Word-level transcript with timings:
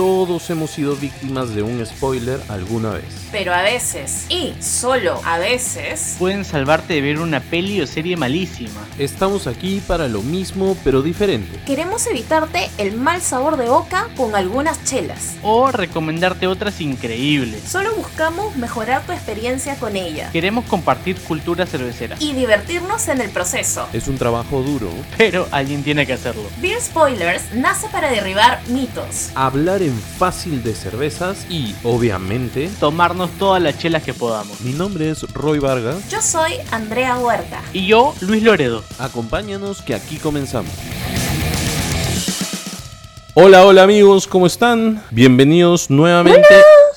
todos 0.00 0.48
hemos 0.48 0.70
sido 0.70 0.96
víctimas 0.96 1.54
de 1.54 1.60
un 1.62 1.84
spoiler 1.84 2.40
alguna 2.48 2.92
vez. 2.92 3.04
Pero 3.30 3.52
a 3.52 3.60
veces, 3.60 4.24
y 4.30 4.54
solo 4.58 5.20
a 5.26 5.36
veces, 5.36 6.16
Pueden 6.18 6.46
salvarte 6.46 6.94
de 6.94 7.02
ver 7.02 7.18
una 7.18 7.40
peli 7.40 7.82
o 7.82 7.86
serie 7.86 8.16
malísima. 8.16 8.80
Estamos 8.98 9.46
aquí 9.46 9.82
para 9.86 10.08
lo 10.08 10.22
mismo 10.22 10.74
pero 10.84 11.02
diferente. 11.02 11.60
queremos 11.66 12.06
evitarte 12.06 12.70
el 12.78 12.94
mal 12.96 13.20
sabor 13.20 13.58
de 13.58 13.68
boca 13.68 14.08
con 14.16 14.34
algunas 14.34 14.82
chelas. 14.84 15.34
O 15.42 15.70
recomendarte 15.70 16.46
otras 16.46 16.80
increíbles. 16.80 17.62
Solo 17.68 17.94
buscamos 17.94 18.56
mejorar 18.56 19.02
tu 19.04 19.12
experiencia 19.12 19.74
con 19.76 19.96
ella 19.96 20.30
Queremos 20.32 20.64
compartir 20.64 21.16
cultura 21.20 21.66
cervecera. 21.66 22.16
y 22.20 22.32
divertirnos 22.32 23.06
en 23.08 23.20
el 23.20 23.28
proceso. 23.28 23.86
Es 23.92 24.08
un 24.08 24.16
trabajo 24.16 24.62
duro. 24.62 24.88
Pero 25.18 25.46
alguien 25.50 25.82
tiene 25.82 26.06
que 26.06 26.14
hacerlo. 26.14 26.44
Beer 26.62 26.80
Spoilers 26.80 27.52
nace 27.52 27.86
para 27.88 28.10
derribar 28.10 28.62
mitos. 28.68 29.28
Hablar 29.34 29.82
en 29.82 29.89
fácil 29.94 30.62
de 30.62 30.74
cervezas 30.74 31.46
y, 31.50 31.74
obviamente, 31.84 32.70
Tomarnos 32.80 33.30
todas 33.38 33.62
las 33.62 33.78
chelas 33.78 34.02
que 34.02 34.14
podamos. 34.14 34.60
mi 34.60 34.72
nombre 34.72 35.10
es 35.10 35.22
Roy 35.32 35.58
Vargas. 35.58 36.08
Yo 36.10 36.20
soy 36.22 36.52
Andrea 36.70 37.18
Huerta. 37.18 37.60
Y 37.72 37.86
yo, 37.86 38.14
Luis 38.20 38.42
Loredo. 38.42 38.84
Acompáñanos 38.98 39.82
que 39.82 39.94
aquí 39.94 40.16
comenzamos. 40.16 40.72
Hola, 43.34 43.64
hola 43.64 43.84
amigos, 43.84 44.26
¿cómo 44.26 44.46
están? 44.46 45.02
Bienvenidos 45.10 45.88
nuevamente 45.88 46.46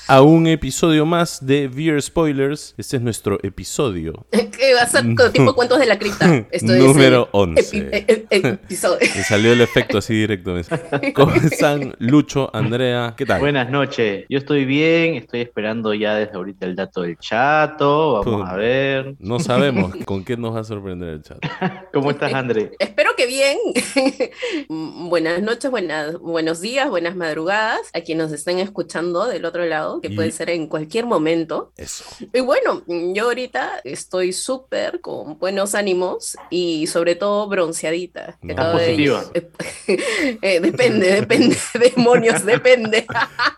a 0.08 0.22
un 0.22 0.48
episodio 0.48 1.06
más 1.06 1.46
de 1.46 1.68
Beer 1.68 2.02
Spoilers. 2.02 2.74
Este 2.78 2.98
es 2.98 3.02
nuestro 3.04 3.40
episodio. 3.44 4.26
¿Qué 4.32 4.74
va 4.74 4.82
a 4.82 4.88
ser 4.88 5.04
con 5.16 5.32
tipo 5.32 5.54
cuentos 5.56 5.80
de 5.80 5.86
la 5.86 5.98
cripta? 5.98 6.46
Esto 6.52 6.74
Número 6.74 7.24
es 7.24 7.30
11. 7.32 7.78
el 7.78 7.92
epi- 7.92 8.28
episodio. 8.64 9.00
Me 9.16 9.24
salió 9.24 9.54
el 9.54 9.62
efecto 9.62 9.98
así 10.00 10.14
directo. 10.14 10.56
¿Cómo 11.16 11.34
están? 11.36 11.96
Lucho, 12.00 12.50
Andrea, 12.54 13.14
¿qué 13.18 13.26
tal? 13.26 13.40
Buenas 13.40 13.70
noches, 13.70 14.26
yo 14.30 14.38
estoy 14.38 14.66
bien, 14.66 15.16
estoy 15.16 15.42
esperando 15.42 15.94
ya 15.94 16.16
desde 16.16 16.34
ahorita 16.36 16.66
el 16.66 16.76
dato 16.76 17.02
del 17.04 17.18
chato, 17.18 18.14
vamos 18.24 18.26
Pum. 18.42 18.44
a 18.48 18.56
ver. 18.56 19.16
No 19.20 19.40
sabemos 19.40 19.94
con 20.06 20.24
qué 20.26 20.36
nos 20.38 20.56
va 20.56 20.60
a 20.62 20.64
sorprender 20.64 21.10
el 21.10 21.22
chat. 21.22 21.40
¿Cómo 21.94 22.12
estás, 22.12 22.34
André? 22.34 22.72
Espero 22.80 23.12
que 23.16 23.26
bien. 23.26 23.58
Buenas 24.70 25.42
noches, 25.42 25.72
buenas, 25.72 26.18
buenos 26.20 26.60
días, 26.62 26.90
buenas 26.90 27.16
madrugadas 27.16 27.80
a 27.94 28.02
quienes 28.02 28.26
nos 28.26 28.34
estén 28.34 28.60
escuchando 28.60 29.28
del 29.28 29.46
otro 29.46 29.66
lado, 29.66 29.93
que 30.02 30.10
Y- 30.10 30.16
puede 30.16 30.32
ser 30.32 30.50
en 30.50 30.68
cualquier 30.68 31.06
momento. 31.06 31.72
Eso. 31.78 32.04
Y 32.34 32.40
bueno, 32.42 32.84
yo 32.88 33.26
ahorita 33.26 33.82
estoy 33.84 34.34
súper 34.34 35.02
con 35.02 35.38
buenos 35.40 35.76
ánimos 35.76 36.36
y 36.50 36.88
sobre 36.88 37.16
todo 37.16 37.48
bronceadita. 37.48 38.38
que 38.42 38.48
No. 38.48 38.54
acabo 38.54 38.78
de- 38.80 38.86
Positiva. 38.88 39.24
Eh, 40.42 40.60
depende, 40.60 41.12
depende, 41.14 41.58
demonios, 41.96 42.46
depende. 42.46 43.06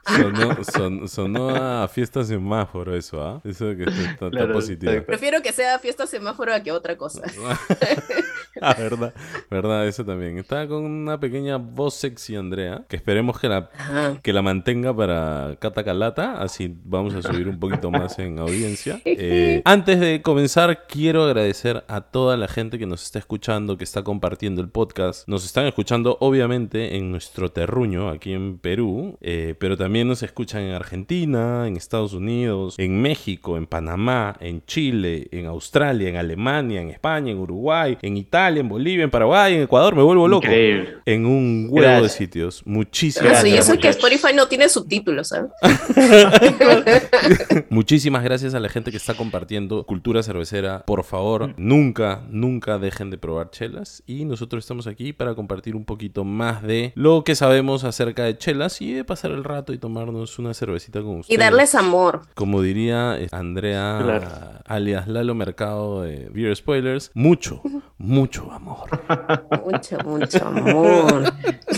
Sonó, 0.08 0.63
son- 0.63 1.08
sonó 1.08 1.50
a 1.56 1.88
fiesta 1.88 2.23
semáforo 2.23 2.95
eso, 2.95 3.22
¿ah? 3.22 3.41
Eso 3.44 3.66
de 3.66 3.78
que 3.78 3.83
está, 3.83 4.02
está 4.13 4.30
Claro, 4.30 4.53
positivo. 4.53 4.91
exacto. 4.91 5.08
Prefiero 5.08 5.41
que 5.41 5.52
sea 5.53 5.78
fiesta 5.80 6.08
semáforo 6.08 6.53
a 6.53 6.61
que 6.61 6.72
otra 6.72 6.97
cosa. 6.97 7.22
ah, 8.61 8.75
verdad, 8.77 9.13
verdad, 9.49 9.87
eso 9.87 10.05
también. 10.05 10.37
Está 10.37 10.67
con 10.67 10.83
una 10.83 11.19
pequeña 11.19 11.57
voz 11.57 11.95
sexy, 11.95 12.35
Andrea, 12.35 12.85
que 12.87 12.95
esperemos 12.95 13.39
que 13.39 13.49
la, 13.49 13.69
Ajá. 13.77 14.19
que 14.21 14.33
la 14.33 14.41
mantenga 14.41 14.95
para 14.95 15.57
Cata 15.59 15.83
Calata, 15.83 16.41
así 16.41 16.75
vamos 16.83 17.13
a 17.15 17.21
subir 17.21 17.47
un 17.47 17.59
poquito 17.59 17.91
más 17.91 18.19
en 18.19 18.39
audiencia. 18.39 19.01
Eh, 19.17 19.61
antes 19.65 19.99
de 19.99 20.21
comenzar, 20.21 20.87
quiero 20.87 21.23
agradecer 21.23 21.85
a 21.87 22.01
toda 22.01 22.35
la 22.35 22.47
gente 22.47 22.77
que 22.77 22.85
nos 22.85 23.03
está 23.03 23.17
escuchando, 23.17 23.77
que 23.77 23.83
está 23.85 24.03
compartiendo 24.03 24.61
el 24.61 24.69
podcast. 24.69 25.27
Nos 25.27 25.45
están 25.45 25.65
escuchando, 25.67 26.17
obviamente, 26.19 26.97
en 26.97 27.11
nuestro 27.11 27.49
terruño, 27.49 28.09
aquí 28.09 28.33
en 28.33 28.57
Perú, 28.57 29.17
eh, 29.21 29.55
pero 29.57 29.77
también 29.77 30.07
nos 30.07 30.21
escuchan 30.21 30.63
en 30.63 30.73
Argentina, 30.73 31.67
en 31.67 31.77
Estados 31.77 32.13
Unidos, 32.13 32.75
en 32.77 33.01
México, 33.01 33.57
en 33.57 33.67
Panamá, 33.67 34.35
en 34.39 34.65
Chile, 34.65 35.27
en 35.31 35.45
Australia, 35.45 36.09
en 36.09 36.17
Alemania, 36.17 36.81
en 36.81 36.89
España, 36.89 37.31
en 37.31 37.38
Uruguay, 37.39 37.97
en 38.01 38.17
Italia, 38.17 38.44
en 38.56 38.69
Bolivia, 38.69 39.03
en 39.03 39.11
Paraguay, 39.11 39.56
en 39.56 39.63
Ecuador. 39.63 39.95
Me 39.95 40.03
vuelvo 40.03 40.28
loco. 40.28 40.45
Increíble. 40.45 40.97
En 41.06 41.25
un 41.25 41.67
huevo 41.69 41.81
de 41.88 41.94
Gracias. 42.00 42.13
sitios. 42.13 42.61
Muchísimas 42.66 43.39
Eso, 43.39 43.47
y 43.47 43.51
Gracias, 43.51 43.66
eso 43.66 43.73
es 43.75 43.79
que. 43.79 43.89
Spotify 43.89 44.33
no 44.35 44.47
tiene 44.47 44.69
subtítulos, 44.69 45.29
¿sabes? 45.29 45.51
Muchísimas 47.69 48.23
gracias 48.23 48.53
a 48.53 48.59
la 48.59 48.69
gente 48.69 48.91
que 48.91 48.97
está 48.97 49.13
compartiendo 49.16 49.85
cultura 49.85 50.23
cervecera. 50.23 50.83
Por 50.85 51.03
favor, 51.03 51.53
nunca, 51.57 52.23
nunca 52.29 52.78
dejen 52.78 53.09
de 53.09 53.17
probar 53.17 53.50
chelas. 53.51 54.03
Y 54.06 54.25
nosotros 54.25 54.63
estamos 54.63 54.88
aquí 54.88 55.13
para 55.13 55.35
compartir 55.35 55.75
un 55.75 55.85
poquito 55.85 56.23
más 56.23 56.62
de 56.63 56.91
lo 56.95 57.23
que 57.23 57.35
sabemos 57.35 57.83
acerca 57.83 58.23
de 58.23 58.38
chelas 58.38 58.81
y 58.81 58.94
de 58.94 59.03
pasar 59.03 59.31
el 59.31 59.44
rato 59.44 59.73
y 59.73 59.77
tomarnos 59.77 60.39
una 60.39 60.53
cervecita 60.53 61.01
con 61.01 61.19
ustedes. 61.19 61.35
Y 61.35 61.39
darles 61.39 61.75
amor. 61.75 62.22
Como 62.35 62.62
diría 62.62 63.17
eh, 63.19 63.27
Andrea, 63.31 64.00
Claro. 64.03 64.27
alias 64.66 65.07
Lalo 65.07 65.35
Mercado 65.35 66.01
de 66.03 66.29
Beer 66.33 66.56
Spoilers, 66.56 67.12
mucho, 67.13 67.62
mucho 68.05 68.51
amor. 68.51 68.88
Mucho, 69.66 69.97
mucho 70.05 70.45
amor. 70.45 71.33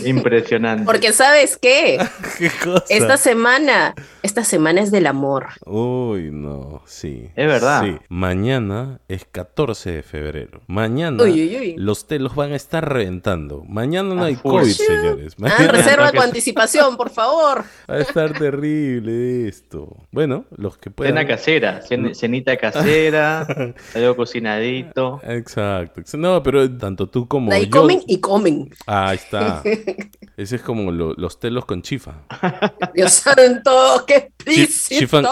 Impresionante. 0.05 0.85
Porque 0.85 1.13
¿sabes 1.13 1.57
qué? 1.57 1.97
¿Qué 2.37 2.51
cosa? 2.63 2.83
Esta 2.89 3.17
semana, 3.17 3.95
esta 4.27 4.43
semana 4.43 4.81
es 4.81 4.91
del 4.91 5.07
amor. 5.07 5.47
Uy, 5.65 6.29
no, 6.31 6.81
sí. 6.85 7.29
Es 7.35 7.47
verdad. 7.47 7.83
Sí. 7.83 7.97
Mañana 8.09 8.99
es 9.07 9.25
14 9.25 9.91
de 9.91 10.03
febrero. 10.03 10.61
Mañana 10.67 11.23
Uy, 11.23 11.31
uy, 11.31 11.57
uy. 11.57 11.75
los 11.77 12.05
telos 12.07 12.35
van 12.35 12.51
a 12.51 12.55
estar 12.55 12.87
reventando. 12.87 13.63
Mañana 13.67 14.13
no 14.13 14.23
A 14.23 14.27
hay. 14.27 14.35
COVID, 14.35 14.69
señores. 14.71 15.35
Ah, 15.41 15.67
reserva 15.71 16.11
con 16.11 16.21
anticipación, 16.23 16.97
por 16.97 17.09
favor. 17.09 17.63
va 17.89 17.95
a 17.95 17.99
estar 17.99 18.33
terrible 18.37 19.47
esto. 19.47 19.95
Bueno, 20.11 20.45
los 20.55 20.77
que 20.77 20.91
puedan. 20.91 21.13
Cena 21.15 21.27
casera, 21.27 21.81
cen- 21.83 22.13
cenita 22.13 22.57
casera, 22.57 23.47
algo 23.95 24.15
cocinadito. 24.15 25.19
Exacto. 25.23 26.01
No, 26.17 26.43
pero 26.43 26.69
tanto 26.77 27.07
tú 27.09 27.27
como 27.27 27.51
ahí 27.51 27.65
yo. 27.65 27.71
comen 27.81 28.01
y 28.07 28.19
comen. 28.19 28.69
Ah, 28.85 29.09
ahí 29.09 29.15
está. 29.17 29.63
Ese 30.37 30.57
es 30.57 30.61
como 30.61 30.91
lo- 30.91 31.13
los 31.13 31.39
telos 31.39 31.65
con 31.65 31.81
chifa. 31.81 32.23
Dios 32.93 33.11
santo, 33.13 34.03
qué 34.05 34.16
explícito. 34.17 34.99
chifan, 34.99 35.25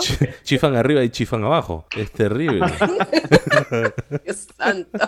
chi- 0.00 0.16
chi- 0.18 0.26
chifan 0.44 0.76
arriba 0.76 1.02
y 1.02 1.10
chifan 1.10 1.44
abajo. 1.44 1.86
Es 1.96 2.10
terrible. 2.12 2.60
Dios 4.24 4.48
santo. 4.56 4.98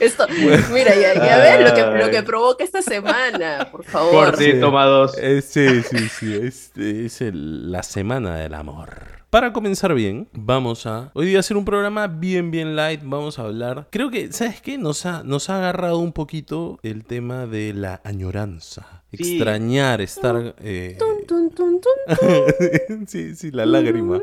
Esto, 0.00 0.26
mira, 0.72 0.94
ya, 0.94 1.14
ya 1.14 1.38
ves 1.38 1.68
lo 1.70 1.74
que, 1.74 2.04
lo 2.04 2.10
que 2.10 2.22
provoca 2.22 2.64
esta 2.64 2.82
semana, 2.82 3.68
por 3.70 3.84
favor. 3.84 4.10
Corte, 4.12 4.52
Sí. 4.52 4.60
toma 4.60 4.84
dos. 4.86 5.16
Eh, 5.18 5.42
sí, 5.42 5.82
sí, 5.82 6.08
sí. 6.08 6.34
Es, 6.42 6.72
es 6.76 7.20
el- 7.20 7.70
la 7.70 7.82
semana 7.82 8.36
del 8.36 8.54
amor. 8.54 9.22
Para 9.30 9.52
comenzar 9.54 9.94
bien, 9.94 10.28
vamos 10.32 10.84
a 10.84 11.10
hoy 11.14 11.24
día 11.26 11.38
hacer 11.40 11.56
un 11.56 11.64
programa 11.64 12.06
bien, 12.06 12.50
bien 12.50 12.76
light. 12.76 13.00
Vamos 13.02 13.38
a 13.38 13.42
hablar. 13.42 13.88
Creo 13.90 14.10
que, 14.10 14.30
¿sabes 14.32 14.60
qué? 14.60 14.76
Nos 14.76 15.06
ha, 15.06 15.22
nos 15.22 15.48
ha 15.48 15.56
agarrado 15.56 15.98
un 15.98 16.12
poquito 16.12 16.78
el 16.82 17.04
tema 17.06 17.46
de 17.46 17.72
la 17.72 18.00
añoranza. 18.04 19.01
Sí. 19.12 19.36
Extrañar, 19.36 20.00
estar. 20.00 20.54
eh, 20.62 20.96
Tun, 20.98 21.26
tun, 21.26 21.50
tun, 21.50 21.80
tun. 21.80 23.06
sí, 23.06 23.34
sí, 23.34 23.50
la 23.50 23.66
lágrima. 23.66 24.20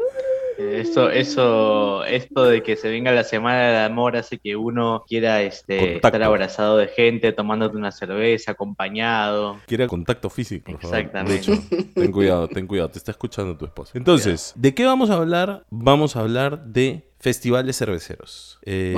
Eso, 0.58 1.10
eso, 1.10 2.04
esto 2.04 2.44
de 2.44 2.62
que 2.64 2.76
se 2.76 2.90
venga 2.90 3.14
la 3.14 3.24
semana 3.24 3.68
del 3.70 3.78
amor 3.92 4.18
hace 4.18 4.40
que 4.40 4.58
uno 4.58 5.06
quiera 5.08 5.42
este, 5.42 5.78
Contacto. 5.78 6.08
estar 6.08 6.24
abrazado 6.24 6.76
de 6.78 6.88
gente, 6.90 7.32
tomándote 7.32 7.78
una 7.78 7.94
cerveza, 7.94 8.52
acompañado. 8.52 9.58
Quiere 9.68 9.88
contacto 9.88 10.30
físico, 10.30 10.72
por 10.74 10.82
favor. 10.82 10.98
Exactamente. 10.98 11.34
De 11.52 11.56
hecho, 11.56 11.94
ten 11.96 12.12
cuidado, 12.12 12.48
ten 12.50 12.68
cuidado, 12.68 12.90
te 12.90 12.98
está 12.98 13.12
escuchando 13.12 13.56
tu 13.58 13.64
esposa. 13.66 13.94
Entonces, 13.98 14.52
¿de 14.58 14.74
qué 14.74 14.84
vamos 14.86 15.10
a 15.10 15.14
hablar? 15.16 15.64
Vamos 15.70 16.18
a 16.18 16.20
hablar 16.22 16.66
de 16.66 17.09
festivales 17.20 17.78
cerveceros. 17.78 18.58
Eh, 18.64 18.96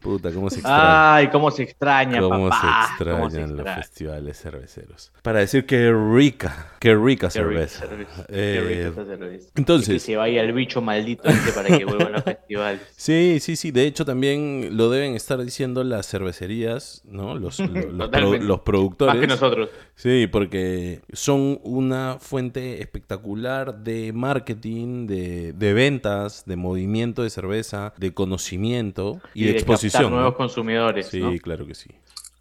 puta, 0.00 0.30
cómo 0.32 0.48
se 0.50 0.56
extraña. 0.56 1.14
Ay, 1.16 1.28
cómo 1.30 1.50
se 1.50 1.62
extraña, 1.64 2.20
Cómo 2.20 2.48
papá. 2.48 2.88
se 2.98 3.04
cómo 3.04 3.16
extrañan 3.26 3.30
se 3.30 3.40
los 3.40 3.50
extraña. 3.50 3.76
festivales 3.82 4.40
cerveceros. 4.40 5.12
Para 5.22 5.40
decir 5.40 5.66
que 5.66 5.92
rica, 5.92 6.72
qué 6.78 6.94
rica 6.94 7.28
Qué 7.28 7.42
rica 7.42 7.66
cerveza. 7.68 7.80
cerveza, 7.88 8.22
Eh, 8.28 8.60
qué 8.62 8.68
rica 8.68 8.88
esa 9.02 9.04
cerveza. 9.16 9.48
entonces- 9.56 9.88
Y 9.88 9.92
que 9.94 9.98
se 10.00 10.16
vaya 10.16 10.42
el 10.42 10.52
bicho 10.52 10.80
maldito 10.80 11.28
este 11.28 11.52
para 11.52 11.76
que 11.76 11.84
vuelvan 11.84 12.12
los 12.12 12.22
festivales. 12.24 12.80
Sí, 12.96 13.38
sí, 13.40 13.56
sí. 13.56 13.70
De 13.70 13.86
hecho, 13.86 14.04
también 14.04 14.76
lo 14.76 14.90
deben 14.90 15.14
estar 15.14 15.42
diciendo 15.42 15.82
las 15.84 16.06
cervecerías, 16.08 17.02
¿no? 17.04 17.34
Los, 17.34 17.58
lo- 17.60 17.90
los, 17.92 18.08
pro- 18.08 18.36
los 18.38 18.60
productores. 18.60 19.14
Más 19.14 19.20
que 19.20 19.26
nosotros. 19.26 19.68
Sí, 20.00 20.28
porque 20.30 21.00
son 21.12 21.58
una 21.64 22.18
fuente 22.20 22.80
espectacular 22.80 23.78
de 23.78 24.12
marketing, 24.12 25.08
de, 25.08 25.52
de 25.54 25.72
ventas, 25.72 26.44
de 26.46 26.54
movimiento 26.54 27.24
de 27.24 27.30
cerveza, 27.30 27.92
de 27.96 28.14
conocimiento 28.14 29.20
y, 29.34 29.46
de, 29.46 29.54
captar 29.56 29.60
exposición. 29.72 30.10
nuevos 30.12 30.34
¿no? 30.34 30.36
consumidores. 30.36 31.08
Sí, 31.08 31.18
¿no? 31.20 31.32
claro 31.42 31.66
que 31.66 31.74
sí. 31.74 31.90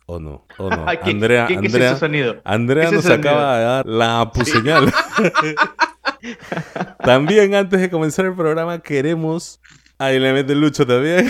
¿O 0.06 0.19
no? 0.19 0.45
¿O 0.59 0.69
no? 0.69 0.86
¿Qué- 1.04 1.09
Andrea, 1.09 1.48
qué- 1.48 1.57
qué 1.59 1.65
es 1.65 1.74
Andrea, 1.74 1.92
ese 1.94 2.00
sonido? 2.00 2.42
Andrea 2.44 2.83
¿Qué 2.83 2.88
es 2.89 2.94
nos 2.94 3.04
sonido? 3.06 3.19
acaba 3.31 3.57
de 3.57 3.63
dar 3.65 3.86
la 3.88 4.31
puseñal. 4.33 4.94
también 7.04 7.56
antes 7.56 7.81
de 7.81 7.89
comenzar 7.89 8.25
el 8.25 8.36
programa 8.36 8.77
queremos... 8.83 9.59
Ahí 9.98 10.19
le 10.19 10.31
mete 10.31 10.54
el 10.54 10.62
lucho 10.62 10.86
también. 10.86 11.27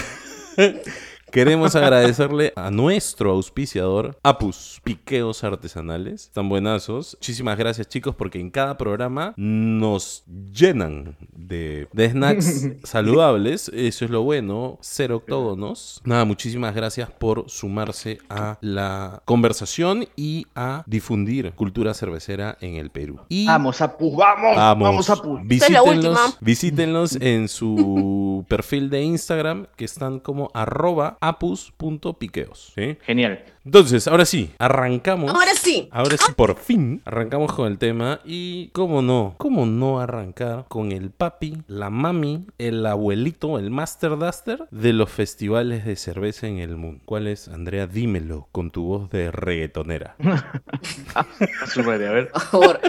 Queremos 1.32 1.76
agradecerle 1.76 2.54
a 2.56 2.72
nuestro 2.72 3.32
auspiciador, 3.32 4.18
Apus, 4.24 4.80
Piqueos 4.84 5.44
Artesanales. 5.44 6.24
Están 6.24 6.48
buenazos. 6.48 7.18
Muchísimas 7.20 7.58
gracias, 7.58 7.90
chicos, 7.90 8.16
porque 8.16 8.40
en 8.40 8.50
cada 8.50 8.78
programa 8.78 9.34
nos 9.36 10.24
llenan 10.26 11.18
de, 11.36 11.90
de 11.92 12.10
snacks 12.12 12.70
saludables. 12.84 13.70
Eso 13.74 14.06
es 14.06 14.12
lo 14.12 14.24
bueno. 14.24 14.78
Cero 14.82 15.18
octógonos. 15.18 16.02
Nada, 16.06 16.24
muchísimas 16.24 16.74
gracias 16.74 17.12
por 17.12 17.50
sumarse 17.50 18.20
a 18.30 18.58
la 18.62 19.22
conversación 19.26 20.08
y 20.16 20.48
a 20.56 20.84
difundir 20.88 21.52
cultura 21.54 21.94
cervecera 21.94 22.58
en 22.62 22.76
el 22.76 22.90
Perú. 22.90 23.20
Y 23.28 23.48
Vamos, 23.48 23.82
Apus, 23.82 24.16
vamos, 24.16 24.56
vamos, 24.56 25.10
Apus. 25.10 25.42
La 25.70 25.84
última. 25.84 26.10
Visítenlos, 26.10 26.38
visítenlos 26.40 27.16
en 27.18 27.50
su 27.50 28.46
perfil 28.48 28.90
de 28.90 29.04
Instagram 29.04 29.68
que 29.76 29.84
están 29.84 30.20
como 30.20 30.50
arroba 30.54 31.18
apus.piqueos. 31.28 32.74
¿sí? 32.76 32.98
Genial. 33.02 33.44
Entonces, 33.68 34.08
ahora 34.08 34.26
sí, 34.26 34.52
arrancamos. 34.60 35.30
Ahora 35.30 35.54
sí. 35.54 35.90
Ahora 35.92 36.16
sí, 36.16 36.32
por 36.38 36.56
fin, 36.56 37.02
arrancamos 37.04 37.52
con 37.52 37.68
el 37.68 37.78
tema. 37.78 38.22
Y 38.24 38.70
cómo 38.70 39.02
no, 39.02 39.36
cómo 39.38 39.66
no 39.66 40.00
arrancar 40.00 40.64
con 40.70 40.94
el 40.94 41.12
papi, 41.12 41.58
la 41.68 41.90
mami, 41.90 42.46
el 42.60 42.86
abuelito, 42.86 43.60
el 43.60 43.70
master 43.70 44.18
duster 44.18 44.68
de 44.72 44.94
los 44.94 45.10
festivales 45.10 45.84
de 45.86 45.98
cerveza 45.98 46.48
en 46.48 46.60
el 46.60 46.78
mundo. 46.78 47.02
¿Cuál 47.04 47.28
es, 47.28 47.50
Andrea? 47.50 47.88
Dímelo 47.88 48.48
con 48.54 48.72
tu 48.72 48.86
voz 48.86 49.10
de 49.10 49.32
reggaetonera. 49.32 50.16
Madre, 51.86 52.08
a 52.08 52.12
ver. 52.12 52.30
Por 52.30 52.42
favor. 52.42 52.80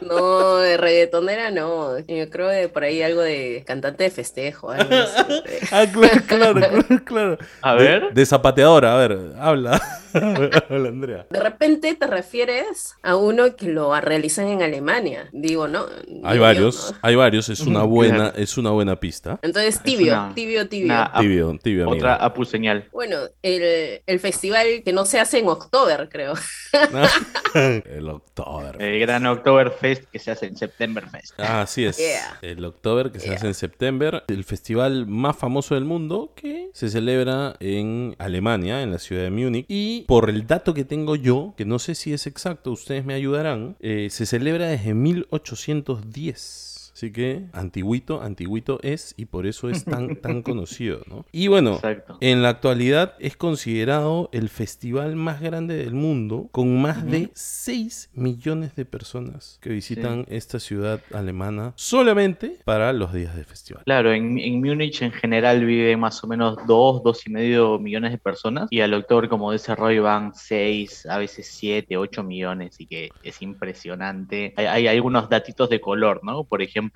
No, 0.00 0.56
de 0.56 0.76
reggaetonera 0.76 1.52
no. 1.52 1.98
Yo 2.00 2.28
creo 2.28 2.50
que 2.50 2.68
por 2.68 2.82
ahí 2.82 3.02
algo 3.02 3.22
de 3.22 3.62
cantante 3.64 4.02
de 4.04 4.10
festejo. 4.10 4.70
algo 4.70 4.94
así. 4.94 5.42
ah, 5.72 5.86
claro, 5.92 6.22
claro, 6.26 6.54
claro, 6.54 7.04
claro. 7.04 7.38
A 7.62 7.73
De- 7.74 7.84
ver. 7.84 8.14
De, 8.14 8.24
zapateadora, 8.26 8.94
a 8.94 8.96
ver, 8.96 9.18
habla. 9.38 9.80
Habla, 10.14 10.88
Andrea. 10.88 11.26
De 11.30 11.40
repente 11.40 11.94
te 11.94 12.06
refieres 12.06 12.94
a 13.02 13.16
uno 13.16 13.56
que 13.56 13.66
lo 13.68 13.98
realizan 14.00 14.48
en 14.48 14.62
Alemania. 14.62 15.28
Digo, 15.32 15.68
¿no? 15.68 15.86
Hay 16.22 16.38
varios, 16.38 16.92
¿no? 16.92 16.98
hay 17.02 17.14
varios, 17.14 17.48
es 17.48 17.60
una 17.60 17.82
buena, 17.82 18.32
es 18.36 18.56
una 18.58 18.70
buena 18.70 18.96
pista. 19.00 19.38
Entonces, 19.42 19.82
tibio, 19.82 20.12
una- 20.14 20.34
tibio, 20.34 20.68
tibio. 20.68 20.86
una- 20.94 21.12
Tibio, 21.18 21.58
tibio. 21.62 21.88
Otra 21.88 22.14
Apus 22.16 22.48
señal. 22.48 22.88
Bueno, 22.92 23.16
el, 23.42 24.00
el 24.06 24.20
festival 24.20 24.66
que 24.84 24.92
no 24.92 25.04
se 25.04 25.20
hace 25.20 25.38
en 25.38 25.48
octubre, 25.48 26.08
creo. 26.10 26.34
el 27.54 28.08
October. 28.08 28.80
El 28.80 28.98
gran 29.00 29.26
Oktoberfest 29.26 30.04
que 30.10 30.18
se 30.18 30.30
hace 30.30 30.46
en 30.46 30.56
Septemberfest. 30.56 31.38
Ah, 31.38 31.62
así 31.62 31.84
es. 31.84 31.98
Yeah. 31.98 32.38
El 32.42 32.64
October 32.64 33.10
que 33.10 33.20
se 33.20 33.26
Yeah. 33.26 33.36
hace 33.36 33.46
en 33.48 33.54
septiembre. 33.54 34.22
El 34.28 34.44
festival 34.44 35.06
más 35.06 35.36
famoso 35.36 35.74
del 35.74 35.84
mundo 35.84 36.32
que 36.34 36.68
se 36.72 36.88
celebra 36.88 37.56
en 37.60 38.14
Alemania, 38.18 38.82
en 38.82 38.90
la 38.92 38.98
ciudad 38.98 39.22
de 39.22 39.30
Múnich. 39.30 39.66
Y 39.68 40.03
por 40.06 40.30
el 40.30 40.46
dato 40.46 40.74
que 40.74 40.84
tengo 40.84 41.16
yo, 41.16 41.54
que 41.56 41.64
no 41.64 41.78
sé 41.78 41.94
si 41.94 42.12
es 42.12 42.26
exacto, 42.26 42.72
ustedes 42.72 43.04
me 43.04 43.14
ayudarán, 43.14 43.76
eh, 43.80 44.08
se 44.10 44.26
celebra 44.26 44.66
desde 44.66 44.94
1810. 44.94 46.73
Así 47.04 47.12
que 47.12 47.44
antiguito, 47.52 48.22
antiguito 48.22 48.78
es 48.82 49.12
y 49.18 49.26
por 49.26 49.46
eso 49.46 49.68
es 49.68 49.84
tan, 49.84 50.16
tan 50.22 50.40
conocido, 50.40 51.02
¿no? 51.06 51.26
Y 51.32 51.48
bueno, 51.48 51.74
Exacto. 51.74 52.16
en 52.22 52.40
la 52.40 52.48
actualidad 52.48 53.12
es 53.18 53.36
considerado 53.36 54.30
el 54.32 54.48
festival 54.48 55.14
más 55.14 55.42
grande 55.42 55.76
del 55.76 55.92
mundo, 55.92 56.48
con 56.50 56.80
más 56.80 57.04
de 57.04 57.28
6 57.34 58.08
millones 58.14 58.74
de 58.74 58.86
personas 58.86 59.58
que 59.60 59.68
visitan 59.68 60.24
esta 60.30 60.58
ciudad 60.58 61.02
alemana 61.12 61.74
solamente 61.76 62.60
para 62.64 62.94
los 62.94 63.12
días 63.12 63.36
del 63.36 63.44
festival. 63.44 63.82
Claro, 63.84 64.14
en, 64.14 64.38
en 64.38 64.62
Múnich 64.62 65.02
en 65.02 65.12
general 65.12 65.62
viven 65.62 66.00
más 66.00 66.24
o 66.24 66.26
menos 66.26 66.56
dos, 66.66 67.02
dos 67.02 67.26
y 67.26 67.30
medio 67.30 67.78
millones 67.78 68.12
de 68.12 68.18
personas 68.18 68.68
y 68.70 68.80
al 68.80 68.94
octubre 68.94 69.28
como 69.28 69.52
dice 69.52 69.74
Roy 69.74 69.98
van 69.98 70.34
seis, 70.34 71.04
a 71.04 71.18
veces 71.18 71.48
siete, 71.50 71.98
ocho 71.98 72.22
millones 72.22 72.76
y 72.80 72.86
que 72.86 73.10
es 73.22 73.42
impresionante. 73.42 74.54
Hay, 74.56 74.64
hay 74.64 74.86
algunos 74.86 75.28
datitos 75.28 75.68
de 75.68 75.82
color, 75.82 76.20
¿no? 76.22 76.44
Por 76.44 76.62
ejemplo, 76.62 76.93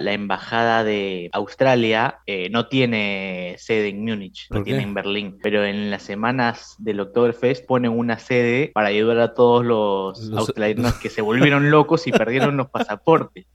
la 0.00 0.12
embajada 0.12 0.82
de 0.84 1.30
Australia 1.32 2.18
eh, 2.26 2.48
no 2.50 2.66
tiene 2.68 3.54
sede 3.58 3.88
en 3.88 4.04
Múnich, 4.04 4.48
¿Por 4.48 4.58
lo 4.58 4.64
tiene 4.64 4.82
en 4.82 4.94
Berlín, 4.94 5.38
pero 5.42 5.64
en 5.64 5.90
las 5.90 6.02
semanas 6.02 6.74
del 6.78 7.00
Oktoberfest 7.00 7.64
ponen 7.66 7.92
una 7.92 8.18
sede 8.18 8.70
para 8.74 8.88
ayudar 8.88 9.18
a 9.20 9.34
todos 9.34 9.64
los, 9.64 10.18
Los- 10.24 10.38
australianos 10.40 10.94
que 11.02 11.08
se 11.08 11.22
volvieron 11.22 11.70
locos 11.70 12.06
y 12.06 12.12
perdieron 12.12 12.56
los 12.56 12.68
pasaportes. 12.70 13.46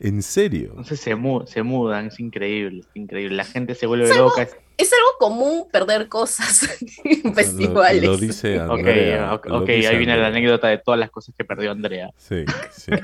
¿En 0.00 0.22
serio? 0.22 0.70
Entonces 0.70 1.00
se, 1.00 1.14
mu- 1.14 1.46
se 1.46 1.62
mudan, 1.62 2.06
es 2.08 2.18
increíble, 2.20 2.80
es 2.80 2.88
increíble. 2.96 3.36
La 3.36 3.44
gente 3.44 3.74
se 3.74 3.86
vuelve 3.86 4.14
loca. 4.16 4.42
es- 4.42 4.56
Es 4.78 4.92
algo 4.92 5.08
común 5.18 5.64
perder 5.70 6.08
cosas 6.08 6.68
en 7.04 7.34
festivales. 7.34 8.02
Lo, 8.04 8.12
lo 8.12 8.16
dice 8.16 8.58
Andrea. 8.60 9.34
ok, 9.34 9.46
lo 9.46 9.58
ok, 9.58 9.66
dice 9.68 9.88
ahí 9.88 9.98
viene 9.98 10.16
la 10.16 10.28
anécdota 10.28 10.68
de 10.68 10.78
todas 10.78 10.98
las 11.00 11.10
cosas 11.10 11.34
que 11.36 11.44
perdió 11.44 11.70
Andrea. 11.72 12.10
Sí, 12.16 12.44
sí. 12.70 12.92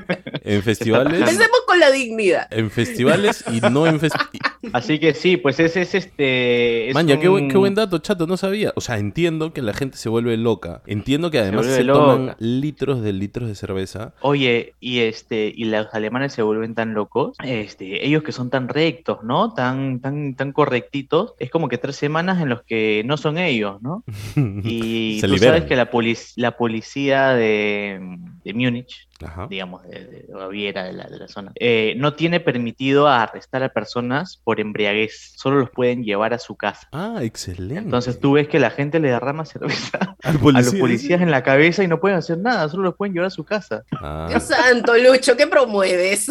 En 0.47 0.61
festivales... 0.61 1.19
Empecemos 1.19 1.61
con 1.65 1.79
la 1.79 1.89
dignidad. 1.91 2.47
En 2.51 2.69
festivales 2.69 3.43
y 3.51 3.59
no 3.61 3.87
en 3.87 3.99
festivales. 3.99 4.41
Así 4.73 4.99
que 4.99 5.13
sí, 5.13 5.37
pues 5.37 5.59
ese 5.59 5.81
es 5.81 5.93
este. 5.95 6.89
es 6.89 6.93
Manja, 6.93 7.19
qué, 7.19 7.27
buen, 7.27 7.45
un- 7.45 7.49
qué 7.51 7.57
buen 7.57 7.75
dato, 7.75 7.97
chato, 7.99 8.25
no 8.27 8.37
sabía. 8.37 8.71
O 8.75 8.81
sea, 8.81 8.97
entiendo 8.97 9.53
que 9.53 9.61
la 9.61 9.73
gente 9.73 9.97
se 9.97 10.07
vuelve 10.09 10.37
loca. 10.37 10.81
Entiendo 10.87 11.29
que 11.31 11.39
además 11.39 11.65
se, 11.65 11.83
vuelve 11.83 11.93
toman 11.93 12.35
litros 12.39 13.01
de 13.01 13.13
litros 13.13 13.47
de 13.47 13.55
cerveza. 13.55 14.13
Oye, 14.21 14.73
y 14.79 14.99
este, 14.99 15.51
y 15.55 15.65
los 15.65 15.87
alemanes 15.93 16.33
se 16.33 16.41
vuelven 16.41 16.73
tan 16.75 16.93
locos, 16.93 17.37
este, 17.43 18.05
ellos 18.05 18.23
que 18.23 18.31
son 18.31 18.49
tan 18.49 18.69
rectos, 18.69 19.23
¿no? 19.23 19.53
Tan, 19.53 19.99
tan, 19.99 20.35
tan 20.35 20.51
correctitos, 20.51 21.33
es 21.39 21.49
como 21.51 21.64
que 21.69 21.77
tres 21.77 21.95
semanas 21.95 22.41
en 22.41 22.49
los 22.49 22.63
que 22.63 23.03
no 23.05 23.17
son 23.17 23.37
ellos, 23.37 23.81
¿no? 23.81 24.03
Y 24.63 25.19
Se 25.21 25.27
tú 25.27 25.33
liberan. 25.33 25.55
sabes 25.55 25.67
que 25.69 25.75
la, 25.75 25.89
polic- 25.91 26.33
la 26.35 26.57
policía 26.57 27.29
de, 27.29 27.99
de 28.43 28.53
Múnich, 28.53 29.07
Ajá. 29.23 29.47
digamos, 29.49 29.83
de, 29.83 30.05
de 30.27 30.33
Baviera, 30.33 30.83
de 30.83 30.93
la, 30.93 31.05
de 31.05 31.17
la 31.17 31.27
zona, 31.27 31.51
eh, 31.59 31.93
no 31.97 32.13
tiene 32.15 32.39
permitido 32.39 33.07
arrestar 33.07 33.63
a 33.63 33.69
personas 33.69 34.41
por 34.43 34.59
embriaguez, 34.59 35.33
solo 35.35 35.59
los 35.59 35.69
pueden 35.69 36.03
llevar 36.03 36.33
a 36.33 36.39
su 36.39 36.55
casa. 36.55 36.87
Ah, 36.91 37.19
excelente. 37.21 37.83
Entonces 37.83 38.19
tú 38.19 38.33
ves 38.33 38.47
que 38.47 38.59
la 38.59 38.71
gente 38.71 38.99
le 38.99 39.09
derrama 39.09 39.45
cerveza 39.45 40.15
Al 40.23 40.37
a 40.55 40.61
los 40.61 40.75
policías 40.75 41.21
en 41.21 41.31
la 41.31 41.43
cabeza 41.43 41.83
y 41.83 41.87
no 41.87 41.99
pueden 41.99 42.17
hacer 42.17 42.37
nada, 42.39 42.67
solo 42.69 42.83
los 42.83 42.95
pueden 42.95 43.13
llevar 43.13 43.27
a 43.27 43.31
su 43.31 43.43
casa. 43.43 43.83
Ah, 44.01 44.27
Dios 44.29 44.43
santo, 44.43 44.93
Lucho, 44.97 45.35
¿qué 45.37 45.47
promueves? 45.47 46.27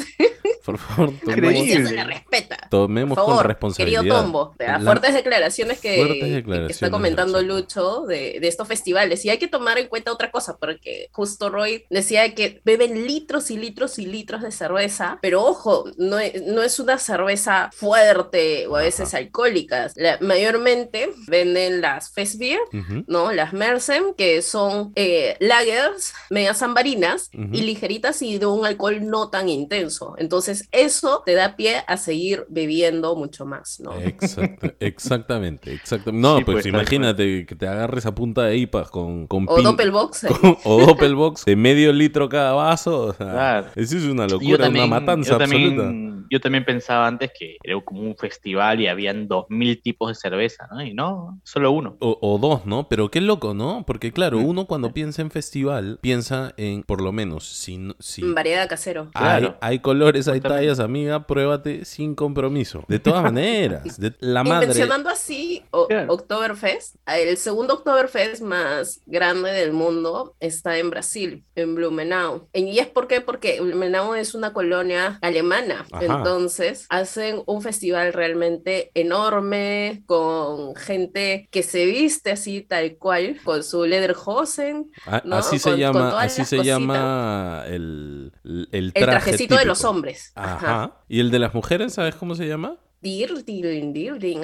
Por 0.64 0.78
favor, 0.78 1.12
tomemos, 1.24 1.66
se 1.66 1.92
la 1.94 2.04
respeta. 2.04 2.56
tomemos 2.70 3.16
Por 3.16 3.24
con 3.24 3.34
favor, 3.34 3.46
responsabilidad. 3.48 4.00
querido 4.00 4.20
Tombo, 4.22 4.54
las 4.58 4.82
La- 4.82 4.90
fuertes 4.90 5.14
declaraciones 5.14 5.80
que, 5.80 5.96
Fuertes 5.96 6.32
declaraciones 6.32 6.70
está 6.76 6.90
comentando 6.90 7.42
Lucho. 7.42 8.02
De, 8.06 8.38
de 8.40 8.48
estos 8.48 8.66
festivales. 8.68 9.24
Y 9.24 9.30
hay 9.30 9.38
que 9.38 9.48
tomar 9.48 9.78
en 9.78 9.88
cuenta 9.88 10.12
otra 10.12 10.30
cosa, 10.30 10.56
porque 10.58 11.08
justo 11.12 11.50
Roy 11.50 11.84
decía 11.90 12.34
que 12.34 12.60
beben 12.64 13.06
litros 13.06 13.50
y 13.50 13.56
litros 13.58 13.98
y 13.98 14.06
litros 14.06 14.42
de 14.42 14.50
cerveza, 14.52 15.18
pero 15.22 15.42
ojo, 15.44 15.84
no 15.98 16.18
es, 16.18 16.42
no 16.42 16.62
es 16.62 16.78
una 16.80 16.98
cerveza 16.98 17.70
fuerte 17.74 18.66
o 18.66 18.76
a 18.76 18.82
veces 18.82 19.14
alcohólicas. 19.14 19.92
La- 19.96 20.18
mayormente 20.20 21.10
venden 21.26 21.80
las 21.80 22.10
Fest 22.12 22.38
Beer, 22.38 22.60
Ujú. 22.72 23.04
¿no? 23.06 23.32
Las 23.32 23.52
Mersen, 23.52 24.14
que 24.16 24.42
son 24.42 24.92
eh, 24.94 25.36
lagers, 25.40 26.14
medias 26.30 26.62
ambarinas 26.62 27.30
Ujú. 27.34 27.48
y 27.52 27.62
ligeritas 27.62 28.22
y 28.22 28.38
de 28.38 28.46
un 28.46 28.64
alcohol 28.66 29.06
no 29.06 29.30
tan 29.30 29.48
intenso. 29.48 30.14
Entonces, 30.18 30.53
eso 30.72 31.22
te 31.24 31.34
da 31.34 31.56
pie 31.56 31.76
a 31.86 31.96
seguir 31.96 32.44
bebiendo 32.48 33.14
mucho 33.16 33.44
más, 33.46 33.80
¿no? 33.80 33.94
Exacto, 34.00 34.72
exactamente, 34.80 35.72
exactamente. 35.72 36.20
No, 36.28 36.38
Sí, 36.38 36.44
pues, 36.44 36.54
pues, 36.56 36.66
imagínate 36.66 37.46
que 37.46 37.54
te 37.54 37.66
agarres 37.68 38.06
a 38.06 38.14
punta 38.14 38.42
de 38.44 38.56
IPA 38.56 38.84
con, 38.90 39.26
con 39.26 39.46
O 39.48 39.56
pin- 39.56 39.62
Doppelbox. 39.64 40.26
con- 40.40 40.56
o 40.64 40.86
Doppelbox 40.86 41.44
de 41.44 41.56
medio 41.56 41.92
litro 41.92 42.28
cada 42.28 42.52
vaso. 42.52 43.06
o 43.06 43.12
sea, 43.14 43.30
Claro. 43.30 43.66
Eso 43.76 43.96
es 43.98 44.04
una 44.04 44.26
locura, 44.26 44.64
también, 44.64 44.84
una 44.86 45.00
matanza 45.00 45.30
yo 45.32 45.38
también- 45.38 45.80
absoluta. 45.80 46.13
Yo 46.34 46.40
también 46.40 46.64
pensaba 46.64 47.06
antes 47.06 47.30
que 47.38 47.56
era 47.62 47.80
como 47.84 48.00
un 48.02 48.16
festival 48.16 48.80
y 48.80 48.88
habían 48.88 49.28
dos 49.28 49.46
mil 49.48 49.80
tipos 49.80 50.08
de 50.08 50.14
cerveza, 50.16 50.66
¿no? 50.70 50.82
Y 50.82 50.92
no, 50.94 51.38
solo 51.44 51.70
uno. 51.70 51.96
O, 52.00 52.18
o 52.20 52.38
dos, 52.38 52.66
¿no? 52.66 52.88
Pero 52.88 53.10
qué 53.10 53.20
loco, 53.20 53.54
¿no? 53.54 53.84
Porque 53.86 54.12
claro, 54.12 54.38
Mm. 54.38 54.46
uno 54.46 54.66
cuando 54.66 54.92
piensa 54.92 55.22
en 55.22 55.30
festival, 55.30 55.98
piensa 56.00 56.52
en, 56.56 56.82
por 56.82 57.00
lo 57.00 57.12
menos, 57.12 57.44
si, 57.46 57.78
si 58.00 58.22
Variedad 58.22 58.68
casero. 58.68 59.10
hay, 59.14 59.40
Claro. 59.40 59.56
hay 59.60 59.78
colores, 59.78 60.26
hay 60.26 60.40
Justamente. 60.40 60.62
tallas, 60.66 60.80
amiga, 60.80 61.26
pruébate 61.26 61.84
sin 61.84 62.14
compromiso. 62.16 62.84
De 62.88 62.98
todas 62.98 63.22
maneras, 63.32 63.98
de, 64.00 64.12
la 64.18 64.40
Y 64.40 64.48
madre... 64.48 64.66
mencionando 64.66 65.08
así 65.10 65.62
o- 65.70 65.86
Claro. 65.86 66.12
Oktoberfest, 66.14 66.96
el 67.06 67.36
segundo 67.36 67.74
Oktoberfest 67.74 68.42
más 68.42 69.00
grande 69.06 69.50
del 69.52 69.72
mundo 69.72 70.34
está 70.40 70.78
en 70.78 70.90
Brasil, 70.90 71.44
en 71.54 71.74
Blumenau. 71.76 72.48
¿Y 72.52 72.78
es 72.78 72.88
por 72.88 73.06
qué? 73.06 73.20
Porque 73.20 73.60
Blumenau 73.60 74.14
es 74.14 74.34
una 74.34 74.52
colonia 74.52 75.18
alemana. 75.22 75.84
Ajá. 75.92 76.00
Entonces 76.24 76.86
hacen 76.88 77.42
un 77.46 77.62
festival 77.62 78.12
realmente 78.12 78.90
enorme 78.94 80.02
con 80.06 80.74
gente 80.76 81.48
que 81.50 81.62
se 81.62 81.84
viste 81.86 82.30
así 82.32 82.62
tal 82.62 82.96
cual, 82.98 83.38
con 83.44 83.62
su 83.62 83.84
Lederhosen, 83.84 84.90
A- 85.06 85.22
¿no? 85.24 85.36
así 85.36 85.58
se 85.58 85.70
con 85.70 85.78
llama, 85.78 86.20
así 86.20 86.44
se 86.44 86.56
cositas. 86.56 86.66
llama 86.66 87.64
el, 87.66 88.32
el, 88.44 88.68
el 88.72 88.84
el 88.86 88.92
traje 88.92 89.10
trajecito 89.10 89.56
de 89.56 89.64
los 89.64 89.84
hombres. 89.84 90.32
Ajá. 90.34 90.54
Ajá. 90.56 91.00
¿Y 91.08 91.20
el 91.20 91.30
de 91.30 91.38
las 91.38 91.54
mujeres, 91.54 91.94
sabes 91.94 92.14
cómo 92.14 92.34
se 92.34 92.46
llama? 92.46 92.78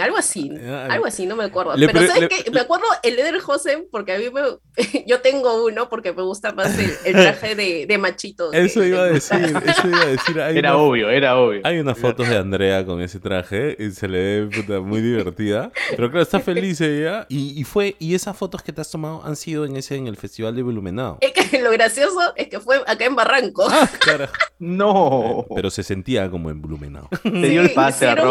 Algo 0.00 0.16
así, 0.18 0.50
Ah, 0.66 0.88
algo 0.90 1.06
así, 1.06 1.26
no 1.26 1.36
me 1.36 1.44
acuerdo. 1.44 1.76
le 1.76 1.86
Pero 1.88 2.06
¿sabes 2.06 2.22
le- 2.22 2.28
qué? 2.28 2.50
Me 2.50 2.60
acuerdo 2.60 2.84
el 3.02 3.16
Lederhosen 3.16 3.86
porque 3.90 4.12
a 4.12 4.18
mí 4.18 4.24
me, 4.30 4.42
yo 5.06 5.20
tengo 5.20 5.64
uno 5.64 5.88
porque 5.88 6.12
me 6.12 6.22
gusta 6.22 6.52
más 6.52 6.78
el, 6.78 6.90
el 7.04 7.12
traje 7.14 7.54
de, 7.54 7.86
de 7.86 7.98
machito. 7.98 8.50
de- 8.50 8.64
Eso 8.66 8.84
iba 8.84 9.00
a 9.02 9.04
de- 9.06 9.12
decir, 9.14 9.38
eso 9.66 9.88
iba 9.88 10.02
a 10.02 10.06
decir. 10.06 10.40
Hay 10.40 10.58
Era 10.58 10.74
una- 10.76 10.84
obvio, 10.84 11.10
era 11.10 11.36
obvio. 11.38 11.60
Hay 11.64 11.78
unas 11.78 11.98
fotos 11.98 12.28
de 12.28 12.36
Andrea 12.36 12.84
con 12.84 13.00
ese 13.00 13.18
traje 13.20 13.76
y 13.78 13.90
se 13.90 14.08
le 14.08 14.40
ve 14.46 14.56
puta, 14.62 14.80
muy 14.80 15.00
divertida. 15.00 15.72
Pero 15.90 16.10
claro, 16.10 16.22
está 16.22 16.40
feliz 16.40 16.80
ella. 16.80 17.26
Y, 17.28 17.58
y 17.60 17.64
fue, 17.64 17.96
y 17.98 18.14
esas 18.14 18.36
fotos 18.36 18.62
que 18.62 18.72
te 18.72 18.80
has 18.80 18.90
tomado 18.90 19.22
han 19.24 19.36
sido 19.36 19.64
en 19.64 19.76
ese, 19.76 19.96
en 19.96 20.06
el 20.06 20.16
festival 20.16 20.54
de 20.54 20.62
Blumenau. 20.62 21.18
Es 21.20 21.32
que 21.32 21.60
lo 21.62 21.70
gracioso 21.70 22.18
es 22.36 22.48
que 22.48 22.60
fue 22.60 22.76
acá 22.86 23.04
en 23.04 23.14
Barranco. 23.16 23.66
Ah. 23.70 23.88
No. 24.58 25.46
Pero 25.54 25.70
se 25.70 25.82
sentía 25.82 26.30
como 26.30 26.50
en 26.50 26.60
Blumenau. 26.60 27.08
Te 27.22 27.30
dio 27.30 27.62
el 27.62 27.68
Sí, 27.68 27.74
pase 27.74 28.06
a 28.06 28.12
hicieron- 28.12 28.26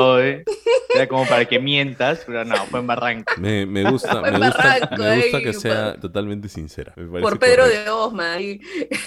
Era 0.93 1.07
como 1.07 1.25
para 1.27 1.45
que 1.45 1.59
mientas, 1.59 2.23
pero 2.25 2.43
no, 2.45 2.55
fue 2.65 2.79
en 2.79 2.88
Barranco. 2.88 3.33
Me, 3.38 3.65
me 3.65 3.89
gusta, 3.89 4.21
me 4.21 4.31
gusta, 4.31 4.89
me 4.97 5.15
gusta 5.17 5.38
ahí, 5.38 5.43
que 5.43 5.53
sea 5.53 5.91
por- 5.91 6.01
totalmente 6.01 6.49
sincera. 6.49 6.93
Por 6.95 7.38
Pedro 7.39 7.63
correcto. 7.63 7.83
de 7.83 7.89
Osma. 7.89 8.39
y- 8.41 8.59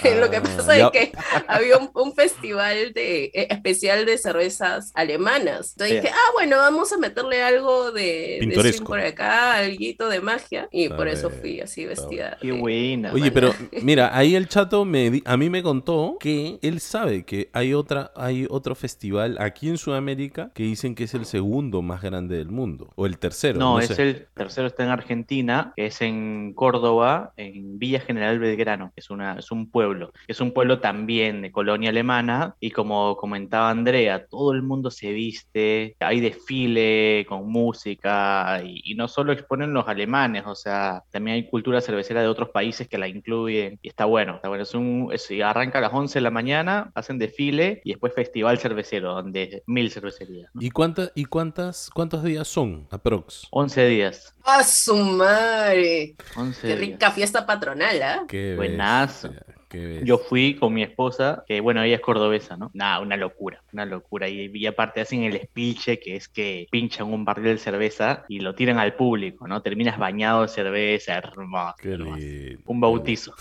Ah, 0.04 0.09
lo 0.21 0.31
que 0.31 0.40
pasa 0.40 0.76
ya. 0.78 0.87
es 0.87 0.90
que 0.92 1.12
había 1.49 1.76
un, 1.78 1.90
un 1.95 2.14
festival 2.14 2.92
de, 2.92 3.25
eh, 3.35 3.47
especial 3.50 4.07
de 4.07 4.16
cervezas 4.19 4.92
alemanas. 4.95 5.73
Entonces 5.73 5.97
Ya. 5.97 6.00
dije, 6.02 6.14
ah, 6.14 6.31
bueno, 6.35 6.57
vamos 6.59 6.92
a 6.92 6.99
meterle 6.99 7.42
algo 7.42 7.90
de, 7.92 8.38
de 8.40 8.81
por 8.85 9.00
acá, 9.00 9.54
algo 9.54 10.09
de 10.09 10.21
magia. 10.21 10.69
Y 10.71 10.85
Está 10.85 10.97
por 10.97 11.09
eso 11.09 11.28
bien, 11.28 11.40
fui 11.40 11.61
así 11.61 11.85
vestida. 11.87 12.38
Qué 12.40 12.52
buena. 12.52 13.12
Oye, 13.12 13.31
pero 13.31 13.52
mira, 13.83 14.16
ahí 14.16 14.35
el 14.37 14.49
chato 14.49 14.85
me 14.85 15.11
di- 15.11 15.23
a 15.25 15.37
mí 15.37 15.50
me 15.50 15.62
contó 15.62 16.16
que 16.21 16.59
él 16.62 16.81
sabe 16.81 17.25
que 17.25 17.50
hay 17.52 17.75
otra 17.75 18.12
hay 18.14 18.47
otro 18.49 18.75
festival 18.75 19.37
aquí 19.40 19.69
en 19.69 19.78
Sudamérica 19.78 20.50
que 20.54 20.62
dicen 20.62 20.95
que 20.95 21.02
es 21.05 21.15
el 21.15 21.25
segundo 21.27 21.83
más 21.83 22.03
grande 22.03 22.37
del 22.39 22.49
mundo 22.51 22.91
o 22.97 23.07
el 23.07 23.19
tercero. 23.19 23.59
No, 23.59 23.73
No, 23.75 23.81
es 23.81 23.89
sé. 23.89 24.03
el 24.03 24.29
tercero 24.35 24.67
está 24.67 24.85
en 24.85 24.91
Argentina, 24.91 25.73
que 25.77 25.87
es 25.87 26.01
en 26.03 26.53
Córdoba, 26.55 27.33
en 27.37 27.79
Villa 27.79 28.01
General 28.01 28.39
Belgrano, 28.39 28.91
que 28.95 29.01
es 29.01 29.11
una, 29.11 29.35
es 29.39 29.51
un 29.51 29.71
pueblo, 29.71 30.13
es 30.29 30.41
un 30.41 30.53
pueblo 30.53 30.81
también 30.81 31.43
de 31.43 31.53
colonia 31.53 31.91
alemana, 31.91 32.55
y 32.61 32.71
como 32.71 33.17
comentaba 33.17 33.71
Andrea, 33.71 34.27
todo 34.27 34.53
el 34.53 34.63
mundo 34.63 34.91
se 34.91 35.13
viste, 35.13 35.97
hay 36.01 36.21
desfile 36.21 37.25
con 37.29 37.49
música, 37.51 38.63
y, 38.65 38.81
y 38.85 38.95
no 38.95 39.09
solo 39.09 39.33
exponen 39.33 39.73
los 39.75 39.89
alemanes, 39.89 40.45
o 40.47 40.55
sea, 40.55 41.03
también 41.11 41.37
hay 41.37 41.49
cultura 41.49 41.81
cervecera 41.81 42.21
de 42.23 42.29
otros 42.29 42.51
países 42.51 42.89
que 42.89 42.99
la 42.99 43.09
incluyen, 43.09 43.79
y 43.83 43.89
está 43.89 44.05
bueno, 44.05 44.37
está 44.37 44.49
bueno, 44.49 44.63
es 44.63 44.75
un, 44.75 45.09
es- 45.13 45.29
arranca 45.43 45.79
a 45.79 45.83
las 45.83 45.93
11 45.93 46.19
de 46.19 46.23
la 46.23 46.31
mañana, 46.31 46.91
hacen 46.95 47.19
desfile, 47.19 47.81
y 47.85 47.91
después 47.91 48.13
festival 48.15 48.59
cervecero, 48.59 49.15
donde 49.15 49.63
mil 49.67 49.91
cervecerías, 49.91 50.51
¿no? 50.55 50.61
¿Y 50.63 50.71
cuántas 50.93 51.13
y 51.15 51.25
cuántas 51.25 51.91
cuántos 51.95 52.23
días 52.25 52.49
son 52.49 52.87
aprox? 52.91 53.47
11 53.51 53.87
días. 53.87 54.35
¡Ah, 54.45 54.63
su 54.65 54.95
madre! 54.97 56.15
11 56.37 56.61
Qué 56.61 56.67
días. 56.69 56.79
rica 56.81 57.11
fiesta 57.11 57.47
patronal, 57.47 58.03
¿ah? 58.03 58.25
Qué 58.29 58.55
Buenazo. 58.57 59.29
bestia. 59.31 59.57
Yo 60.05 60.19
fui 60.19 60.57
con 60.57 60.75
mi 60.75 60.83
esposa, 60.83 61.45
que 61.49 61.61
bueno, 61.63 61.83
ella 61.83 61.95
es 61.95 62.03
cordobesa, 62.03 62.59
¿no? 62.59 62.71
Nada, 62.75 63.01
una 63.01 63.17
locura, 63.17 63.63
una 63.73 63.87
locura. 63.87 64.29
Y, 64.29 64.51
y 64.53 64.67
aparte 64.67 65.01
hacen 65.01 65.23
el 65.23 65.41
spilche, 65.41 65.99
que 65.99 66.15
es 66.17 66.29
que 66.29 66.67
pinchan 66.71 67.07
un 67.11 67.25
barril 67.25 67.55
de 67.55 67.59
cerveza 67.59 68.25
y 68.29 68.41
lo 68.41 68.55
tiran 68.55 68.79
al 68.79 68.95
público, 68.97 69.49
¿no? 69.49 69.63
Terminas 69.63 69.99
bañado 69.99 70.43
de 70.43 70.49
cerveza, 70.49 71.15
hermoso. 71.15 71.75
Qué 71.79 71.93
hermoso. 71.93 72.17
lindo. 72.19 72.63
Un 72.67 72.81
bautizo. 72.83 73.33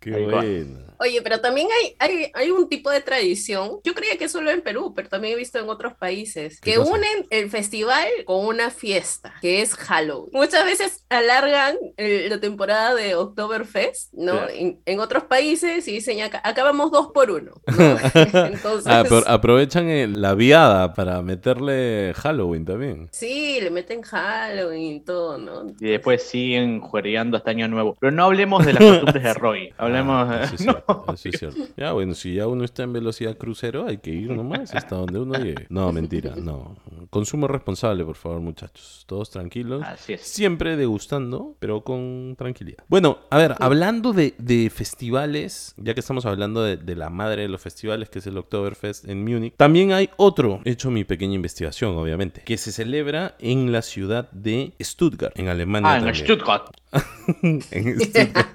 Qué 0.00 0.10
buena. 0.30 0.95
Oye, 0.98 1.20
pero 1.22 1.40
también 1.40 1.68
hay, 1.82 1.96
hay, 1.98 2.30
hay 2.34 2.50
un 2.50 2.68
tipo 2.68 2.90
de 2.90 3.00
tradición, 3.00 3.78
yo 3.84 3.94
creía 3.94 4.16
que 4.16 4.28
solo 4.28 4.50
en 4.50 4.62
Perú, 4.62 4.92
pero 4.94 5.08
también 5.08 5.34
he 5.34 5.36
visto 5.36 5.58
en 5.58 5.68
otros 5.68 5.94
países, 5.94 6.60
¿Qué 6.60 6.72
que 6.72 6.76
cosa? 6.78 6.92
unen 6.92 7.26
el 7.30 7.50
festival 7.50 8.06
con 8.24 8.46
una 8.46 8.70
fiesta, 8.70 9.34
que 9.40 9.62
es 9.62 9.74
Halloween. 9.74 10.30
Muchas 10.32 10.64
veces 10.64 11.04
alargan 11.08 11.76
la 11.96 12.40
temporada 12.40 12.94
de 12.94 13.14
Oktoberfest, 13.14 14.12
¿no? 14.14 14.48
En, 14.48 14.80
en 14.84 15.00
otros 15.00 15.24
países 15.24 15.86
y 15.88 15.92
dicen, 15.92 16.20
acá, 16.22 16.40
acá 16.44 16.62
vamos 16.64 16.90
dos 16.90 17.08
por 17.12 17.30
uno. 17.30 17.52
¿no? 17.66 17.98
Entonces, 18.46 18.86
Ah, 18.86 19.02
pero 19.08 19.22
aprovechan 19.26 19.88
el- 19.88 20.20
la 20.20 20.34
viada 20.34 20.94
para 20.94 21.22
meterle 21.22 22.12
Halloween 22.16 22.64
también. 22.64 23.08
sí, 23.12 23.60
le 23.60 23.70
meten 23.70 24.02
Halloween 24.02 24.96
y 24.96 25.00
todo, 25.00 25.38
¿no? 25.38 25.66
Y 25.80 25.90
después 25.90 26.22
siguen 26.22 26.80
juergueando 26.80 27.36
hasta 27.36 27.50
Año 27.50 27.68
Nuevo. 27.68 27.96
Pero 28.00 28.10
no 28.12 28.24
hablemos 28.24 28.64
de 28.64 28.72
las 28.74 28.82
costumbres 28.84 29.22
de 29.22 29.34
Roy. 29.34 29.74
Hablemos. 29.78 30.26
Ah, 30.30 30.44
es 30.52 30.60
no. 30.64 30.82
eso 31.14 31.28
es 31.28 31.38
cierto. 31.38 31.60
Ya, 31.76 31.92
bueno, 31.92 32.14
si 32.14 32.34
ya 32.34 32.46
uno 32.46 32.64
está 32.64 32.82
en 32.82 32.92
velocidad 32.92 33.36
crucero, 33.36 33.86
hay 33.86 33.98
que 33.98 34.10
ir 34.10 34.30
nomás 34.30 34.74
hasta 34.74 34.96
donde 34.96 35.18
uno 35.18 35.34
llegue. 35.38 35.66
No, 35.68 35.92
mentira, 35.92 36.34
no. 36.36 36.76
Consumo 37.10 37.48
responsable, 37.48 38.04
por 38.04 38.16
favor, 38.16 38.40
muchachos. 38.40 39.04
Todos 39.06 39.30
tranquilos. 39.30 39.82
Así 39.84 40.14
es. 40.14 40.22
Siempre 40.22 40.76
degustando, 40.76 41.56
pero 41.58 41.82
con 41.82 42.34
tranquilidad. 42.36 42.84
Bueno, 42.88 43.18
a 43.30 43.38
ver, 43.38 43.54
hablando 43.60 44.12
de, 44.12 44.34
de 44.38 44.70
festivales, 44.70 45.74
ya 45.76 45.94
que 45.94 46.00
estamos 46.00 46.26
hablando 46.26 46.62
de, 46.62 46.76
de 46.76 46.96
la 46.96 47.10
madre 47.10 47.42
de 47.42 47.48
los 47.48 47.60
festivales, 47.60 48.10
que 48.10 48.18
es 48.18 48.26
el 48.26 48.36
Oktoberfest 48.38 49.08
en 49.08 49.24
Múnich, 49.24 49.54
también 49.56 49.92
hay 49.92 50.10
otro, 50.16 50.60
he 50.64 50.70
hecho 50.72 50.90
mi 50.90 51.04
pequeña 51.04 51.34
investigación, 51.34 51.96
obviamente, 51.96 52.42
que 52.44 52.56
se 52.58 52.72
celebra 52.72 53.36
en 53.38 53.72
la 53.72 53.82
ciudad 53.82 54.30
de 54.32 54.72
Stuttgart, 54.80 55.38
en 55.38 55.48
Alemania. 55.48 55.90
Ah, 55.92 55.96
en 55.98 56.04
también. 56.04 56.24
Stuttgart. 56.24 56.66
En 57.42 58.00
Stuttgart. 58.00 58.46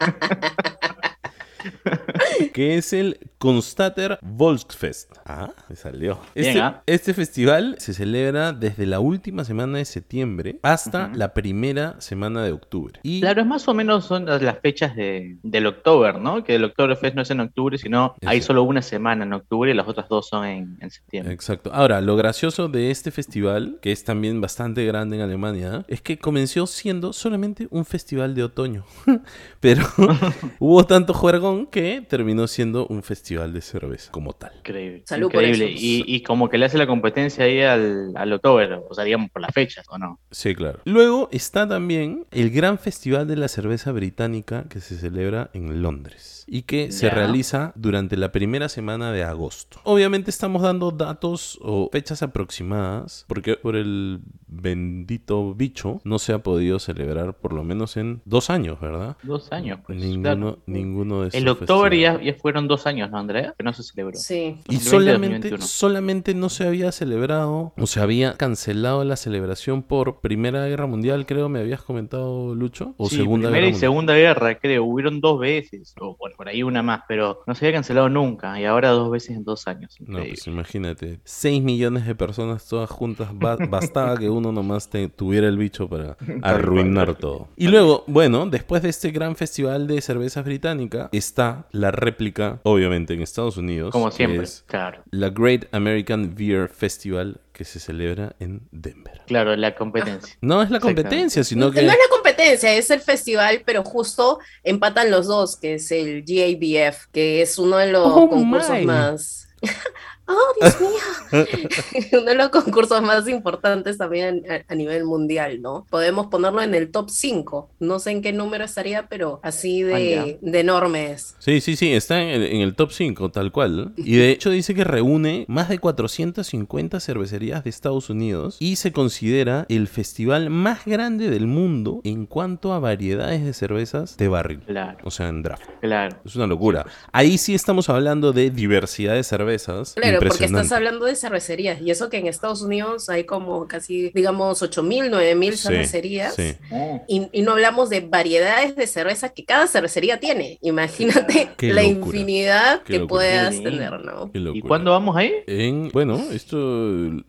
Que 2.50 2.78
es 2.78 2.94
el 2.94 3.20
Constater 3.38 4.20
Volksfest. 4.22 5.12
Ah, 5.26 5.52
me 5.70 5.76
salió. 5.76 6.20
Este, 6.36 6.62
¿ah? 6.62 6.84
este 6.86 7.14
festival 7.14 7.76
se 7.80 7.94
celebra 7.94 8.54
desde 8.54 8.86
la 8.86 9.00
última 9.00 9.44
semana 9.44 9.78
de 9.78 9.86
septiembre 9.86 10.60
hasta 10.64 11.10
la 11.14 11.34
primera 11.34 12.00
semana 12.00 12.44
de 12.44 12.52
octubre. 12.52 13.00
Y 13.04 13.22
Claro, 13.22 13.42
es 13.42 13.48
más 13.48 13.68
o 13.68 13.74
menos 13.74 14.06
son 14.06 14.26
las 14.26 14.60
fechas 14.60 14.96
de, 14.96 15.38
del 15.44 15.68
October, 15.68 16.20
¿no? 16.20 16.44
Que 16.44 16.56
el 16.56 16.64
Oktoberfest 16.66 17.16
no 17.16 17.22
es 17.22 17.32
en 17.32 17.40
octubre, 17.40 17.78
sino 17.78 18.16
hay 18.26 18.42
solo 18.42 18.64
una 18.64 18.82
semana 18.82 19.24
en 19.24 19.34
octubre 19.34 19.72
y 19.72 19.74
las 19.74 19.88
otras 19.88 20.08
dos 20.10 20.28
son 20.28 20.46
en, 20.46 20.78
en 20.80 20.90
septiembre. 20.90 21.34
Exacto. 21.34 21.72
Ahora, 21.74 22.02
lo 22.02 22.16
gracioso 22.16 22.68
de 22.68 22.92
este 22.92 23.12
festival, 23.12 23.80
que 23.82 23.92
es 23.92 24.04
también 24.04 24.42
bastante 24.42 24.86
grande 24.86 25.18
en 25.18 25.24
Alemania, 25.24 25.86
es 25.88 26.02
que 26.02 26.18
comenzó 26.18 26.68
siendo 26.68 27.14
solamente 27.14 27.68
un 27.70 27.86
festival 27.86 28.36
de 28.36 28.44
otoño. 28.44 28.86
Pero 29.60 29.86
hubo 30.60 30.86
tanto 30.86 31.14
juergón 31.14 31.68
que 31.68 32.06
terminó 32.08 32.31
siendo 32.48 32.88
un 32.88 33.04
festival 33.04 33.54
de 33.54 33.62
cerveza 33.62 34.12
como 34.12 34.34
tal. 34.34 34.52
Increíble. 34.58 35.04
Salud 35.06 35.32
por 35.32 35.44
increíble. 35.44 35.74
eso. 35.74 35.84
Y, 35.84 36.04
y 36.08 36.24
como 36.24 36.50
que 36.50 36.58
le 36.58 36.66
hace 36.66 36.78
la 36.78 36.88
competencia 36.88 37.46
ahí 37.46 37.62
al, 37.62 38.12
al 38.16 38.34
Oktober, 38.34 38.82
o 38.90 38.94
sea, 38.94 39.04
digamos 39.04 39.30
por 39.32 39.42
las 39.42 39.54
fechas, 39.54 39.86
¿o 39.90 39.98
no? 39.98 40.20
Sí, 40.32 40.56
claro. 40.56 40.80
Luego 40.86 41.30
está 41.32 41.68
también 41.68 42.26
el 42.32 42.50
gran 42.50 42.78
festival 42.78 43.28
de 43.28 43.36
la 43.36 43.48
cerveza 43.48 43.92
británica 43.92 44.66
que 44.70 44.80
se 44.80 44.98
celebra 44.98 45.50
en 45.54 45.82
Londres 45.82 46.46
y 46.48 46.64
que 46.64 46.92
se 46.92 47.10
realiza 47.10 47.72
durante 47.76 48.18
la 48.18 48.32
primera 48.32 48.70
semana 48.70 49.12
de 49.12 49.24
agosto. 49.24 49.80
Obviamente 49.84 50.30
estamos 50.30 50.62
dando 50.62 50.92
datos 50.92 51.58
o 51.62 51.90
fechas 51.92 52.22
aproximadas 52.24 53.26
porque 53.28 53.56
por 53.56 53.76
el 53.76 54.22
bendito 54.52 55.54
bicho 55.56 56.02
no 56.04 56.20
se 56.20 56.34
ha 56.34 56.44
podido 56.44 56.78
celebrar 56.80 57.34
por 57.38 57.54
lo 57.54 57.64
menos 57.64 57.98
en 57.98 58.22
dos 58.26 58.50
años, 58.50 58.80
¿verdad? 58.80 59.18
Dos 59.24 59.52
años, 59.52 59.80
pues. 59.86 59.98
ninguno, 59.98 60.22
claro. 60.56 60.60
ninguno 60.68 61.22
de 61.22 61.30
esos 61.30 61.42
El 61.42 61.48
October 61.48 61.96
ya, 61.98 62.22
ya 62.22 62.34
fueron 62.36 62.68
dos 62.68 62.86
años, 62.86 63.10
¿no, 63.10 63.18
Andrea? 63.18 63.56
Que 63.58 63.64
no 63.64 63.74
se 63.74 63.84
celebró. 63.84 64.18
Sí. 64.18 64.58
Y 64.68 64.76
2020, 64.76 64.80
solamente, 64.90 65.50
2021. 65.50 65.66
solamente 65.66 66.34
no 66.36 66.50
se 66.50 66.68
había 66.68 66.92
celebrado, 66.92 67.74
o 67.78 67.88
se 67.88 68.02
había 68.02 68.34
cancelado 68.34 69.04
la 69.06 69.16
celebración 69.16 69.84
por 69.84 70.20
Primera 70.20 70.66
Guerra 70.68 70.86
Mundial, 70.86 71.26
creo, 71.26 71.48
me 71.50 71.60
habías 71.60 71.82
comentado, 71.82 72.54
Lucho, 72.54 72.94
o 72.98 73.08
Sí, 73.10 73.16
Segunda 73.16 73.48
Primera 73.48 73.52
Guerra 73.52 73.68
y 73.68 73.72
Mundial. 73.72 73.80
Segunda 73.80 74.16
Guerra, 74.16 74.60
creo, 74.60 74.84
hubieron 74.84 75.22
dos 75.22 75.40
veces, 75.40 75.96
o 76.00 76.18
bueno, 76.18 76.36
por 76.36 76.50
ahí 76.50 76.62
una 76.64 76.84
más, 76.84 77.04
pero 77.08 77.42
no 77.48 77.56
se 77.56 77.66
había 77.66 77.78
cancelado 77.78 78.10
nunca, 78.10 78.60
y 78.60 78.66
ahora 78.66 78.90
dos 78.90 79.10
veces 79.10 79.38
en 79.38 79.44
dos 79.46 79.68
años. 79.68 79.96
No, 80.02 80.20
pues 80.20 80.46
imagínate, 80.48 81.20
6 81.24 81.64
millones 81.64 82.06
de 82.06 82.16
personas 82.16 82.68
todas 82.68 82.90
juntas, 82.90 83.30
ba- 83.34 83.56
bastaba 83.70 84.18
que 84.18 84.30
uno 84.30 84.41
nomás 84.52 84.90
te- 84.90 85.10
tuviera 85.10 85.50
el 85.50 85.58
bicho 85.58 85.90
para 85.90 86.16
arruinar 86.42 87.16
todo. 87.16 87.50
Y 87.58 87.68
luego, 87.68 88.06
bueno, 88.08 88.46
después 88.46 88.82
de 88.82 88.88
este 88.90 89.12
gran 89.12 89.36
festival 89.36 89.88
de 89.88 90.00
cervezas 90.00 90.46
británica, 90.46 91.10
está 91.12 91.66
la 91.72 91.92
réplica, 91.92 92.62
obviamente 92.64 93.14
en 93.14 93.22
Estados 93.22 93.58
Unidos, 93.58 93.92
Como 93.92 94.10
siempre, 94.12 94.44
es 94.44 94.64
claro. 94.68 95.04
la 95.12 95.30
Great 95.32 95.66
American 95.74 96.34
Beer 96.34 96.70
Festival 96.70 97.42
que 97.52 97.66
se 97.66 97.80
celebra 97.82 98.36
en 98.40 98.62
Denver. 98.72 99.22
Claro, 99.28 99.54
la 99.58 99.76
competencia. 99.76 100.36
No 100.40 100.64
es 100.64 100.72
la 100.72 100.80
competencia, 100.80 101.44
sino 101.44 101.66
No 101.66 101.72
que... 101.72 101.82
es 101.82 101.86
la 101.86 101.94
competencia, 102.10 102.74
es 102.74 102.90
el 102.90 103.02
festival, 103.02 103.64
pero 103.66 103.84
justo 103.84 104.40
empatan 104.64 105.12
los 105.12 105.28
dos, 105.28 105.58
que 105.58 105.74
es 105.76 105.92
el 105.92 106.24
GABF, 106.24 107.08
que 107.12 107.42
es 107.42 107.58
uno 107.60 107.76
de 107.78 107.92
los 107.92 108.08
Oh, 108.08 108.30
concursos 108.30 108.72
my. 108.80 108.86
más. 108.86 109.48
¡Oh, 110.28 110.54
Dios 110.62 110.80
mío! 110.80 110.90
Uno 112.12 112.24
de 112.24 112.36
los 112.36 112.50
concursos 112.50 113.02
más 113.02 113.28
importantes 113.28 113.98
también 113.98 114.44
a, 114.50 114.72
a 114.72 114.76
nivel 114.76 115.06
mundial, 115.06 115.62
¿no? 115.62 115.86
Podemos 115.90 116.28
ponerlo 116.28 116.62
en 116.62 116.76
el 116.76 116.92
top 116.92 117.10
5. 117.10 117.70
No 117.80 118.00
sé 118.00 118.12
en 118.12 118.22
qué 118.22 118.34
número 118.34 118.64
estaría, 118.66 119.08
pero 119.08 119.40
así 119.44 119.82
de, 119.84 120.38
de 120.42 120.60
enorme 120.60 121.12
es. 121.12 121.36
Sí, 121.40 121.62
sí, 121.62 121.76
sí, 121.76 121.92
está 121.94 122.22
en 122.22 122.30
el, 122.30 122.44
en 122.44 122.62
el 122.62 122.76
top 122.76 122.92
5, 122.92 123.30
tal 123.32 123.52
cual. 123.52 123.94
Y 123.98 124.16
de 124.18 124.32
hecho 124.32 124.50
dice 124.50 124.74
que 124.76 124.84
reúne 124.84 125.46
más 125.48 125.70
de 125.70 125.80
450 125.80 127.00
cervecerías 127.00 127.64
de 127.64 127.70
Estados 127.70 128.10
Unidos 128.10 128.58
y 128.60 128.76
se 128.76 128.92
considera 128.92 129.66
el 129.70 129.88
festival 129.88 130.50
más 130.50 130.86
grande 130.86 131.30
del 131.30 131.48
mundo 131.48 132.02
en 132.04 132.26
cuanto 132.26 132.74
a 132.74 132.80
variedades 132.80 133.44
de 133.44 133.54
cervezas 133.54 134.18
de 134.18 134.28
barril. 134.28 134.62
Claro, 134.66 134.98
O 135.04 135.12
sea, 135.12 135.28
en 135.28 135.42
draft. 135.44 135.64
claro. 135.82 136.18
Es 136.26 136.36
una 136.36 136.48
locura. 136.48 136.86
Ahí 137.12 137.38
sí 137.38 137.54
estamos 137.54 137.90
hablando 137.90 138.34
de 138.34 138.50
diversidad 138.50 139.14
de 139.14 139.24
cervezas. 139.24 139.94
Claro, 139.96 140.20
porque 140.20 140.46
estás 140.46 140.72
hablando 140.72 141.06
de 141.06 141.16
cervecerías. 141.22 141.80
Y 141.82 141.92
eso 141.92 142.10
que 142.10 142.18
en 142.18 142.28
Estados 142.28 142.62
Unidos 142.62 143.10
hay 143.10 143.24
como 143.24 143.68
casi, 143.68 144.10
digamos, 144.10 144.62
8.000, 144.62 145.10
9.000 145.10 145.52
Sí, 145.54 145.58
cervecerías. 145.58 146.36
sí. 146.36 146.56
Oh, 146.72 147.02
Y, 147.08 147.28
y 147.32 147.42
no 147.44 147.52
hablamos 147.54 147.90
de 147.90 148.02
variedades 148.02 148.76
de 148.76 148.88
cerveza 148.88 149.30
que 149.30 149.46
cada 149.46 149.68
cervecería 149.68 150.20
tiene. 150.20 150.58
Imagínate 150.62 151.50
Qué 151.58 151.74
la 151.74 151.84
locura. 151.84 152.06
infinidad 152.08 152.84
Qué 152.84 152.94
que 152.94 153.00
locura. 153.00 153.20
puedas 153.20 153.56
Sí. 153.56 153.64
tener, 153.64 153.92
¿no? 154.04 154.30
¿Y 154.34 154.62
cuándo 154.62 154.92
vamos 154.92 155.16
ahí? 155.16 155.32
En, 155.48 155.90
bueno, 155.90 156.20
esto 156.32 156.58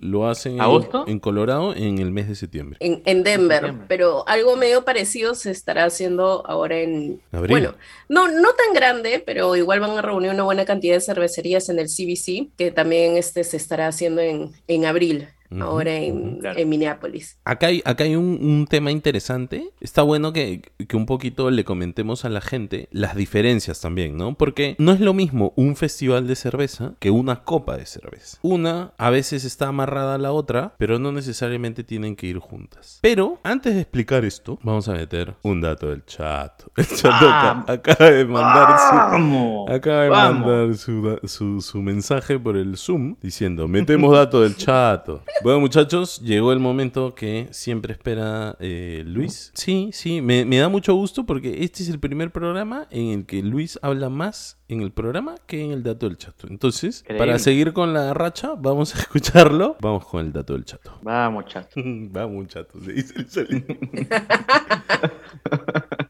lo 0.01 0.29
hacen 0.29 0.55
en, 0.55 0.61
¿Agosto? 0.61 1.05
en 1.07 1.19
Colorado 1.21 1.75
en 1.75 1.99
el 1.99 2.11
mes 2.11 2.29
de 2.29 2.35
septiembre. 2.35 2.77
En, 2.81 3.03
en 3.05 3.23
Denver, 3.23 3.59
septiembre. 3.59 3.87
pero 3.89 4.27
algo 4.29 4.57
medio 4.57 4.85
parecido 4.85 5.35
se 5.35 5.51
estará 5.51 5.85
haciendo 5.85 6.45
ahora 6.47 6.79
en... 6.81 7.21
Abril. 7.33 7.51
Bueno, 7.51 7.75
no, 8.09 8.29
no 8.29 8.49
tan 8.55 8.75
grande, 8.75 9.23
pero 9.25 9.55
igual 9.57 9.81
van 9.81 9.99
a 9.99 10.03
reunir 10.03 10.31
una 10.31 10.43
buena 10.45 10.65
cantidad 10.65 10.95
de 10.95 11.01
cervecerías 11.01 11.69
en 11.69 11.79
el 11.79 11.87
CBC, 11.89 12.51
que 12.57 12.71
también 12.71 13.17
este 13.17 13.45
se 13.45 13.57
estará 13.57 13.82
haciendo 13.89 14.21
en, 14.21 14.53
en 14.69 14.85
abril, 14.85 15.29
Ujú, 15.53 15.63
ahora 15.63 15.95
en. 15.95 16.39
Claro. 16.39 16.59
en 16.59 16.69
Minneapolis. 16.69 17.39
Acá 17.45 17.67
hay, 17.69 17.83
acá 17.85 18.05
hay 18.05 18.17
un, 18.17 18.39
un 18.43 18.67
tema 18.69 18.91
interesante. 18.91 19.71
Está 19.81 20.03
bueno 20.03 20.33
que, 20.33 20.63
que 20.89 20.97
un 20.97 21.07
poquito 21.07 21.51
le 21.51 21.65
comentemos 21.65 22.25
a 22.25 22.29
la 22.29 22.41
gente 22.41 22.89
las 22.91 23.15
diferencias 23.17 23.81
también, 23.81 24.17
¿no? 24.17 24.35
Porque 24.35 24.75
no 24.79 24.93
es 24.93 25.01
lo 25.01 25.15
mismo 25.15 25.53
un 25.57 25.77
festival 25.77 26.27
de 26.27 26.37
cerveza 26.37 26.95
que 26.99 27.11
una 27.11 27.45
copa 27.45 27.77
de 27.77 27.87
cerveza. 27.87 28.39
Una 28.43 28.93
a 28.99 29.11
veces 29.11 29.45
está 29.45 29.69
amarrada 29.69 30.15
a 30.15 30.19
la 30.19 30.33
otra, 30.33 30.75
pero 30.79 30.99
no 30.99 31.13
necesariamente 31.13 31.85
tienen 31.85 32.17
que 32.17 32.27
ir 32.27 32.39
juntas. 32.39 32.99
Pero 33.03 33.39
antes 33.43 33.75
de 33.75 33.81
explicar 33.83 34.25
esto, 34.25 34.59
vamos 34.63 34.89
a 34.89 34.93
meter 34.93 35.35
un 35.43 35.61
dato 35.61 35.89
del 35.91 36.05
chat. 36.05 36.63
El 36.77 36.87
chat 36.87 37.13
acá- 37.23 37.65
acaba 37.69 38.11
de 38.11 38.25
mandar 38.25 38.79
su. 39.21 39.67
Acaba 39.69 40.03
de 40.03 40.09
Vamos. 40.09 40.47
mandar 40.47 40.77
su, 40.77 41.19
su- 41.25 41.61
su 41.61 41.83
mensaje 41.83 42.39
por 42.39 42.57
el 42.57 42.77
Zoom 42.77 43.17
diciendo, 43.21 43.69
metemos 43.69 44.13
datos 44.15 44.43
del 44.43 44.57
chato. 44.57 45.23
Bueno, 45.43 45.59
muchachos, 45.59 46.21
llegó 46.21 46.53
el 46.53 46.61
momento 46.61 47.17
que 47.17 47.49
siempre 47.51 47.93
espera 47.93 48.57
eh, 48.61 49.03
Luis. 49.05 49.51
Sí, 49.55 49.91
sí, 49.93 50.21
me, 50.21 50.45
me 50.45 50.59
da 50.59 50.69
mucho 50.69 50.95
gusto 50.95 51.27
porque 51.27 51.65
este 51.65 51.83
es 51.83 51.89
el 51.89 51.99
primer 51.99 52.31
programa 52.31 52.87
en 52.91 53.09
el 53.09 53.27
que 53.27 53.43
Luis 53.43 53.79
habla 53.83 54.09
más 54.09 54.59
en 54.69 54.83
el 54.83 54.93
programa 54.93 55.35
que 55.47 55.65
en 55.65 55.73
el 55.73 55.83
dato 55.83 56.09
del 56.09 56.17
chato. 56.17 56.47
Entonces, 56.49 57.05
para 57.19 57.39
seguir 57.39 57.73
con 57.73 57.93
la 57.93 58.15
racha, 58.15 58.55
vamos 58.57 58.95
a 58.95 59.01
escucharlo. 59.01 59.77
Vamos 59.81 60.07
con 60.07 60.25
el 60.25 60.33
dato 60.33 60.53
del 60.53 60.65
chato. 60.65 60.99
Vamos, 61.03 61.47
chato. 61.47 61.71
vamos, 61.85 62.49
chato, 62.49 62.81
se 62.81 62.93
dice 62.93 63.41
el 63.41 63.65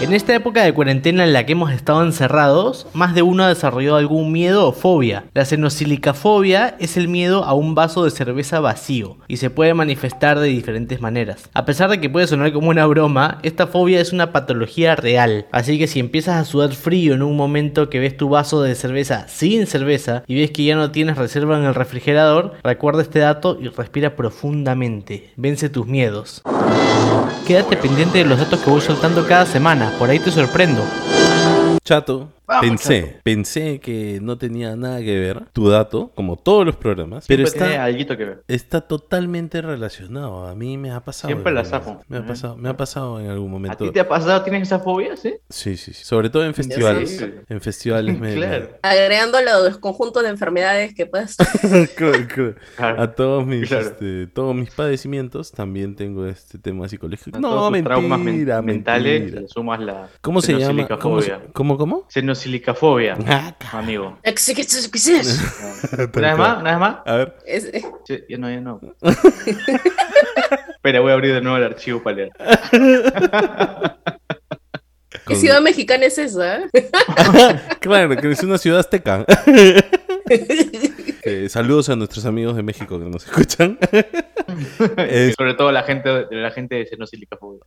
En 0.00 0.12
esta 0.12 0.32
época 0.32 0.62
de 0.62 0.72
cuarentena 0.72 1.24
en 1.24 1.32
la 1.32 1.44
que 1.44 1.52
hemos 1.52 1.72
estado 1.72 2.04
encerrados, 2.04 2.86
más 2.94 3.16
de 3.16 3.22
uno 3.22 3.42
ha 3.42 3.48
desarrollado 3.48 3.96
algún 3.96 4.30
miedo 4.30 4.68
o 4.68 4.72
fobia. 4.72 5.24
La 5.34 5.44
xenosilicafobia 5.44 6.76
es 6.78 6.96
el 6.96 7.08
miedo 7.08 7.42
a 7.42 7.52
un 7.52 7.74
vaso 7.74 8.04
de 8.04 8.12
cerveza 8.12 8.60
vacío 8.60 9.16
y 9.26 9.38
se 9.38 9.50
puede 9.50 9.74
manifestar 9.74 10.38
de 10.38 10.46
diferentes 10.46 11.00
maneras. 11.00 11.50
A 11.52 11.64
pesar 11.64 11.90
de 11.90 12.00
que 12.00 12.08
puede 12.08 12.28
sonar 12.28 12.52
como 12.52 12.70
una 12.70 12.86
broma, 12.86 13.38
esta 13.42 13.66
fobia 13.66 14.00
es 14.00 14.12
una 14.12 14.30
patología 14.30 14.94
real. 14.94 15.46
Así 15.50 15.80
que 15.80 15.88
si 15.88 15.98
empiezas 15.98 16.36
a 16.36 16.44
sudar 16.44 16.74
frío 16.74 17.14
en 17.14 17.22
un 17.22 17.36
momento 17.36 17.90
que 17.90 17.98
ves 17.98 18.16
tu 18.16 18.28
vaso 18.28 18.62
de 18.62 18.76
cerveza 18.76 19.26
sin 19.26 19.66
cerveza 19.66 20.22
y 20.28 20.36
ves 20.36 20.52
que 20.52 20.62
ya 20.62 20.76
no 20.76 20.92
tienes 20.92 21.18
reserva 21.18 21.58
en 21.58 21.64
el 21.64 21.74
refrigerador, 21.74 22.54
recuerda 22.62 23.02
este 23.02 23.18
dato 23.18 23.58
y 23.60 23.66
respira 23.66 24.14
profundamente. 24.14 25.32
Vence 25.34 25.68
tus 25.68 25.88
miedos. 25.88 26.44
Quédate 27.48 27.78
pendiente 27.78 28.18
de 28.18 28.24
los 28.26 28.38
datos 28.38 28.60
que 28.60 28.68
voy 28.68 28.82
soltando 28.82 29.26
cada 29.26 29.46
semana, 29.46 29.87
por 29.92 30.10
ahí 30.10 30.18
te 30.18 30.30
sorprendo. 30.30 30.84
Chato, 31.88 32.28
Vamos, 32.46 32.66
pensé, 32.68 33.00
Chato. 33.02 33.18
pensé 33.22 33.80
que 33.80 34.18
no 34.22 34.36
tenía 34.36 34.76
nada 34.76 35.00
que 35.00 35.18
ver 35.18 35.46
tu 35.54 35.68
dato, 35.70 36.10
como 36.14 36.36
todos 36.36 36.66
los 36.66 36.76
programas, 36.76 37.24
pero 37.26 37.46
Siempre 37.46 37.66
está, 37.72 37.84
alguito 37.84 38.14
que 38.18 38.24
ver. 38.26 38.42
está 38.46 38.82
totalmente 38.82 39.62
relacionado. 39.62 40.46
A 40.46 40.54
mí 40.54 40.76
me 40.76 40.90
ha 40.90 41.00
pasado. 41.00 41.28
Siempre 41.30 41.48
en 41.50 41.54
la 41.54 41.64
zafo. 41.64 42.00
Me 42.08 42.18
ha 42.18 42.26
pasado, 42.26 42.56
me 42.58 42.68
ha 42.68 42.76
pasado 42.76 43.20
en 43.20 43.30
algún 43.30 43.48
¿A 43.48 43.52
momento. 43.52 43.84
ti 43.86 43.90
te 43.90 44.00
ha 44.00 44.08
pasado? 44.08 44.42
¿Tienes 44.42 44.62
esa 44.64 44.80
fobia? 44.80 45.16
¿Sí? 45.16 45.34
Sí, 45.48 45.78
sí, 45.78 45.94
sí. 45.94 46.04
Sobre 46.04 46.28
todo 46.28 46.44
en 46.44 46.52
festivales. 46.52 47.16
sí. 47.16 47.24
En 47.48 47.60
festivales 47.62 48.18
me, 48.20 48.34
Claro. 48.34 48.68
Agregando 48.82 49.38
los 49.40 49.78
conjuntos 49.78 50.22
de 50.24 50.28
enfermedades 50.28 50.94
que 50.94 51.06
puedes... 51.06 51.36
A 52.78 53.06
todos 53.12 53.46
mis, 53.46 53.68
Claro. 53.68 53.86
este, 53.86 54.26
todos 54.26 54.54
mis 54.54 54.70
padecimientos 54.70 55.52
también 55.52 55.96
tengo 55.96 56.26
este 56.26 56.58
tema 56.58 56.86
psicológico. 56.88 57.38
A 57.38 57.40
No, 57.40 57.70
mentira, 57.70 57.94
traumas 57.96 58.20
men- 58.20 58.46
mentales 58.64 59.20
mentira. 59.22 59.48
sumas 59.48 59.80
la 59.80 60.08
¿Cómo 60.20 60.40
se 60.42 60.52
llama? 60.52 60.86
¿Cómo, 60.98 61.20
se- 61.22 61.28
xenosilicafobia. 61.28 61.52
¿Cómo, 61.52 61.77
cómo? 61.78 62.06
Xenosilicafobia, 62.10 63.16
Ah, 63.26 63.54
amigo. 63.72 64.18
tal 64.22 66.10
¿Una 66.16 66.28
vez 66.28 66.38
más? 66.38 66.58
¿Una 66.60 66.70
vez 66.72 66.78
más? 66.80 66.96
A 67.06 67.16
ver. 67.16 67.36
Es- 67.46 67.70
Sí, 68.06 68.18
ya 68.28 68.36
no, 68.38 68.50
ya 68.50 68.60
no. 68.60 68.80
Espera, 70.76 71.00
voy 71.00 71.10
a 71.10 71.14
abrir 71.14 71.32
de 71.34 71.40
nuevo 71.40 71.56
el 71.58 71.64
archivo 71.64 72.02
para 72.02 72.16
leer. 72.16 72.30
¿Qué 75.10 75.18
con- 75.24 75.36
ciudad 75.36 75.60
mexicana 75.60 76.04
es 76.06 76.18
esa? 76.18 76.60
Claro, 77.80 78.16
que 78.16 78.30
es 78.30 78.42
una 78.42 78.58
ciudad 78.58 78.80
azteca. 78.80 79.24
Eh, 81.24 81.48
saludos 81.48 81.88
a 81.90 81.96
nuestros 81.96 82.24
amigos 82.26 82.56
de 82.56 82.62
México 82.62 82.98
que 82.98 83.06
nos 83.06 83.24
escuchan. 83.26 83.78
Es- 84.96 85.34
Sobre 85.36 85.54
todo 85.54 85.72
la 85.72 85.82
gente, 85.82 86.26
la 86.30 86.50
gente 86.50 86.76
de 86.76 86.86
xenosilicafobia. 86.86 87.60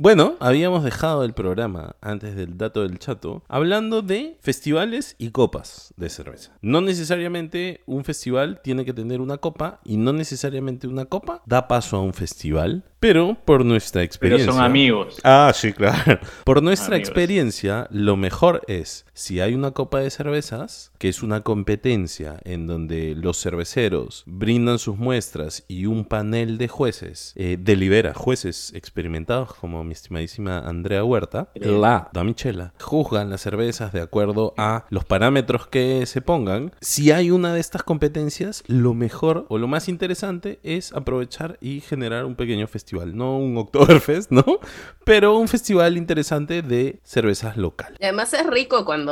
Bueno, 0.00 0.36
habíamos 0.38 0.84
dejado 0.84 1.24
el 1.24 1.32
programa 1.32 1.96
antes 2.00 2.36
del 2.36 2.56
dato 2.56 2.82
del 2.86 3.00
chato 3.00 3.42
hablando 3.48 4.00
de 4.00 4.36
festivales 4.40 5.16
y 5.18 5.30
copas 5.30 5.92
de 5.96 6.08
cerveza. 6.08 6.52
No 6.62 6.80
necesariamente 6.80 7.80
un 7.84 8.04
festival 8.04 8.60
tiene 8.62 8.84
que 8.84 8.92
tener 8.94 9.20
una 9.20 9.38
copa 9.38 9.80
y 9.84 9.96
no 9.96 10.12
necesariamente 10.12 10.86
una 10.86 11.06
copa 11.06 11.42
da 11.46 11.66
paso 11.66 11.96
a 11.96 12.00
un 12.00 12.14
festival, 12.14 12.84
pero 13.00 13.36
por 13.44 13.64
nuestra 13.64 13.98
Pero 14.02 14.06
experiencia. 14.06 14.52
son 14.52 14.62
amigos. 14.62 15.16
Ah, 15.24 15.50
sí, 15.52 15.72
claro. 15.72 16.20
Por 16.44 16.62
nuestra 16.62 16.94
Amigos. 16.94 17.08
experiencia, 17.08 17.88
lo 17.90 18.16
mejor 18.16 18.62
es, 18.68 19.04
si 19.18 19.40
hay 19.40 19.54
una 19.54 19.72
copa 19.72 19.98
de 19.98 20.10
cervezas, 20.10 20.92
que 20.98 21.08
es 21.08 21.24
una 21.24 21.42
competencia 21.42 22.38
en 22.44 22.68
donde 22.68 23.16
los 23.16 23.42
cerveceros 23.42 24.22
brindan 24.26 24.78
sus 24.78 24.96
muestras 24.96 25.64
y 25.66 25.86
un 25.86 26.04
panel 26.04 26.56
de 26.56 26.68
jueces 26.68 27.32
eh, 27.34 27.58
delibera, 27.58 28.14
jueces 28.14 28.72
experimentados 28.76 29.54
como 29.54 29.82
mi 29.82 29.92
estimadísima 29.92 30.60
Andrea 30.60 31.02
Huerta, 31.02 31.48
Increíble. 31.56 31.80
la 31.80 32.10
damichela, 32.12 32.74
juzgan 32.78 33.28
las 33.28 33.40
cervezas 33.40 33.92
de 33.92 34.02
acuerdo 34.02 34.54
a 34.56 34.86
los 34.88 35.04
parámetros 35.04 35.66
que 35.66 36.06
se 36.06 36.20
pongan. 36.20 36.72
Si 36.80 37.10
hay 37.10 37.32
una 37.32 37.52
de 37.52 37.58
estas 37.58 37.82
competencias, 37.82 38.62
lo 38.68 38.94
mejor 38.94 39.46
o 39.48 39.58
lo 39.58 39.66
más 39.66 39.88
interesante 39.88 40.60
es 40.62 40.92
aprovechar 40.92 41.58
y 41.60 41.80
generar 41.80 42.24
un 42.24 42.36
pequeño 42.36 42.68
festival, 42.68 43.16
no 43.16 43.36
un 43.36 43.56
Oktoberfest, 43.56 44.30
¿no? 44.30 44.44
Pero 45.04 45.36
un 45.36 45.48
festival 45.48 45.96
interesante 45.96 46.62
de 46.62 47.00
cervezas 47.02 47.56
locales. 47.56 47.98
Y 48.00 48.04
además 48.04 48.32
es 48.32 48.46
rico 48.46 48.84
cuando 48.84 49.07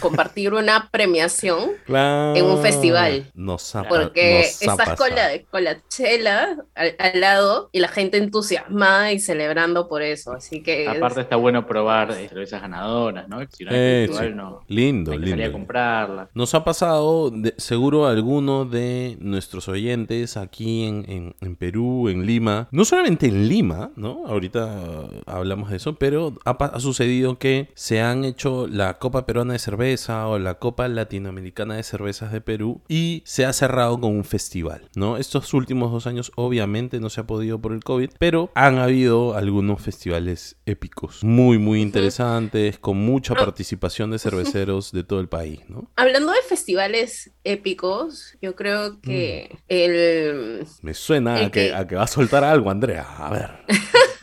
compartir 0.00 0.52
una 0.54 0.88
premiación 0.90 1.70
Claro. 1.86 2.36
En 2.36 2.44
un 2.44 2.58
festival. 2.62 3.30
Nos 3.34 3.74
ha, 3.74 3.84
porque 3.84 4.40
estás 4.40 4.96
con 4.96 5.10
la, 5.10 5.30
con 5.50 5.64
la 5.64 5.76
chela 5.88 6.56
al, 6.74 6.94
al 6.98 7.20
lado 7.20 7.68
y 7.72 7.80
la 7.80 7.88
gente 7.88 8.18
entusiasmada 8.18 9.12
y 9.12 9.18
celebrando 9.18 9.88
por 9.88 10.02
eso. 10.02 10.32
Así 10.32 10.62
que 10.62 10.84
es- 10.84 10.96
Aparte 10.96 11.20
está 11.20 11.36
bueno 11.36 11.66
probar 11.66 12.10
eh, 12.12 12.28
cervezas 12.28 12.60
ganadoras, 12.62 13.28
¿no? 13.28 13.40
Si 13.50 13.64
no 13.64 13.70
hay 13.70 13.76
Eh, 13.78 14.04
festival, 14.06 14.28
sí. 14.30 14.34
no. 14.36 14.60
Lindo, 14.68 15.12
Hay 15.12 15.18
que 15.18 15.24
salir 15.30 15.34
a 15.34 15.46
lindo. 15.46 15.58
comprarla. 15.58 16.28
Nos 16.34 16.54
ha 16.54 16.64
pasado, 16.64 17.30
de- 17.30 17.54
seguro 17.58 18.06
alguno 18.06 18.64
de 18.64 19.16
nuestros 19.20 19.68
oyentes 19.68 20.36
aquí 20.36 20.84
en, 20.84 21.04
en- 21.08 21.34
en 21.40 21.56
Perú, 21.56 22.08
en 22.08 22.26
Lima, 22.26 22.68
no 22.70 22.84
solamente 22.84 23.26
en 23.26 23.48
Lima, 23.48 23.90
¿no? 23.96 24.24
Ahorita 24.26 24.64
uh, 24.66 25.30
hablamos 25.30 25.70
de 25.70 25.76
eso, 25.76 25.94
pero 25.94 26.34
ha, 26.44 26.50
ha 26.52 26.80
sucedido 26.80 27.38
que 27.38 27.68
se 27.74 28.00
han 28.00 28.24
hecho 28.24 28.66
la 28.66 28.98
Copa 28.98 29.21
Copa 29.22 29.26
Peruana 29.26 29.52
de 29.52 29.58
Cerveza 29.60 30.26
o 30.26 30.38
la 30.40 30.54
Copa 30.54 30.88
Latinoamericana 30.88 31.76
de 31.76 31.84
Cervezas 31.84 32.32
de 32.32 32.40
Perú 32.40 32.80
y 32.88 33.22
se 33.24 33.44
ha 33.46 33.52
cerrado 33.52 34.00
con 34.00 34.10
un 34.16 34.24
festival, 34.24 34.88
¿no? 34.96 35.16
Estos 35.16 35.54
últimos 35.54 35.92
dos 35.92 36.08
años 36.08 36.32
obviamente 36.34 36.98
no 36.98 37.08
se 37.08 37.20
ha 37.20 37.26
podido 37.26 37.60
por 37.60 37.72
el 37.72 37.84
COVID, 37.84 38.10
pero 38.18 38.50
han 38.56 38.78
habido 38.78 39.36
algunos 39.36 39.80
festivales 39.80 40.56
épicos, 40.66 41.22
muy, 41.22 41.58
muy 41.58 41.80
interesantes, 41.80 42.78
con 42.80 42.96
mucha 42.96 43.34
participación 43.34 44.10
de 44.10 44.18
cerveceros 44.18 44.90
de 44.90 45.04
todo 45.04 45.20
el 45.20 45.28
país, 45.28 45.60
¿no? 45.68 45.88
Hablando 45.96 46.32
de 46.32 46.38
festivales 46.48 47.30
épicos, 47.44 48.36
yo 48.42 48.56
creo 48.56 49.00
que 49.00 49.56
el... 49.68 50.66
Me 50.82 50.94
suena 50.94 51.38
El 51.38 51.46
a 51.46 51.50
que, 51.52 51.68
que- 51.68 51.74
a 51.74 51.86
que 51.86 51.94
va 51.94 52.02
a 52.02 52.08
soltar 52.08 52.42
algo, 52.42 52.70
Andrea. 52.70 53.06
A 53.18 53.30
ver. 53.30 53.50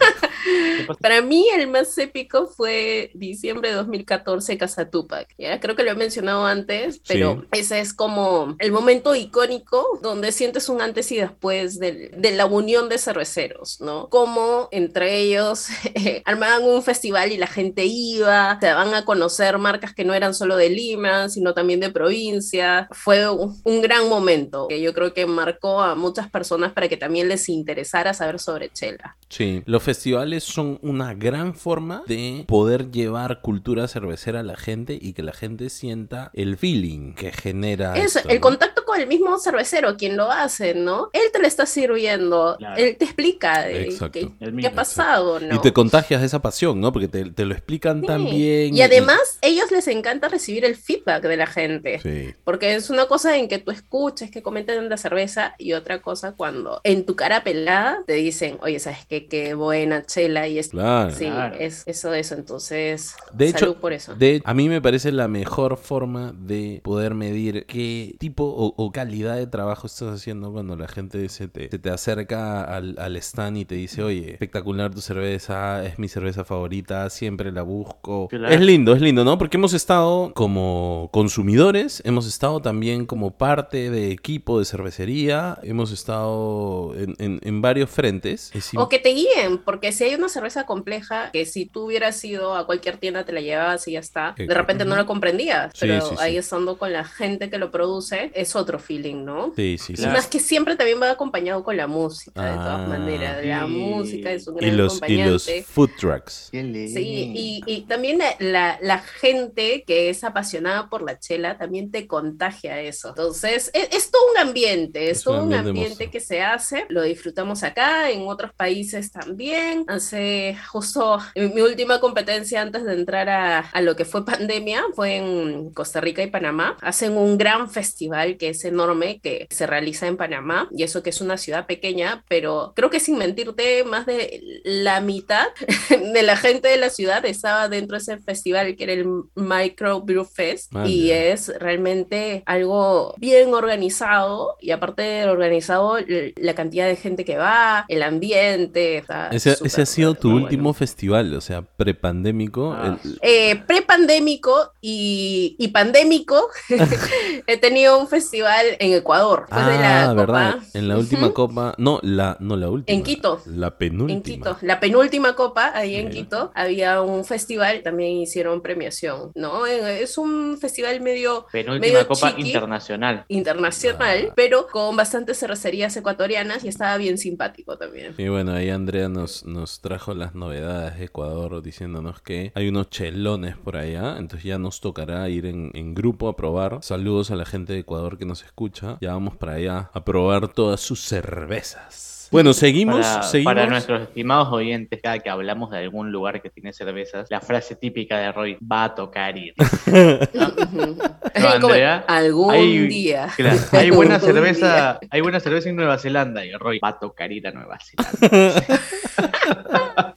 Para 1.02 1.22
mí 1.22 1.46
el 1.56 1.68
más 1.68 1.98
épico 1.98 2.48
fue 2.48 3.12
diciembre 3.14 3.70
de 3.70 3.76
2014 3.76 4.58
Casa 4.58 4.90
Tupac. 4.90 5.28
¿ya? 5.38 5.60
Creo 5.60 5.76
que 5.76 5.84
lo 5.84 5.92
he 5.92 5.96
mencionado 5.96 6.46
antes, 6.46 7.02
pero 7.08 7.44
ese 7.52 7.80
es 7.80 7.94
como 7.94 8.56
el 8.60 8.72
momento 8.72 9.16
icónico 9.16 10.00
donde 10.02 10.32
sientes 10.32 10.70
un 10.70 10.82
antes 10.82 11.12
y 11.12 11.18
después 11.18 11.80
del- 11.80 12.12
de, 12.16 12.32
la 12.32 12.46
unión 12.46 12.90
de 12.90 12.98
cerveceros, 12.98 13.82
¿no? 13.82 14.08
Como 14.10 14.70
entre 14.72 15.18
ellos 15.20 15.68
eh, 15.96 16.22
armaban 16.26 16.64
un 16.64 16.82
festival 16.84 17.32
y 17.32 17.38
la 17.38 17.48
gente 17.48 17.86
iba, 17.86 18.58
se 18.60 18.72
van 18.74 18.94
a 18.94 19.06
conocer 19.06 19.58
marcas 19.58 19.94
que 19.94 20.06
no 20.06 20.14
eran 20.14 20.34
solo 20.34 20.56
de 20.56 20.70
Lima, 20.70 21.30
sino 21.30 21.54
también 21.54 21.80
de 21.80 21.90
provincia. 21.90 22.88
Fue 22.92 23.30
un, 23.30 23.60
un 23.64 23.82
gran 23.82 24.08
momento 24.10 24.68
que 24.68 24.82
yo 24.82 24.94
creo 24.94 25.14
que 25.14 25.26
marcó 25.26 25.82
a 25.82 25.96
muchas 25.96 26.30
personas 26.30 26.72
para 26.74 26.88
que 26.88 26.98
también 26.98 27.28
les 27.28 27.50
interesara 27.50 28.14
saber 28.14 28.40
sobre 28.40 28.70
Chela. 28.70 29.18
Sí, 29.30 29.62
los 29.66 29.84
festivales 29.84 30.39
son 30.40 30.80
una 30.82 31.14
gran 31.14 31.54
forma 31.54 32.04
de 32.08 32.46
poder 32.48 32.92
llevar 32.92 33.42
cultura 33.42 33.88
cervecera 33.88 34.40
a 34.42 34.44
la 34.44 34.56
gente 34.58 34.98
y 35.00 35.14
que 35.14 35.24
la 35.24 35.34
gente 35.34 35.70
sienta 35.70 36.32
el 36.34 36.58
feeling 36.58 37.14
que 37.14 37.32
genera. 37.32 37.96
Es 37.98 38.16
esto, 38.16 38.30
el 38.30 38.36
¿no? 38.36 38.42
contacto 38.42 38.84
con 38.86 39.00
el 39.00 39.08
mismo 39.08 39.38
cervecero, 39.40 39.96
quien 39.98 40.18
lo 40.18 40.32
hace, 40.32 40.74
¿no? 40.74 41.10
Él 41.14 41.24
te 41.32 41.40
lo 41.40 41.48
está 41.48 41.66
sirviendo, 41.66 42.56
Claro. 42.58 42.76
él 42.82 42.98
te 42.98 43.06
explica 43.06 43.64
de 43.64 43.84
Exacto. 43.84 44.12
qué, 44.40 44.52
qué 44.60 44.68
ha 44.68 44.74
pasado, 44.74 45.40
¿no? 45.40 45.56
Y 45.56 45.60
te 45.60 45.74
contagias 45.74 46.22
de 46.22 46.28
esa 46.28 46.42
pasión, 46.42 46.80
¿no? 46.82 46.92
Porque 46.92 47.08
te, 47.08 47.30
te 47.32 47.46
lo 47.46 47.54
explican 47.54 48.02
Sí. 48.02 48.08
tan 48.08 48.26
bien. 48.26 48.76
Y 48.76 48.82
además, 48.82 49.38
ellos 49.42 49.72
les 49.72 49.88
encanta 49.88 50.28
recibir 50.30 50.66
el 50.66 50.76
feedback 50.76 51.24
de 51.24 51.38
la 51.38 51.48
gente. 51.48 52.00
Sí. 52.00 52.34
Porque 52.44 52.76
es 52.76 52.90
una 52.90 53.06
cosa 53.08 53.38
en 53.38 53.48
que 53.48 53.60
tú 53.60 53.72
escuches 53.72 54.32
que 54.32 54.42
comenten 54.42 54.90
de 54.90 54.98
cerveza 54.98 55.56
y 55.58 55.74
otra 55.74 56.02
cosa 56.02 56.34
cuando 56.34 56.82
en 56.84 57.06
tu 57.06 57.16
cara 57.16 57.44
pelada 57.44 58.04
te 58.06 58.14
dicen, 58.14 58.58
oye, 58.62 58.80
¿sabes 58.80 59.06
qué? 59.08 59.28
Qué 59.28 59.54
buena 59.54 60.04
y 60.48 60.60
es... 60.60 60.70
Claro. 60.70 61.12
Sí, 61.12 61.26
Claro. 61.26 61.56
es 61.60 61.84
eso, 61.86 62.14
eso. 62.14 62.36
Entonces, 62.36 63.16
De 63.34 63.48
hecho, 63.50 63.60
salud 63.60 63.76
por 63.78 63.94
eso. 63.94 64.16
de, 64.16 64.42
a 64.46 64.54
mí 64.54 64.70
me 64.70 64.82
parece 64.82 65.12
la 65.12 65.28
mejor 65.28 65.78
forma 65.78 66.34
de 66.38 66.82
poder 66.84 67.14
medir 67.16 67.66
qué 67.66 68.16
tipo 68.20 68.44
o, 68.46 68.74
o 68.78 68.92
calidad 68.92 69.36
de 69.38 69.48
trabajo 69.48 69.88
estás 69.88 70.10
haciendo 70.14 70.52
cuando 70.52 70.76
la 70.76 70.88
gente 70.88 71.28
se 71.30 71.48
te, 71.48 71.70
se 71.70 71.80
te 71.80 71.90
acerca 71.90 72.64
al, 72.64 72.96
al 73.00 73.16
stand 73.18 73.58
y 73.58 73.66
te 73.66 73.76
dice, 73.76 74.04
oye, 74.04 74.32
espectacular 74.32 74.94
tu 74.94 75.02
cerveza, 75.02 75.86
es 75.86 76.00
mi 76.00 76.08
cerveza 76.08 76.44
favorita, 76.44 77.10
siempre 77.10 77.52
la 77.52 77.62
busco. 77.64 78.28
Claro. 78.30 78.54
Es 78.54 78.62
lindo, 78.62 78.94
es 78.94 79.02
lindo, 79.02 79.24
¿no? 79.24 79.38
Porque 79.38 79.58
hemos 79.58 79.74
estado 79.74 80.34
como 80.34 81.10
consumidores, 81.12 82.02
hemos 82.06 82.28
estado 82.28 82.62
también 82.62 83.06
como 83.06 83.32
parte 83.38 83.90
de 83.90 84.12
equipo 84.12 84.60
de 84.60 84.66
cervecería, 84.66 85.58
hemos 85.64 85.92
estado 85.92 86.94
en, 86.96 87.16
en- 87.20 87.40
en 87.44 87.62
varios 87.62 87.90
frentes. 87.90 88.52
Es 88.54 88.72
O 88.76 88.90
que 88.90 89.00
te 89.00 89.10
guíen, 89.10 89.60
porque 89.64 89.92
si 89.92 90.04
hay 90.10 90.16
una 90.16 90.30
cerveza 90.30 90.66
compleja 90.66 91.30
que 91.32 91.46
si 91.46 91.66
tú 91.66 91.86
hubieras 91.86 92.24
ido 92.24 92.56
a 92.56 92.66
cualquier 92.66 92.98
tienda 92.98 93.24
te 93.26 93.32
la 93.32 93.42
llevabas 93.42 93.88
y 93.88 93.94
ya 93.94 94.00
está, 94.00 94.36
de 94.38 94.54
repente 94.54 94.86
no 94.86 94.96
la 94.96 95.06
comprendías, 95.06 95.74
pero 95.80 96.02
sí, 96.02 96.08
sí. 96.12 96.16
ahí 96.20 96.38
estando 96.38 96.78
con 96.78 96.92
la 96.94 97.04
gente 97.06 97.50
que 97.50 97.58
lo 97.58 97.72
produce 97.72 98.32
es 98.36 98.56
otro 98.56 98.80
feeling, 98.80 99.24
¿no? 99.26 99.54
Sí, 99.56 99.78
sí, 99.78 99.88
sí. 99.88 99.94
Claro. 100.02 100.14
Más 100.14 100.28
que 100.28 100.40
siempre 100.40 100.76
también 100.76 101.02
va 101.02 101.12
acompañado 101.12 101.64
con 101.64 101.78
la 101.78 101.88
música, 101.88 102.42
de 102.44 102.50
Ah, 102.52 102.56
todas 102.56 102.88
maneras. 102.90 103.46
La 103.46 103.66
sí. 103.66 103.72
música 103.72 104.32
es 104.32 104.48
un 104.48 104.58
Y 104.58 104.66
gran 104.66 104.78
los, 104.78 104.94
y 104.94 104.98
acompañante. 104.98 105.30
los 105.58 105.66
food 105.68 105.90
trucks. 106.00 106.50
Sí, 106.52 107.32
y, 107.36 107.64
y 107.66 107.82
también 107.82 108.20
la, 108.40 108.78
la- 108.82 109.00
gente 109.00 109.84
que 109.88 110.10
es 110.10 110.24
apasionada 110.24 110.90
por 110.90 111.02
la 111.02 111.20
chela 111.20 111.58
también 111.58 111.92
te 111.92 112.08
contagia 112.08 112.80
eso. 112.82 113.10
Entonces, 113.10 113.70
es, 113.74 113.90
es 113.92 114.12
todo 114.12 114.22
un 114.32 114.38
ambiente, 114.38 115.10
es, 115.10 115.20
Es 115.20 115.28
un 115.28 115.34
todo 115.34 115.44
un 115.46 115.54
ambiente 115.54 115.70
ambiente 115.82 116.10
que 116.12 116.20
se 116.20 116.42
hace, 116.42 116.86
lo 116.90 117.02
disfrutamos 117.04 117.64
acá, 117.64 118.10
en 118.12 118.28
otros 118.28 118.54
países 118.54 119.12
también. 119.12 119.86
Hace 120.00 120.58
justo 120.72 121.20
mi 121.36 121.62
última 121.62 122.00
competencia 122.00 122.62
antes 122.62 122.86
de 122.86 122.94
entrar 122.94 123.30
a, 123.30 123.60
a 123.60 123.82
lo 123.82 123.96
que 123.96 124.06
fue 124.06 124.26
pandemia 124.26 124.84
fue 124.96 125.18
en 125.18 125.72
Costa 125.74 126.00
Rica 126.00 126.24
y 126.24 126.28
Panamá. 126.28 126.78
Hacen 126.82 127.18
un 127.18 127.38
gran 127.38 127.70
festival 127.70 128.38
que 128.38 128.50
es 128.50 128.64
enorme, 128.64 129.20
que 129.22 129.48
se 129.50 129.68
realiza 129.68 130.08
en 130.08 130.18
Panamá, 130.18 130.70
y 130.72 130.84
eso 130.84 131.04
que 131.04 131.10
es 131.10 131.22
una 131.22 131.38
ciudad 131.38 131.66
pequeña, 131.66 132.24
pero 132.30 132.74
creo 132.76 132.90
que 132.90 133.00
sin 133.00 133.18
mentirte, 133.18 133.84
más 133.84 134.06
de 134.06 134.62
la 134.64 135.02
mitad 135.02 135.48
de 136.14 136.24
la 136.24 136.38
gente 136.38 136.70
de 136.70 136.78
la 136.78 136.90
ciudad 136.90 137.26
estaba 137.26 137.68
dentro 137.68 137.98
de 137.98 138.02
ese 138.02 138.18
festival 138.20 138.76
que 138.76 138.84
era 138.86 138.94
el 138.94 139.06
Micro 139.36 140.02
Brew 140.02 140.26
Fest 140.26 140.70
Ah, 140.74 140.88
y 140.88 141.12
es 141.12 141.52
realmente 141.60 142.44
algo 142.46 143.16
bien 143.18 143.54
organizado 143.54 144.56
y 144.62 144.72
aparte 144.72 145.02
de 145.02 145.26
organizado 145.26 145.98
la 146.36 146.54
cantidad 146.54 146.88
de 146.88 146.96
gente 146.96 147.26
que 147.26 147.38
va, 147.38 147.86
el 147.88 148.04
ambiente, 148.04 148.98
está 148.98 149.30
Ese, 149.30 149.56
súper, 149.56 149.68
ese 149.68 149.82
ha 149.82 149.86
sido 149.90 150.14
tu 150.16 150.30
bueno. 150.32 150.46
último 150.46 150.74
festival, 150.74 151.34
o 151.34 151.42
sea, 151.42 151.62
prepandémico. 151.62 152.74
Ah, 152.74 152.98
el- 153.04 153.20
Eh, 153.22 153.56
prepandémico 153.68 154.72
y, 154.82 155.56
y 155.60 155.68
pandémico, 155.70 156.48
he 157.48 157.58
tenido 157.58 158.00
un 158.00 158.08
festival 158.08 158.66
en 158.80 158.94
Ecuador. 158.94 159.46
Después 159.50 159.66
de 159.68 159.80
la 159.80 160.10
ah, 160.10 160.14
verdad. 160.14 160.54
Copa. 160.56 160.66
En 160.74 160.88
la 160.88 160.98
última 160.98 161.34
copa. 161.34 161.76
No, 161.78 162.00
la, 162.04 162.38
no 162.40 162.56
la 162.56 162.70
última. 162.70 162.96
En 162.98 163.04
Quito. 163.04 163.42
La 163.46 163.78
penúltima. 163.78 164.18
En 164.18 164.24
Quito, 164.24 164.58
la 164.62 164.80
penúltima 164.80 165.36
copa, 165.36 165.72
ahí 165.76 165.96
en. 165.96 166.10
Quito, 166.10 166.52
había 166.56 167.02
un 167.02 167.24
festival, 167.26 167.82
también 167.84 168.18
hicieron 168.18 168.62
premiación, 168.62 169.32
¿no? 169.36 169.66
Es 169.68 170.18
un 170.18 170.58
festival 170.60 171.00
medio 171.02 171.46
Penúltima 171.52 171.80
medio 171.94 172.08
Copa 172.08 172.30
chiqui. 172.30 172.48
Internacional. 172.48 173.26
internacional, 173.28 174.28
Ah. 174.30 174.34
pero 174.36 174.68
con 174.68 174.96
bastantes 174.96 175.40
cervecerías 175.40 175.96
ecuatorianas 175.96 176.64
y 176.64 176.68
estaba 176.68 176.98
bien 176.98 177.18
simpático 177.18 177.78
también. 177.78 178.16
Y 178.18 178.28
bueno, 178.28 178.54
ahí 178.54 178.70
Andrea 178.70 179.08
nos, 179.10 179.46
nos 179.46 179.79
trajo 179.82 180.14
las 180.14 180.36
novedades 180.36 180.98
de 180.98 181.06
Ecuador 181.06 181.62
diciéndonos 181.62 182.22
que 182.22 182.52
hay 182.56 182.68
unos 182.68 182.90
chelones 182.90 183.58
por 183.58 183.78
allá, 183.78 184.18
entonces 184.18 184.44
ya 184.44 184.58
nos 184.58 184.82
tocará 184.82 185.28
ir 185.30 185.46
en, 185.46 185.72
en 185.74 185.94
grupo 185.94 186.28
a 186.28 186.36
probar. 186.36 186.80
Saludos 186.82 187.32
a 187.32 187.36
la 187.36 187.46
gente 187.46 187.74
de 187.74 187.80
Ecuador 187.80 188.18
que 188.18 188.26
nos 188.26 188.44
escucha. 188.44 188.98
Ya 189.02 189.14
vamos 189.14 189.36
para 189.36 189.54
allá 189.54 189.90
a 189.94 190.04
probar 190.04 190.48
todas 190.50 190.82
sus 190.82 191.02
cervezas. 191.02 192.19
Bueno, 192.32 192.54
seguimos, 192.54 193.06
Para, 193.06 193.24
seguimos. 193.24 193.54
para 193.54 193.66
nuestros 193.68 194.02
estimados 194.04 194.50
oyentes, 194.52 195.00
cada 195.02 195.18
que 195.20 195.30
hablamos 195.30 195.72
de 195.72 195.80
algún 195.80 196.12
lugar 196.12 196.42
que 196.42 196.50
tiene 196.50 196.74
cervezas, 196.74 197.28
la 197.30 197.42
frase 197.42 197.76
típica 197.76 198.20
de 198.20 198.32
Roy 198.32 198.58
va 198.62 198.84
a 198.86 198.96
tocar 198.96 199.36
ir. 199.38 199.54
Como, 199.90 201.48
Andrea, 201.48 202.06
algún 202.08 202.54
hay- 202.54 202.88
día. 202.88 203.30
Claro, 203.36 203.58
hay 203.72 203.90
buena 203.90 204.16
Algún 204.16 204.34
cerveza, 204.34 205.00
hay 205.10 205.22
buena 205.22 205.40
cerveza 205.40 205.70
en 205.70 205.76
Nueva 205.76 205.98
Zelanda 205.98 206.46
y 206.46 206.52
Roy 206.54 206.80
va 206.80 206.90
a 206.90 207.00
tocar 207.00 207.32
ir 207.32 207.48
a 207.48 207.52
Nueva 207.52 207.78
Zelanda. 207.80 208.64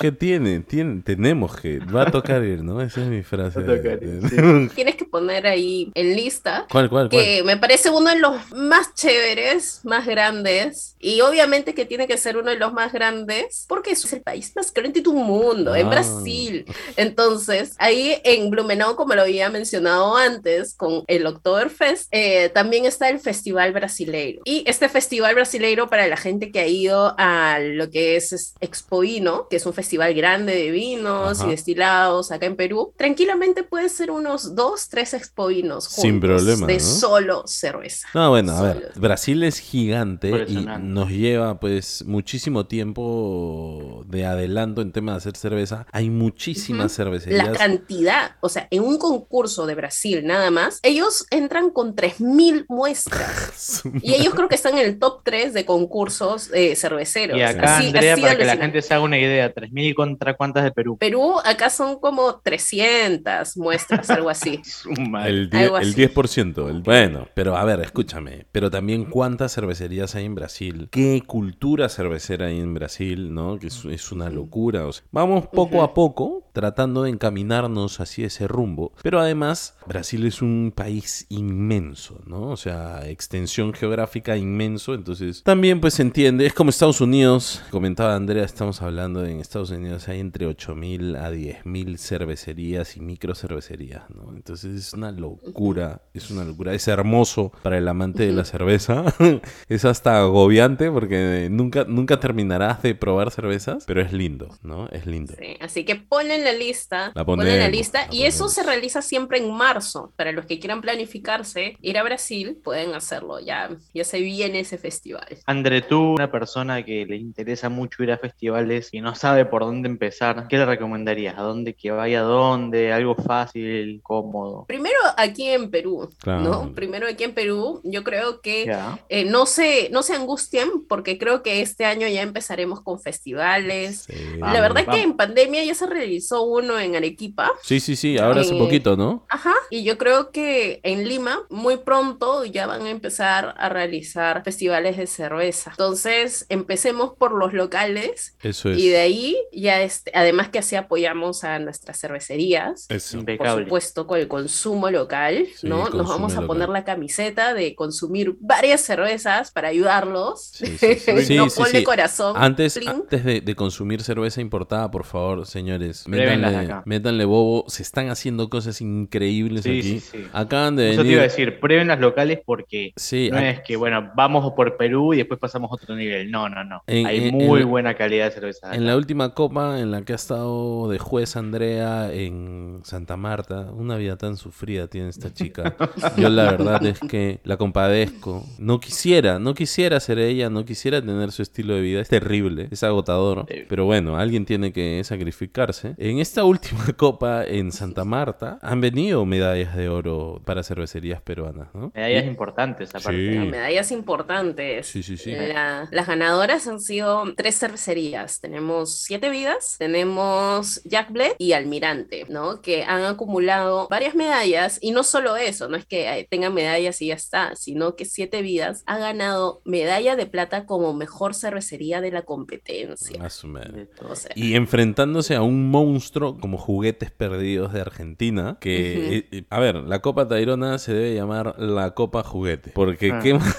¿Qué 0.00 0.12
tiene? 0.12 0.60
tiene? 0.60 1.02
Tenemos 1.02 1.56
que. 1.56 1.78
Va 1.80 2.02
a 2.02 2.10
tocar 2.10 2.44
ir, 2.44 2.62
¿no? 2.62 2.80
Esa 2.80 3.00
es 3.02 3.06
mi 3.08 3.22
frase. 3.22 3.60
Va 3.60 3.72
a 3.74 3.76
tocar 3.76 4.02
ir, 4.02 4.20
de- 4.20 4.68
Tienes 4.74 4.94
que 4.96 5.04
poner 5.04 5.46
ahí 5.46 5.90
en 5.94 6.14
lista 6.14 6.66
¿Cuál, 6.70 6.88
cuál, 6.88 7.08
cuál? 7.08 7.22
que 7.22 7.42
me 7.44 7.56
parece 7.56 7.90
uno 7.90 8.10
de 8.10 8.18
los 8.18 8.34
más 8.52 8.94
chéveres, 8.94 9.80
más 9.84 10.06
grandes, 10.06 10.96
y 11.00 11.20
obviamente 11.20 11.74
que 11.74 11.84
tiene 11.84 12.06
que 12.06 12.16
ser 12.18 12.36
uno 12.36 12.50
de 12.50 12.56
los 12.58 12.72
más 12.72 12.92
grandes, 12.92 13.64
porque 13.68 13.92
es 13.92 14.12
el 14.12 14.20
país 14.22 14.52
más 14.56 14.72
grande 14.72 15.00
del 15.00 15.12
mundo, 15.14 15.74
en 15.74 15.86
Ah. 15.86 15.90
Brasil. 15.90 16.64
Entonces, 16.96 17.74
ahí 17.78 18.20
en 18.24 18.50
Blumenau, 18.50 18.96
como 18.96 19.14
lo 19.14 19.22
había 19.22 19.48
mencionado 19.50 20.16
antes, 20.16 20.74
con 20.74 21.04
el 21.06 21.26
Oktoberfest, 21.26 22.08
eh, 22.10 22.50
también 22.52 22.84
está 22.84 23.08
el 23.08 23.18
Festival 23.20 23.72
Brasileiro. 23.72 24.42
Y 24.44 24.64
este 24.66 24.88
Festival 24.88 25.34
Brasileiro, 25.34 25.88
para 25.88 26.06
la 26.06 26.16
gente 26.16 26.50
que 26.50 26.60
ha 26.60 26.66
ido 26.66 27.14
a 27.18 27.58
lo 27.60 27.88
que 27.90 28.16
es, 28.16 28.32
es 28.32 28.54
Expo 28.60 29.00
Vino, 29.00 29.46
que 29.48 29.56
es 29.56 29.66
un 29.66 29.72
festival 29.72 29.87
grande 29.96 30.54
de 30.54 30.70
vinos 30.70 31.40
Ajá. 31.40 31.46
y 31.48 31.50
destilados 31.52 32.30
acá 32.32 32.46
en 32.46 32.56
Perú, 32.56 32.92
tranquilamente 32.96 33.62
puede 33.62 33.88
ser 33.88 34.10
unos 34.10 34.54
dos, 34.54 34.88
tres 34.88 35.14
Expo 35.14 35.48
Vinos 35.48 35.84
Sin 35.84 36.20
juntos, 36.20 36.42
problema, 36.42 36.66
de 36.66 36.74
¿no? 36.74 36.80
solo 36.80 37.42
cerveza. 37.46 38.08
No, 38.14 38.30
bueno, 38.30 38.52
a 38.52 38.62
ver. 38.62 38.92
Brasil 38.96 39.42
es 39.42 39.58
gigante 39.58 40.44
y 40.48 40.66
nos 40.80 41.10
lleva 41.10 41.58
pues 41.60 42.04
muchísimo 42.06 42.66
tiempo 42.66 44.04
de 44.06 44.26
adelanto 44.26 44.82
en 44.82 44.92
tema 44.92 45.12
de 45.12 45.18
hacer 45.18 45.36
cerveza. 45.36 45.86
Hay 45.92 46.10
muchísimas 46.10 46.90
La 46.92 46.96
cervecerías. 47.04 47.56
cantidad, 47.58 48.32
o 48.40 48.48
sea, 48.48 48.68
en 48.70 48.82
un 48.82 48.98
concurso 48.98 49.66
de 49.66 49.74
Brasil 49.74 50.26
nada 50.26 50.50
más, 50.50 50.80
ellos 50.82 51.26
entran 51.30 51.70
con 51.70 51.94
3.000 51.94 52.66
muestras. 52.68 53.82
Y 54.02 54.14
ellos 54.14 54.34
creo 54.34 54.48
que 54.48 54.54
están 54.54 54.78
en 54.78 54.86
el 54.86 54.98
top 54.98 55.22
3 55.24 55.52
de 55.54 55.64
concursos 55.64 56.50
eh, 56.54 56.76
cerveceros. 56.76 57.36
Y 57.38 57.42
acá, 57.42 57.78
Así- 57.78 57.86
Andrea, 57.86 58.12
así 58.14 58.22
para 58.22 58.36
que 58.36 58.44
la 58.44 58.56
gente 58.56 58.80
se 58.82 58.94
haga 58.94 59.02
una 59.02 59.18
idea, 59.18 59.52
3.000 59.54 59.77
10.000 59.78 59.94
contra 59.94 60.34
cuántas 60.36 60.64
de 60.64 60.72
Perú. 60.72 60.96
Perú, 60.98 61.34
acá 61.44 61.70
son 61.70 61.98
como 62.00 62.40
300 62.40 63.56
muestras, 63.56 64.10
algo 64.10 64.30
así. 64.30 64.60
El, 65.24 65.50
die- 65.50 65.58
Algo 65.64 65.78
el 65.78 65.88
así. 65.90 66.06
10%. 66.06 66.68
el- 66.70 66.80
bueno, 66.82 67.28
pero 67.34 67.56
a 67.56 67.64
ver, 67.64 67.80
escúchame. 67.80 68.46
Pero 68.52 68.70
también 68.70 69.04
cuántas 69.04 69.54
cervecerías 69.54 70.14
hay 70.14 70.24
en 70.24 70.34
Brasil. 70.34 70.88
¿Qué 70.90 71.22
cultura 71.26 71.88
cervecera 71.88 72.46
hay 72.46 72.58
en 72.60 72.74
Brasil? 72.74 73.32
¿No? 73.34 73.58
Que 73.58 73.68
es, 73.68 73.84
es 73.84 74.12
una 74.12 74.30
locura. 74.30 74.86
o 74.86 74.92
sea, 74.92 75.04
vamos 75.10 75.46
poco 75.48 75.82
a 75.82 75.94
poco 75.94 76.42
tratando 76.58 77.04
de 77.04 77.10
encaminarnos 77.10 78.00
hacia 78.00 78.26
ese 78.26 78.48
rumbo. 78.48 78.92
Pero 79.00 79.20
además, 79.20 79.76
Brasil 79.86 80.26
es 80.26 80.42
un 80.42 80.72
país 80.74 81.24
inmenso, 81.28 82.20
¿no? 82.26 82.48
O 82.48 82.56
sea, 82.56 83.08
extensión 83.08 83.72
geográfica 83.72 84.36
inmenso. 84.36 84.92
Entonces, 84.94 85.44
también 85.44 85.80
pues 85.80 85.94
se 85.94 86.02
entiende. 86.02 86.46
Es 86.46 86.54
como 86.54 86.70
Estados 86.70 87.00
Unidos. 87.00 87.62
Comentaba 87.70 88.16
Andrea, 88.16 88.44
estamos 88.44 88.82
hablando 88.82 89.24
en 89.24 89.38
Estados 89.38 89.70
Unidos 89.70 90.08
hay 90.08 90.18
entre 90.18 90.48
8.000 90.48 91.16
a 91.16 91.30
10.000 91.30 91.96
cervecerías 91.96 92.96
y 92.96 93.00
micro 93.02 93.36
cervecerías, 93.36 94.10
¿no? 94.10 94.34
Entonces 94.34 94.74
es 94.74 94.92
una 94.94 95.12
locura, 95.12 96.02
es 96.12 96.28
una 96.32 96.44
locura. 96.44 96.74
Es 96.74 96.88
hermoso 96.88 97.52
para 97.62 97.78
el 97.78 97.86
amante 97.86 98.26
de 98.26 98.32
la 98.32 98.44
cerveza. 98.44 99.04
es 99.68 99.84
hasta 99.84 100.18
agobiante 100.18 100.90
porque 100.90 101.46
nunca, 101.52 101.84
nunca 101.84 102.18
terminarás 102.18 102.82
de 102.82 102.96
probar 102.96 103.30
cervezas, 103.30 103.84
pero 103.86 104.02
es 104.02 104.12
lindo, 104.12 104.48
¿no? 104.64 104.88
Es 104.88 105.06
lindo. 105.06 105.34
Sí, 105.38 105.56
así 105.60 105.84
que 105.84 105.94
ponen 105.94 106.47
la 106.52 106.58
lista, 106.58 107.12
La 107.14 107.24
ponen 107.24 107.46
la 107.46 107.52
ponemos, 107.54 107.70
lista 107.70 108.06
la 108.06 108.14
y 108.14 108.22
eso 108.24 108.38
ponemos. 108.44 108.54
se 108.54 108.62
realiza 108.62 109.02
siempre 109.02 109.38
en 109.38 109.50
marzo. 109.52 110.12
Para 110.16 110.32
los 110.32 110.46
que 110.46 110.58
quieran 110.58 110.80
planificarse, 110.80 111.76
ir 111.80 111.98
a 111.98 112.02
Brasil, 112.02 112.58
pueden 112.62 112.94
hacerlo. 112.94 113.40
Ya, 113.40 113.70
ya 113.94 114.04
se 114.04 114.20
viene 114.20 114.60
ese 114.60 114.78
festival. 114.78 115.26
André, 115.46 115.82
tú, 115.82 116.12
una 116.14 116.30
persona 116.30 116.84
que 116.84 117.06
le 117.06 117.16
interesa 117.16 117.68
mucho 117.68 118.02
ir 118.02 118.12
a 118.12 118.18
festivales 118.18 118.88
y 118.92 119.00
no 119.00 119.14
sabe 119.14 119.44
por 119.44 119.62
dónde 119.62 119.88
empezar, 119.88 120.46
¿qué 120.48 120.56
le 120.58 120.66
recomendarías? 120.66 121.38
¿A 121.38 121.42
dónde 121.42 121.74
que 121.74 121.90
vaya? 121.90 122.20
¿A 122.20 122.22
dónde? 122.24 122.92
¿Algo 122.92 123.14
fácil, 123.14 124.00
cómodo? 124.02 124.64
Primero 124.66 124.96
aquí 125.16 125.48
en 125.48 125.70
Perú, 125.70 126.08
Claro. 126.18 126.40
¿no? 126.42 126.74
Primero 126.74 127.06
aquí 127.06 127.24
en 127.24 127.34
Perú, 127.34 127.80
yo 127.84 128.04
creo 128.04 128.40
que 128.40 128.66
Ya. 128.66 128.98
eh, 129.08 129.24
no, 129.24 129.46
se, 129.46 129.88
no 129.90 130.02
se 130.02 130.14
angustien 130.14 130.68
porque 130.88 131.18
creo 131.18 131.42
que 131.42 131.60
este 131.62 131.84
año 131.84 132.06
ya 132.08 132.22
empezaremos 132.22 132.80
con 132.82 133.00
festivales. 133.00 134.04
Sí. 134.08 134.14
la 134.38 134.46
Vamos, 134.46 134.60
verdad 134.60 134.78
es 134.78 134.84
que 134.84 134.90
vamos. 134.90 135.04
en 135.04 135.16
pandemia 135.16 135.64
ya 135.64 135.74
se 135.74 135.86
realizó 135.86 136.37
uno 136.42 136.78
en 136.78 136.96
Arequipa. 136.96 137.50
Sí, 137.62 137.80
sí, 137.80 137.96
sí, 137.96 138.18
ahora 138.18 138.40
hace 138.42 138.54
Eh, 138.56 138.58
poquito, 138.58 138.96
¿no? 138.96 139.24
Ajá, 139.28 139.52
y 139.70 139.84
yo 139.84 139.98
creo 139.98 140.30
que 140.30 140.80
en 140.82 141.06
Lima 141.08 141.40
muy 141.50 141.76
pronto 141.78 142.44
ya 142.44 142.66
van 142.66 142.82
a 142.82 142.90
empezar 142.90 143.54
a 143.58 143.68
realizar 143.68 144.42
festivales 144.44 144.96
de 144.96 145.06
cerveza. 145.06 145.70
Entonces, 145.70 146.46
empecemos 146.48 147.12
por 147.18 147.32
los 147.32 147.52
locales 147.52 148.36
Eso 148.42 148.70
es. 148.70 148.78
y 148.78 148.88
de 148.88 148.98
ahí 148.98 149.36
ya 149.52 149.82
este, 149.82 150.10
además 150.14 150.48
que 150.48 150.58
así 150.58 150.76
apoyamos 150.76 151.44
a 151.44 151.58
nuestras 151.58 151.98
cervecerías. 152.00 152.86
Eso. 152.88 153.24
Por 153.24 153.62
supuesto, 153.64 154.06
con 154.06 154.18
el 154.18 154.28
consumo 154.28 154.90
local, 154.90 155.46
Sí, 155.56 155.68
¿no? 155.68 155.88
Nos 155.90 156.08
vamos 156.08 156.34
a 156.36 156.42
poner 156.46 156.68
local. 156.68 156.72
la 156.74 156.84
camiseta 156.84 157.54
de 157.54 157.74
consumir 157.74 158.36
varias 158.40 158.80
cervezas 158.80 159.50
para 159.50 159.68
ayudarlos. 159.68 160.50
Sí, 160.54 160.66
sí, 160.78 160.94
sí. 160.96 161.12
Sí, 161.28 161.36
no 161.36 161.50
sí, 161.50 161.58
ponle 161.60 161.78
sí. 161.80 161.84
corazón. 161.84 162.34
Antes, 162.36 162.78
antes 162.86 163.24
de, 163.24 163.40
de 163.40 163.54
consumir 163.54 164.02
cerveza 164.02 164.40
importada, 164.40 164.90
por 164.90 165.04
favor, 165.04 165.46
señores, 165.46 166.04
métanle, 166.26 166.56
acá. 166.58 166.82
métanle 166.86 167.24
bobo. 167.24 167.64
Se 167.68 167.82
están 167.82 168.08
haciendo 168.10 168.48
cosas 168.48 168.80
increíbles 168.80 169.62
Sí, 169.62 169.70
aquí. 169.70 169.82
sí, 169.82 170.00
sí. 170.00 170.24
Acaban 170.32 170.76
de 170.76 170.92
Eso 170.92 171.02
te 171.02 171.08
iba 171.08 171.18
a 171.18 171.22
venir. 171.22 171.30
decir, 171.30 171.60
prueben 171.60 171.88
las 171.88 172.00
locales 172.00 172.40
porque 172.44 172.92
no 173.30 173.38
es 173.38 173.60
que, 173.60 173.76
bueno, 173.76 174.10
vamos 174.16 174.52
por 174.54 174.76
Perú 174.76 175.14
y 175.14 175.18
después 175.18 175.38
pasamos 175.40 175.70
a 175.70 175.74
otro 175.74 175.94
nivel. 175.96 176.30
No, 176.30 176.48
no, 176.48 176.64
no. 176.64 176.82
En- 176.86 177.06
Hay 177.06 177.28
en- 177.28 177.34
muy 177.34 177.62
en- 177.62 177.68
buena 177.68 177.94
calidad 177.94 178.26
de 178.26 178.30
cerveza. 178.32 178.74
En 178.74 178.86
la 178.86 178.96
última 178.96 179.34
copa 179.34 179.78
en 179.80 179.90
la 179.90 180.02
que 180.02 180.12
ha 180.12 180.16
estado 180.16 180.88
de 180.90 180.98
juez 180.98 181.36
Andrea 181.36 182.12
en 182.12 182.80
Santa 182.84 183.16
Marta, 183.16 183.70
una 183.72 183.96
vida 183.96 184.16
tan 184.16 184.36
sufrida 184.36 184.86
tiene 184.88 185.08
esta 185.08 185.32
chica. 185.32 185.76
Yo 186.16 186.28
la 186.28 186.50
verdad 186.52 186.84
es 186.86 186.98
que 187.00 187.40
la 187.44 187.56
compadezco. 187.56 188.44
No 188.58 188.80
quisiera, 188.80 189.38
no 189.38 189.54
quisiera 189.54 190.00
ser 190.00 190.18
ella, 190.18 190.50
no 190.50 190.64
quisiera 190.64 191.00
tener 191.00 191.32
su 191.32 191.42
estilo 191.42 191.74
de 191.74 191.80
vida. 191.80 192.00
Es 192.00 192.08
terrible, 192.08 192.68
es 192.70 192.82
agotador. 192.82 193.46
Pero 193.68 193.84
bueno, 193.84 194.16
alguien 194.18 194.44
tiene 194.44 194.72
que 194.72 195.02
sacrificarse. 195.04 195.94
En 196.10 196.20
esta 196.20 196.42
última 196.44 196.86
copa 196.96 197.44
en 197.44 197.70
Santa 197.70 198.02
Marta 198.02 198.58
han 198.62 198.80
venido 198.80 199.26
medallas 199.26 199.76
de 199.76 199.90
oro 199.90 200.40
para 200.46 200.62
cervecerías 200.62 201.20
peruanas, 201.20 201.68
¿no? 201.74 201.92
Medallas 201.94 202.24
importantes, 202.24 202.94
aparte. 202.94 203.32
Sí. 203.32 203.38
Medallas 203.50 203.92
importantes. 203.92 204.86
Sí, 204.86 205.02
sí, 205.02 205.18
sí. 205.18 205.32
La- 205.32 205.86
las 205.90 206.06
ganadoras 206.06 206.66
han 206.66 206.80
sido 206.80 207.24
tres 207.36 207.58
cervecerías. 207.58 208.40
Tenemos 208.40 209.02
Siete 209.02 209.28
Vidas, 209.28 209.76
tenemos 209.78 210.80
Jack 210.84 211.12
Bled 211.12 211.32
y 211.36 211.52
Almirante, 211.52 212.24
¿no? 212.30 212.62
Que 212.62 212.84
han 212.84 213.04
acumulado 213.04 213.86
varias 213.90 214.14
medallas 214.14 214.78
y 214.80 214.92
no 214.92 215.02
solo 215.02 215.36
eso, 215.36 215.68
no 215.68 215.76
es 215.76 215.84
que 215.84 216.08
eh, 216.08 216.26
tengan 216.30 216.54
medallas 216.54 217.02
y 217.02 217.08
ya 217.08 217.14
está, 217.14 217.54
sino 217.54 217.96
que 217.96 218.06
Siete 218.06 218.40
Vidas 218.40 218.82
ha 218.86 218.96
ganado 218.96 219.60
medalla 219.66 220.16
de 220.16 220.24
plata 220.24 220.64
como 220.64 220.94
mejor 220.94 221.34
cervecería 221.34 222.00
de 222.00 222.12
la 222.12 222.22
competencia. 222.22 223.18
Madre. 223.44 223.88
O 224.08 224.16
sea, 224.16 224.30
Y 224.34 224.54
enfrentándose 224.54 225.34
a 225.34 225.42
un 225.42 225.68
monstruo 225.70 225.97
como 226.40 226.58
juguetes 226.58 227.10
perdidos 227.10 227.72
de 227.72 227.80
Argentina, 227.80 228.56
que, 228.60 229.16
eh, 229.18 229.28
eh, 229.32 229.44
a 229.50 229.60
ver, 229.60 229.76
la 229.76 230.00
Copa 230.00 230.26
Tairona 230.28 230.78
se 230.78 230.92
debe 230.94 231.14
llamar 231.14 231.54
la 231.58 231.94
Copa 231.94 232.22
Juguete, 232.22 232.70
porque 232.74 233.12
Ah, 233.12 233.20
qué, 233.22 233.34
ma- 233.34 233.54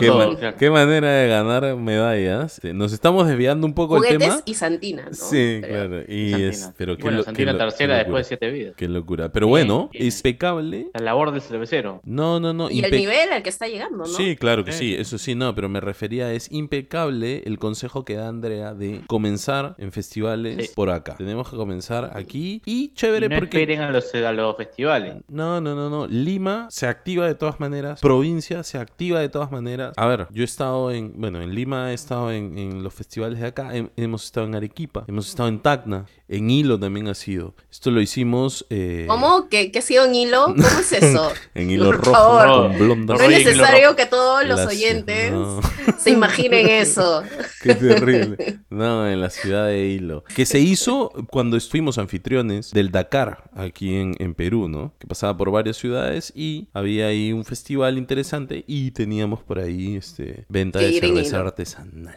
qué 0.00 0.06
todo, 0.06 0.30
ma- 0.30 0.36
claro. 0.38 0.56
qué 0.58 0.70
manera 0.70 1.10
de 1.10 1.28
ganar 1.28 1.76
medallas. 1.76 2.60
Nos 2.72 2.92
estamos 2.92 3.26
desviando 3.28 3.66
un 3.66 3.74
poco 3.74 3.96
el 3.96 4.02
juguetes 4.04 4.28
tema. 4.28 4.42
y 4.44 4.54
Santina, 4.54 5.04
¿no? 5.06 5.14
Sí, 5.14 5.58
Pero- 5.60 5.66
claro. 5.88 6.02
Y 6.08 6.30
Santina. 6.30 6.48
es, 6.50 6.72
pero 6.76 6.92
Y 6.94 7.02
bueno, 7.02 7.22
Santina 7.22 7.52
qué 7.52 7.58
qué 7.58 7.64
tercera 7.64 7.86
locura. 7.94 7.98
después 8.04 8.24
de 8.24 8.28
siete 8.28 8.50
vidas. 8.50 8.74
Qué 8.76 8.88
locura. 8.88 9.32
Pero 9.32 9.48
bueno, 9.48 9.90
impecable. 9.92 10.88
La 10.94 11.00
labor 11.00 11.32
del 11.32 11.40
cervecero. 11.42 12.00
No, 12.04 12.40
no, 12.40 12.52
no. 12.52 12.70
Y 12.70 12.80
el 12.84 12.90
nivel 12.90 13.32
al 13.32 13.42
que 13.42 13.48
está 13.50 13.66
llegando, 13.68 13.98
¿no? 13.98 14.06
Sí, 14.06 14.36
claro 14.36 14.64
que 14.64 14.72
Sí. 14.72 14.78
sí, 14.78 14.94
eso 14.94 15.18
sí, 15.18 15.34
no, 15.34 15.54
pero 15.54 15.68
me 15.68 15.80
refería, 15.80 16.32
es 16.32 16.50
impecable 16.52 17.42
el 17.46 17.58
consejo 17.58 18.04
que 18.04 18.14
da 18.14 18.28
Andrea 18.28 18.74
de 18.74 19.02
comenzar 19.06 19.74
en 19.78 19.92
festivales 19.92 20.66
Sí. 20.68 20.72
por 20.74 20.90
acá. 20.90 21.14
Tenemos 21.16 21.48
que 21.50 21.56
comenzar 21.56 21.83
aquí 21.90 22.62
y 22.64 22.84
Y 22.84 22.94
chévere 22.94 23.28
no 23.28 23.36
porque... 23.38 23.58
esperen 23.58 23.80
a 23.80 23.90
los, 23.90 24.14
a 24.14 24.32
los 24.32 24.56
festivales. 24.56 25.16
No, 25.28 25.60
no, 25.60 25.74
no, 25.74 25.88
no. 25.90 26.06
Lima 26.06 26.66
se 26.70 26.86
activa 26.86 27.26
de 27.26 27.34
todas 27.34 27.60
maneras. 27.60 28.00
Provincia 28.00 28.62
se 28.62 28.78
activa 28.78 29.20
de 29.20 29.28
todas 29.28 29.50
maneras. 29.50 29.92
A 29.96 30.06
ver, 30.06 30.26
yo 30.30 30.42
he 30.42 30.44
estado 30.44 30.90
en, 30.90 31.12
bueno, 31.20 31.40
en 31.42 31.54
Lima 31.54 31.90
he 31.90 31.94
estado 31.94 32.30
en, 32.32 32.58
en 32.58 32.82
los 32.82 32.92
festivales 32.94 33.38
de 33.40 33.46
acá. 33.46 33.72
Hem- 33.74 33.90
hemos 33.96 34.24
estado 34.24 34.46
en 34.46 34.54
Arequipa, 34.54 35.04
hemos 35.08 35.28
estado 35.28 35.48
en 35.48 35.60
Tacna, 35.60 36.06
en 36.28 36.50
Hilo 36.50 36.78
también 36.78 37.08
ha 37.08 37.14
sido. 37.14 37.54
Esto 37.70 37.90
lo 37.90 38.00
hicimos 38.00 38.66
eh, 38.70 39.04
¿Cómo? 39.08 39.48
¿Que, 39.48 39.70
que 39.70 39.78
ha 39.78 39.82
sido 39.82 40.06
un 40.06 40.14
hilo? 40.14 40.46
¿Cómo 40.46 40.66
es 40.66 40.92
eso? 41.02 41.32
en 41.54 41.70
Hilo 41.70 41.86
Por 41.86 41.96
rojo 41.98 42.12
favor. 42.12 42.68
con 42.68 42.78
blondas. 42.78 43.18
No 43.18 43.24
es 43.24 43.38
en 43.38 43.44
necesario 43.44 43.94
que 43.96 44.06
todos 44.06 44.44
los 44.46 44.60
oyentes 44.66 45.32
no. 45.32 45.60
se 45.98 46.10
imaginen 46.10 46.68
eso. 46.68 47.22
Qué 47.62 47.74
terrible. 47.74 48.58
No, 48.70 49.08
en 49.08 49.20
la 49.20 49.30
ciudad 49.30 49.66
de 49.66 49.86
Hilo. 49.86 50.24
Que 50.34 50.46
se 50.46 50.58
hizo 50.60 51.10
cuando 51.30 51.56
fuimos 51.74 51.98
anfitriones 51.98 52.70
del 52.70 52.92
Dakar, 52.92 53.50
aquí 53.52 53.96
en, 53.96 54.14
en 54.20 54.34
Perú, 54.34 54.68
¿no? 54.68 54.94
Que 55.00 55.08
pasaba 55.08 55.36
por 55.36 55.50
varias 55.50 55.76
ciudades 55.76 56.32
y 56.32 56.68
había 56.72 57.08
ahí 57.08 57.32
un 57.32 57.44
festival 57.44 57.98
interesante 57.98 58.62
y 58.68 58.92
teníamos 58.92 59.42
por 59.42 59.58
ahí 59.58 59.96
este, 59.96 60.44
venta 60.48 60.78
de 60.78 60.92
cerveza 61.00 61.40
artesanal. 61.40 62.16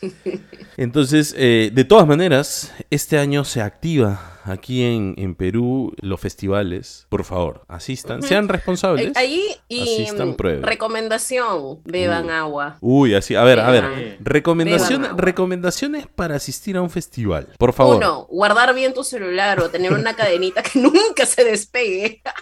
Entonces, 0.78 1.34
eh, 1.36 1.70
de 1.70 1.84
todas 1.84 2.06
maneras, 2.06 2.72
este 2.88 3.18
año 3.18 3.44
se 3.44 3.60
activa 3.60 4.33
aquí 4.44 4.82
en, 4.82 5.14
en 5.16 5.34
Perú 5.34 5.92
los 6.00 6.20
festivales. 6.20 7.06
Por 7.08 7.24
favor, 7.24 7.64
asistan, 7.68 8.22
sean 8.22 8.48
responsables. 8.48 9.16
Ahí 9.16 9.42
y 9.68 9.82
Asistan, 9.82 10.30
mm, 10.38 10.62
recomendación, 10.62 11.80
beban 11.84 12.26
Uh. 12.26 12.30
agua. 12.30 12.76
Uy, 12.80 13.14
así, 13.14 13.34
a 13.34 13.42
ver, 13.44 13.58
a 13.60 13.70
ver. 13.70 13.84
Beban. 13.84 14.16
Recomendaciones, 15.16 16.06
para 16.14 16.36
asistir 16.36 16.76
a 16.76 16.82
un 16.82 16.90
festival. 16.90 17.48
Por 17.58 17.72
favor. 17.72 17.96
Uno, 17.96 18.26
guardar 18.30 18.74
bien 18.74 18.94
tu 18.94 19.02
celular 19.04 19.60
o 19.60 19.70
tener 19.70 19.92
una 19.92 20.14
cadenita 20.14 20.62
que 20.62 20.78
nunca 20.80 21.26
se 21.26 21.44
despegue. 21.44 22.22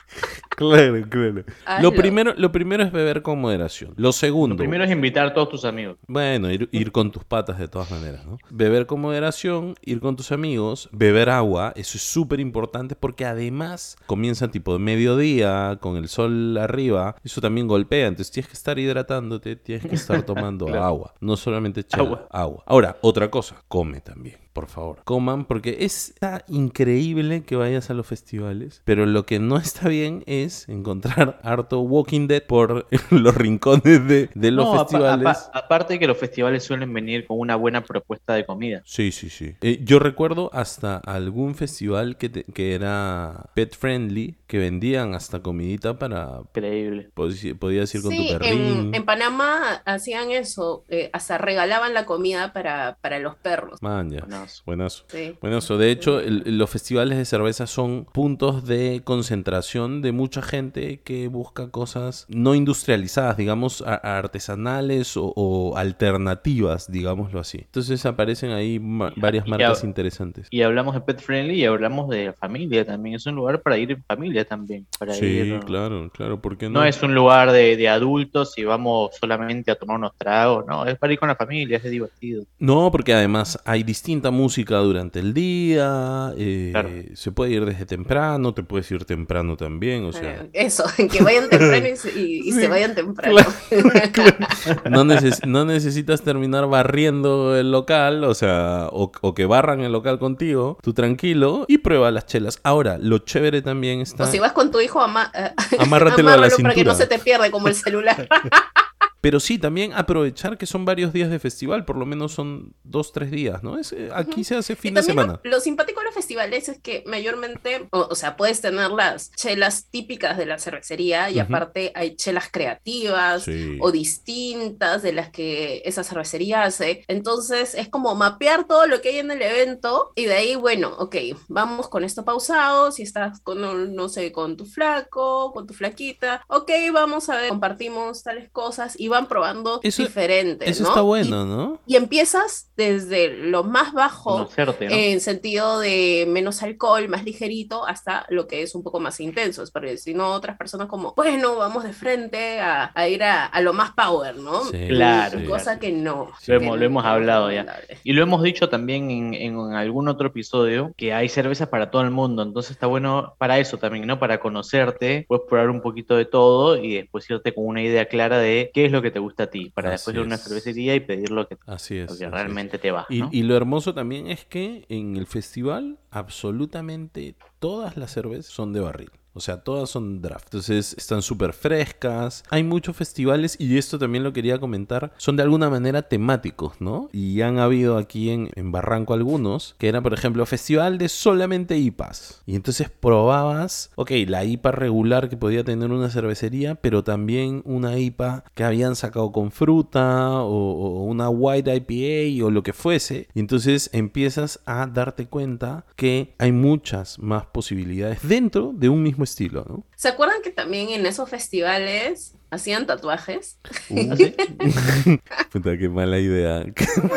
Claro, 0.54 1.02
claro. 1.08 1.44
Hazlo. 1.64 1.90
Lo 1.90 1.96
primero, 1.96 2.34
lo 2.36 2.52
primero 2.52 2.84
es 2.84 2.92
beber 2.92 3.22
con 3.22 3.40
moderación. 3.40 3.94
Lo 3.96 4.12
segundo, 4.12 4.54
Lo 4.54 4.58
primero 4.58 4.84
es 4.84 4.90
invitar 4.90 5.26
a 5.28 5.32
todos 5.34 5.48
tus 5.48 5.64
amigos. 5.64 5.96
bueno, 6.06 6.50
ir, 6.52 6.68
ir 6.72 6.92
con 6.92 7.10
tus 7.10 7.24
patas 7.24 7.58
de 7.58 7.68
todas 7.68 7.90
maneras, 7.90 8.24
¿no? 8.26 8.36
Beber 8.50 8.86
con 8.86 9.00
moderación, 9.00 9.74
ir 9.82 9.98
con 10.00 10.14
tus 10.14 10.30
amigos, 10.30 10.88
beber 10.92 11.30
agua, 11.30 11.72
eso 11.92 11.98
es 11.98 12.04
súper 12.10 12.40
importante 12.40 12.96
porque 12.96 13.26
además 13.26 13.96
comienza 14.06 14.48
tipo 14.48 14.72
de 14.72 14.78
mediodía, 14.78 15.76
con 15.80 15.96
el 15.96 16.08
sol 16.08 16.56
arriba, 16.56 17.16
eso 17.22 17.42
también 17.42 17.68
golpea, 17.68 18.06
entonces 18.06 18.32
tienes 18.32 18.48
que 18.48 18.54
estar 18.56 18.78
hidratándote, 18.78 19.56
tienes 19.56 19.86
que 19.86 19.94
estar 19.94 20.22
tomando 20.22 20.64
Claro. 20.72 20.84
agua, 20.84 21.14
no 21.20 21.36
solamente 21.36 21.80
echar 21.80 22.00
agua. 22.00 22.26
Agua. 22.30 22.62
Ahora, 22.66 22.96
otra 23.02 23.30
cosa, 23.30 23.62
come 23.68 24.00
también. 24.00 24.41
Por 24.52 24.68
favor, 24.68 25.00
coman 25.04 25.44
porque 25.46 25.78
está 25.80 26.44
increíble 26.48 27.42
que 27.44 27.56
vayas 27.56 27.90
a 27.90 27.94
los 27.94 28.06
festivales, 28.06 28.82
pero 28.84 29.06
lo 29.06 29.24
que 29.26 29.38
no 29.38 29.56
está 29.56 29.88
bien 29.88 30.22
es 30.26 30.68
encontrar 30.68 31.40
harto 31.42 31.80
Walking 31.80 32.26
Dead 32.28 32.42
por 32.42 32.86
los 33.10 33.34
rincones 33.34 34.06
de, 34.06 34.28
de 34.34 34.50
los 34.50 34.66
No, 34.72 34.78
festivales. 34.78 35.26
apa- 35.26 35.50
aparte 35.58 35.98
que 35.98 36.06
los 36.06 36.16
festivales 36.18 36.64
suelen 36.64 36.92
venir 36.92 37.26
con 37.26 37.38
una 37.38 37.56
buena 37.56 37.82
propuesta 37.82 38.34
de 38.34 38.44
comida. 38.44 38.82
Sí, 38.84 39.12
sí, 39.12 39.30
sí. 39.30 39.54
Eh, 39.62 39.80
yo 39.82 39.98
recuerdo 39.98 40.50
hasta 40.52 40.96
algún 40.98 41.54
festival 41.54 42.16
que, 42.16 42.28
te- 42.28 42.44
que 42.44 42.74
era 42.74 43.46
pet 43.54 43.74
friendly, 43.76 44.36
que 44.46 44.58
vendían 44.58 45.14
hasta 45.14 45.40
comidita 45.40 45.98
para... 45.98 46.40
Increíble. 46.54 47.10
pod- 47.14 47.32
Podías 47.58 47.94
ir 47.94 48.02
con 48.02 48.10
Sí, 48.12 48.26
tu 48.26 48.38
perrín. 48.38 48.60
en, 48.88 48.94
en 48.94 49.04
Panamá 49.04 49.82
hacían 49.86 50.30
eso, 50.30 50.84
eh, 50.88 51.10
hasta 51.12 51.38
regalaban 51.38 51.94
la 51.94 52.04
comida 52.06 52.52
para, 52.52 52.98
para 53.00 53.18
los 53.18 53.36
perros. 53.36 53.80
Man, 53.82 54.10
ya. 54.10 54.26
Buenazo. 54.42 54.62
Buenazo. 54.66 55.04
Sí. 55.08 55.34
Buenazo. 55.40 55.78
De 55.78 55.90
hecho, 55.90 56.20
el- 56.20 56.58
los 56.58 56.70
festivales 56.70 57.18
de 57.18 57.24
cerveza 57.24 57.66
son 57.66 58.04
puntos 58.04 58.66
de 58.66 59.02
concentración 59.04 60.02
de 60.02 60.12
mucha 60.12 60.42
gente 60.42 61.00
que 61.04 61.28
busca 61.28 61.70
cosas 61.70 62.26
no 62.28 62.54
industrializadas, 62.54 63.36
digamos, 63.36 63.82
a- 63.82 63.94
artesanales 64.18 65.16
o, 65.16 65.32
o 65.36 65.76
alternativas, 65.76 66.90
digámoslo 66.90 67.40
así. 67.40 67.58
Entonces 67.58 68.04
aparecen 68.06 68.50
ahí 68.50 68.78
ma- 68.78 69.12
varias 69.16 69.46
y 69.46 69.50
marcas 69.50 69.84
interesantes. 69.84 70.48
Y 70.50 70.62
hablamos 70.62 70.94
de 70.94 71.00
pet 71.00 71.20
friendly 71.20 71.54
y 71.60 71.64
hablamos 71.64 72.08
de 72.08 72.32
familia 72.32 72.84
también. 72.84 73.16
Es 73.16 73.26
un 73.26 73.34
lugar 73.36 73.62
para 73.62 73.78
ir 73.78 73.92
en 73.92 74.02
familia 74.04 74.44
también. 74.44 74.86
Para 74.98 75.14
Sí, 75.14 75.26
ir, 75.26 75.60
claro, 75.60 76.10
claro, 76.12 76.40
¿por 76.40 76.56
qué 76.58 76.68
no? 76.68 76.80
No 76.80 76.84
es 76.84 77.02
un 77.02 77.14
lugar 77.14 77.52
de, 77.52 77.76
de 77.76 77.88
adultos 77.88 78.56
y 78.58 78.64
vamos 78.64 79.10
solamente 79.20 79.70
a 79.70 79.74
tomar 79.76 79.96
unos 79.98 80.12
tragos, 80.16 80.64
no, 80.66 80.84
es 80.86 80.98
para 80.98 81.12
ir 81.12 81.18
con 81.18 81.28
la 81.28 81.36
familia, 81.36 81.76
es 81.78 81.84
divertido. 81.90 82.44
No, 82.58 82.90
porque 82.90 83.12
además 83.14 83.58
hay 83.64 83.82
distinta 83.82 84.30
música 84.32 84.78
durante 84.78 85.20
el 85.20 85.32
día, 85.34 86.32
eh, 86.36 86.70
Claro. 86.72 86.88
se 87.14 87.30
puede 87.30 87.52
ir 87.52 87.64
desde 87.64 87.86
temprano, 87.86 88.52
te 88.54 88.64
puedes 88.64 88.90
ir 88.90 89.04
temprano 89.04 89.56
también, 89.56 90.04
o 90.04 90.12
sea, 90.12 90.42
Eh, 90.42 90.50
Eso, 90.52 90.84
que 91.10 91.22
vayan 91.22 91.48
temprano 91.48 91.86
y, 91.86 91.96
se- 91.96 92.18
y- 92.18 92.40
y 92.48 92.52
se 92.52 92.66
vayan 92.68 92.94
temprano. 92.94 93.36
no, 94.90 95.04
neces- 95.04 95.44
no 95.46 95.64
necesitas 95.64 96.22
terminar 96.22 96.66
barriendo 96.68 97.56
el 97.56 97.70
local, 97.70 98.24
o 98.24 98.34
sea, 98.34 98.88
o, 98.90 99.12
o 99.20 99.34
que 99.34 99.46
barran 99.46 99.80
el 99.80 99.92
local 99.92 100.18
contigo, 100.18 100.78
tú 100.82 100.92
tranquilo 100.94 101.64
y 101.68 101.78
prueba 101.78 102.10
las 102.10 102.26
chelas. 102.26 102.58
Ahora, 102.62 102.98
lo 102.98 103.18
chévere 103.18 103.62
también 103.62 104.00
está... 104.00 104.24
O 104.24 104.26
si 104.26 104.38
vas 104.38 104.52
con 104.52 104.70
tu 104.70 104.80
hijo, 104.80 105.00
ama, 105.00 105.30
eh, 105.34 105.50
Amárratelo 105.78 106.28
a 106.30 106.32
la 106.32 106.46
amárralo 106.46 106.62
para 106.62 106.74
que 106.74 106.84
no 106.84 106.92
cintura. 106.94 106.94
se 106.94 107.06
te 107.06 107.18
pierda 107.22 107.50
como 107.50 107.68
el 107.68 107.74
celular. 107.74 108.28
Pero 109.22 109.40
sí, 109.40 109.56
también 109.56 109.92
aprovechar 109.94 110.58
que 110.58 110.66
son 110.66 110.84
varios 110.84 111.12
días 111.12 111.30
de 111.30 111.38
festival, 111.38 111.84
por 111.84 111.96
lo 111.96 112.04
menos 112.04 112.32
son 112.32 112.74
dos, 112.82 113.12
tres 113.12 113.30
días, 113.30 113.62
¿no? 113.62 113.78
Es, 113.78 113.92
eh, 113.92 114.10
aquí 114.12 114.42
se 114.44 114.56
hace 114.56 114.74
Y 114.74 114.76
fin 114.76 114.94
de 114.94 115.00
también 115.00 115.16
semana. 115.16 115.40
Lo, 115.44 115.50
lo 115.52 115.60
simpático 115.60 116.00
de 116.00 116.06
los 116.06 116.14
festivales 116.14 116.68
es 116.68 116.80
que 116.80 117.04
mayormente, 117.06 117.86
o, 117.92 118.08
o 118.10 118.14
sea, 118.16 118.36
puedes 118.36 118.60
tener 118.60 118.90
las 118.90 119.30
chelas 119.30 119.86
típicas 119.90 120.36
de 120.36 120.46
la 120.46 120.58
cervecería 120.58 121.30
y 121.30 121.34
Ujú. 121.34 121.42
aparte 121.42 121.92
hay 121.94 122.16
chelas 122.16 122.48
creativas 122.50 123.44
Sí. 123.44 123.78
o 123.80 123.92
distintas 123.92 125.02
de 125.02 125.12
las 125.12 125.30
que 125.30 125.82
esa 125.84 126.02
cervecería 126.02 126.64
hace. 126.64 127.04
Entonces 127.06 127.74
es 127.76 127.88
como 127.88 128.16
mapear 128.16 128.64
todo 128.66 128.88
lo 128.88 129.00
que 129.00 129.10
hay 129.10 129.18
en 129.18 129.30
el 129.30 129.40
evento 129.40 130.12
y 130.16 130.24
de 130.24 130.34
ahí, 130.34 130.54
bueno, 130.56 130.96
ok, 130.98 131.14
vamos 131.48 131.88
con 131.88 132.02
esto 132.02 132.24
pausado, 132.24 132.90
si 132.90 133.02
estás 133.02 133.38
con, 133.40 133.94
no 133.94 134.08
sé, 134.08 134.32
con 134.32 134.56
tu 134.56 134.66
flaco, 134.66 135.52
con 135.52 135.66
tu 135.68 135.74
flaquita, 135.74 136.42
ok, 136.48 136.70
vamos 136.92 137.28
a 137.28 137.36
ver, 137.36 137.50
compartimos 137.50 138.24
tales 138.24 138.50
cosas 138.50 138.98
y 138.98 139.11
van 139.12 139.26
probando 139.28 139.80
Eso- 139.82 140.02
diferentes, 140.02 140.68
Eso 140.68 140.82
¿no? 140.82 140.88
está 140.90 141.00
Y- 141.00 141.04
bueno, 141.04 141.44
¿no? 141.46 141.80
y 141.86 141.96
empiezas 141.96 142.70
desde 142.76 143.28
lo 143.28 143.62
más 143.64 143.92
bajo, 143.92 144.32
Conocerte, 144.32 144.88
¿no? 144.88 144.94
en 144.94 145.20
sentido 145.20 145.78
de 145.78 146.26
menos 146.28 146.62
alcohol, 146.62 147.08
más 147.08 147.24
ligerito, 147.24 147.86
hasta 147.86 148.26
lo 148.28 148.46
que 148.48 148.62
es 148.62 148.74
un 148.74 148.82
poco 148.82 148.98
más 149.00 149.20
intenso. 149.20 149.62
Es 149.62 149.70
porque 149.70 149.96
si 149.96 150.14
no, 150.14 150.32
otras 150.32 150.56
personas 150.58 150.88
como, 150.88 151.12
bueno, 151.14 151.56
vamos 151.56 151.84
de 151.84 151.92
frente 151.92 152.58
a, 152.60 152.90
a 152.94 153.08
ir 153.08 153.22
a, 153.22 153.46
a 153.46 153.60
lo 153.60 153.72
más 153.72 153.92
power, 153.92 154.36
¿no? 154.36 154.64
Sí, 154.64 154.88
Claro, 154.88 155.38
sí. 155.38 155.44
Cosa 155.46 155.78
que 155.78 155.92
no. 155.92 156.30
Lo 156.46 156.58
que 156.58 156.64
hemos- 156.64 156.78
lo 156.80 157.00
hablado 157.02 157.50
ya. 157.52 157.66
Y 158.04 158.12
lo 158.12 158.22
hemos 158.22 158.42
dicho 158.42 158.68
también 158.68 159.10
en, 159.10 159.34
en 159.34 159.58
algún 159.74 160.08
otro 160.08 160.28
episodio, 160.28 160.92
que 160.96 161.12
hay 161.12 161.28
cervezas 161.28 161.68
para 161.68 161.90
todo 161.90 162.02
el 162.02 162.10
mundo, 162.10 162.42
entonces 162.42 162.72
está 162.72 162.86
bueno 162.86 163.34
para 163.38 163.58
eso 163.58 163.76
también, 163.78 164.06
¿no? 164.06 164.18
Para 164.18 164.40
conocerte, 164.40 165.24
puedes 165.28 165.44
probar 165.48 165.68
un 165.70 165.80
poquito 165.82 166.16
de 166.16 166.24
todo 166.24 166.76
y 166.76 166.94
después 166.94 167.28
irte 167.28 167.52
con 167.54 167.66
una 167.66 167.82
idea 167.82 168.06
clara 168.06 168.38
de 168.38 168.70
qué 168.72 168.86
es 168.86 168.92
lo 168.92 169.01
que 169.02 169.10
te 169.10 169.18
gusta 169.18 169.44
a 169.44 169.46
ti, 169.48 169.70
para 169.70 169.88
Así 169.90 169.94
después 169.94 170.14
ir 170.16 170.20
a 170.22 170.24
una 170.24 170.38
cervecería 170.38 170.94
y 170.94 171.00
pedir 171.00 171.30
lo 171.30 171.46
que, 171.46 171.58
Así 171.66 171.96
es. 171.98 172.06
lo 172.06 172.12
así 172.12 172.18
que 172.20 172.24
es. 172.26 172.30
realmente 172.30 172.78
te 172.78 172.90
va. 172.90 173.06
Y 173.08 173.42
lo 173.42 173.56
hermoso 173.56 173.92
también 173.94 174.28
es 174.28 174.44
que 174.44 174.86
en 174.88 175.16
el 175.16 175.26
festival 175.26 175.98
absolutamente 176.10 177.34
todas 177.58 177.96
las 177.96 178.12
cervezas 178.12 178.46
son 178.46 178.72
de 178.72 178.80
barril. 178.80 179.10
O 179.34 179.40
sea, 179.40 179.58
todas 179.58 179.90
son 179.90 180.20
draft. 180.20 180.46
Entonces 180.46 180.94
están 180.98 181.22
súper 181.22 181.52
frescas. 181.52 182.44
Hay 182.50 182.64
muchos 182.64 182.96
festivales 182.96 183.56
y 183.58 183.78
esto 183.78 183.98
también 183.98 184.24
lo 184.24 184.32
quería 184.32 184.58
comentar. 184.58 185.12
Son 185.16 185.36
de 185.36 185.42
alguna 185.42 185.70
manera 185.70 186.02
temáticos, 186.02 186.80
¿no? 186.80 187.08
Y 187.12 187.40
han 187.40 187.58
habido 187.58 187.96
aquí 187.96 188.30
en, 188.30 188.50
Barranco 188.72 189.12
algunos 189.12 189.74
que 189.78 189.88
era, 189.88 190.00
por 190.00 190.14
ejemplo, 190.14 190.46
festival 190.46 190.96
de 190.96 191.08
solamente 191.08 191.76
IPAs. 191.76 192.42
Y 192.46 192.56
entonces 192.56 192.88
probabas, 192.88 193.90
ok, 193.96 194.12
la 194.28 194.44
IPA 194.44 194.72
regular 194.72 195.28
que 195.28 195.36
podía 195.36 195.62
tener 195.62 195.90
una 195.90 196.08
cervecería, 196.08 196.74
pero 196.76 197.04
también 197.04 197.60
una 197.66 197.98
IPA 197.98 198.44
que 198.54 198.64
habían 198.64 198.96
sacado 198.96 199.30
con 199.30 199.50
fruta 199.50 200.40
o, 200.42 200.48
o 200.48 201.04
una 201.04 201.28
white 201.28 201.74
IPA 201.74 202.46
o 202.46 202.50
lo 202.50 202.62
que 202.62 202.72
fuese. 202.72 203.28
Y 203.34 203.40
entonces 203.40 203.90
empiezas 203.92 204.60
a 204.64 204.86
darte 204.86 205.26
cuenta 205.26 205.84
que 205.96 206.34
hay 206.38 206.52
muchas 206.52 207.18
más 207.18 207.46
posibilidades 207.46 208.26
dentro 208.26 208.72
de 208.74 208.88
un 208.88 209.02
mismo 209.02 209.21
estilo, 209.24 209.64
¿no? 209.68 209.84
¿Se 210.02 210.08
acuerdan 210.08 210.42
que 210.42 210.50
también 210.50 210.88
en 210.90 211.06
esos 211.06 211.30
festivales 211.30 212.34
hacían 212.50 212.86
tatuajes? 212.86 213.56
Uh, 213.88 214.16
puta, 215.52 215.78
qué 215.78 215.88
mala 215.88 216.18
idea. 216.18 216.64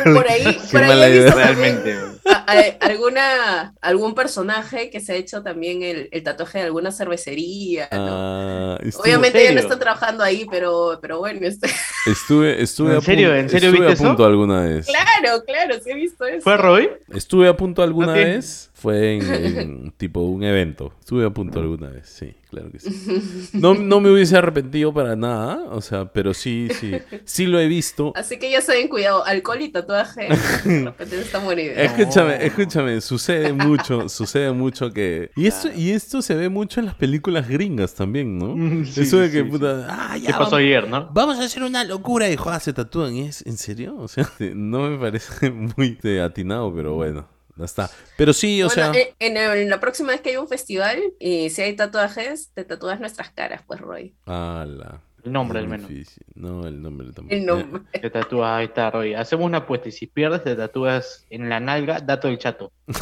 Por 0.04 0.30
ahí, 0.30 0.43
Qué 0.43 0.67
por 0.71 0.84
ahí 0.84 0.89
mala 0.89 1.08
he 1.08 1.12
visto 1.12 1.32
idea. 1.36 1.48
también 1.48 1.82
Realmente. 1.84 2.19
a- 2.26 2.45
a- 2.52 2.86
alguna, 2.88 3.74
algún 3.82 4.13
personaje 4.13 4.91
que 4.91 5.00
se 5.00 5.13
ha 5.13 5.15
hecho 5.15 5.41
también 5.41 5.82
el, 5.82 6.10
el 6.12 6.21
tatuaje 6.21 6.60
de 6.60 6.65
alguna 6.65 6.91
cervecería, 6.91 7.89
¿no? 7.91 7.98
Ah, 8.12 8.78
Obviamente 9.04 9.43
ya 9.43 9.52
no 9.54 9.62
están 9.62 9.80
trabajando 9.80 10.24
ahí, 10.24 10.45
pero, 10.52 11.00
pero 11.02 11.17
bueno, 11.17 11.39
este... 11.48 11.67
estuve, 12.06 12.62
estuve 12.62 12.91
¿En 12.91 12.98
a 12.98 13.02
serio? 13.02 13.28
punto, 13.30 13.39
¿En 13.41 13.50
serio 13.50 13.69
estuve 13.71 13.88
viste 13.88 14.04
a 14.04 14.08
punto 14.08 14.24
eso? 14.24 14.30
alguna 14.30 14.62
vez. 14.62 14.86
claro, 14.86 15.43
claro, 15.43 15.76
sí 15.84 15.89
he 15.89 15.95
visto 15.95 16.24
eso. 16.26 16.41
¿Fue 16.43 16.56
Roy? 16.56 16.89
Estuve 17.12 17.48
a 17.48 17.58
punto 17.58 17.82
alguna 17.82 18.13
vez. 18.13 18.69
Fue 18.76 19.15
en, 19.15 19.34
en 19.34 19.91
tipo 19.98 20.19
un 20.21 20.43
evento. 20.43 20.93
Estuve 21.00 21.26
a 21.26 21.32
punto 21.32 21.60
alguna 21.60 21.89
vez, 21.89 22.08
sí, 22.08 22.36
claro 22.56 22.72
que 22.72 22.80
sí. 22.80 23.52
No, 23.54 23.74
no 23.74 24.00
me 24.00 24.10
hubiese 24.10 24.38
arrepentido 24.38 24.94
para 24.94 25.15
nada, 25.15 25.63
o 25.72 25.82
sea, 25.82 26.06
pero 26.06 26.34
sí, 26.34 26.70
sí, 26.80 26.94
sí 27.26 27.46
lo 27.46 27.60
he 27.60 27.68
visto. 27.68 28.13
Así 28.15 28.38
que 28.38 28.50
ya 28.50 28.62
saben, 28.62 28.88
cuidado, 28.88 29.26
alcohol 29.26 29.62
y 29.62 29.70
tatuaje, 29.70 30.30
de 30.63 30.86
repente 30.86 31.20
está 31.20 31.39
buena 31.39 31.62
idea. 31.62 31.84
Escúchame, 31.84 32.46
escúchame, 32.46 33.02
sucede 33.02 33.52
mucho, 33.52 34.08
sucede 34.10 34.52
mucho 34.52 34.91
que... 34.91 35.32
Y 35.36 35.48
esto, 35.48 35.70
y 35.74 35.91
esto 35.91 36.22
se 36.22 36.36
ve 36.36 36.50
mucho 36.50 36.80
en 36.80 36.86
las 36.86 36.96
películas 36.96 37.48
gringas 37.48 37.94
también, 37.94 38.38
¿no? 38.38 38.56
Mm, 38.56 38.86
sí, 38.86 39.02
Eso 39.02 39.18
de 39.18 39.32
que, 39.32 39.44
sí, 39.44 39.50
puta, 39.50 39.88
ah, 39.89 40.18
ya, 40.18 40.28
¿Qué 40.28 40.32
pasó 40.32 40.44
vamos, 40.44 40.54
ayer, 40.54 40.88
no? 40.88 41.10
vamos 41.12 41.39
a 41.39 41.44
hacer 41.44 41.63
una 41.63 41.84
locura 41.84 42.30
y 42.30 42.36
joder, 42.36 42.62
se 42.62 42.74
tatúan. 42.74 43.15
¿Y 43.15 43.22
es 43.24 43.46
en 43.46 43.58
serio? 43.58 43.96
O 43.98 44.08
sea, 44.08 44.30
no 44.56 44.89
me 44.89 44.98
parece 44.98 45.52
muy 45.78 45.98
atinado, 46.24 46.74
pero 46.74 46.96
bueno, 46.96 47.28
ya 47.58 47.65
está. 47.65 47.89
Pero 48.18 48.34
sí, 48.34 48.62
o 48.63 48.68
Bueno, 48.68 48.94
sea... 48.94 49.02
en, 49.20 49.38
en 49.38 49.38
el- 49.38 49.58
en 49.60 49.70
la 49.70 49.80
próxima 49.80 50.10
vez 50.12 50.22
que 50.22 50.30
haya 50.30 50.41
un 50.41 50.48
festival 50.48 51.02
y 51.20 51.50
si 51.50 51.62
hay 51.62 51.76
tatuajes, 51.76 52.52
te 52.54 52.63
tatúas 52.65 53.00
nuestras 53.00 53.30
caras, 53.32 53.62
pues, 53.65 53.80
Roy. 53.82 54.13
ala, 54.26 55.02
El 55.24 55.32
nombre 55.32 55.60
al 55.60 55.68
menos. 55.68 55.88
difícil. 55.89 56.24
No, 56.36 56.68
el 56.68 56.82
nombre 56.82 57.08
tampoco. 57.13 57.34
El 57.36 57.46
nombre. 57.46 57.82
Te 58.00 58.10
tatúas, 58.10 58.52
ahí 58.60 58.65
está, 58.65 58.91
Roy. 58.91 59.13
Hacemos 59.13 59.46
una 59.46 59.60
apuesta 59.60 59.89
y 59.89 59.91
si 59.91 60.08
pierdes 60.08 60.44
te 60.44 60.56
tatúas 60.56 61.26
en 61.30 61.50
la 61.50 61.60
nalga, 61.60 62.00
dato 62.00 62.28
del 62.28 62.38
chato. 62.38 62.72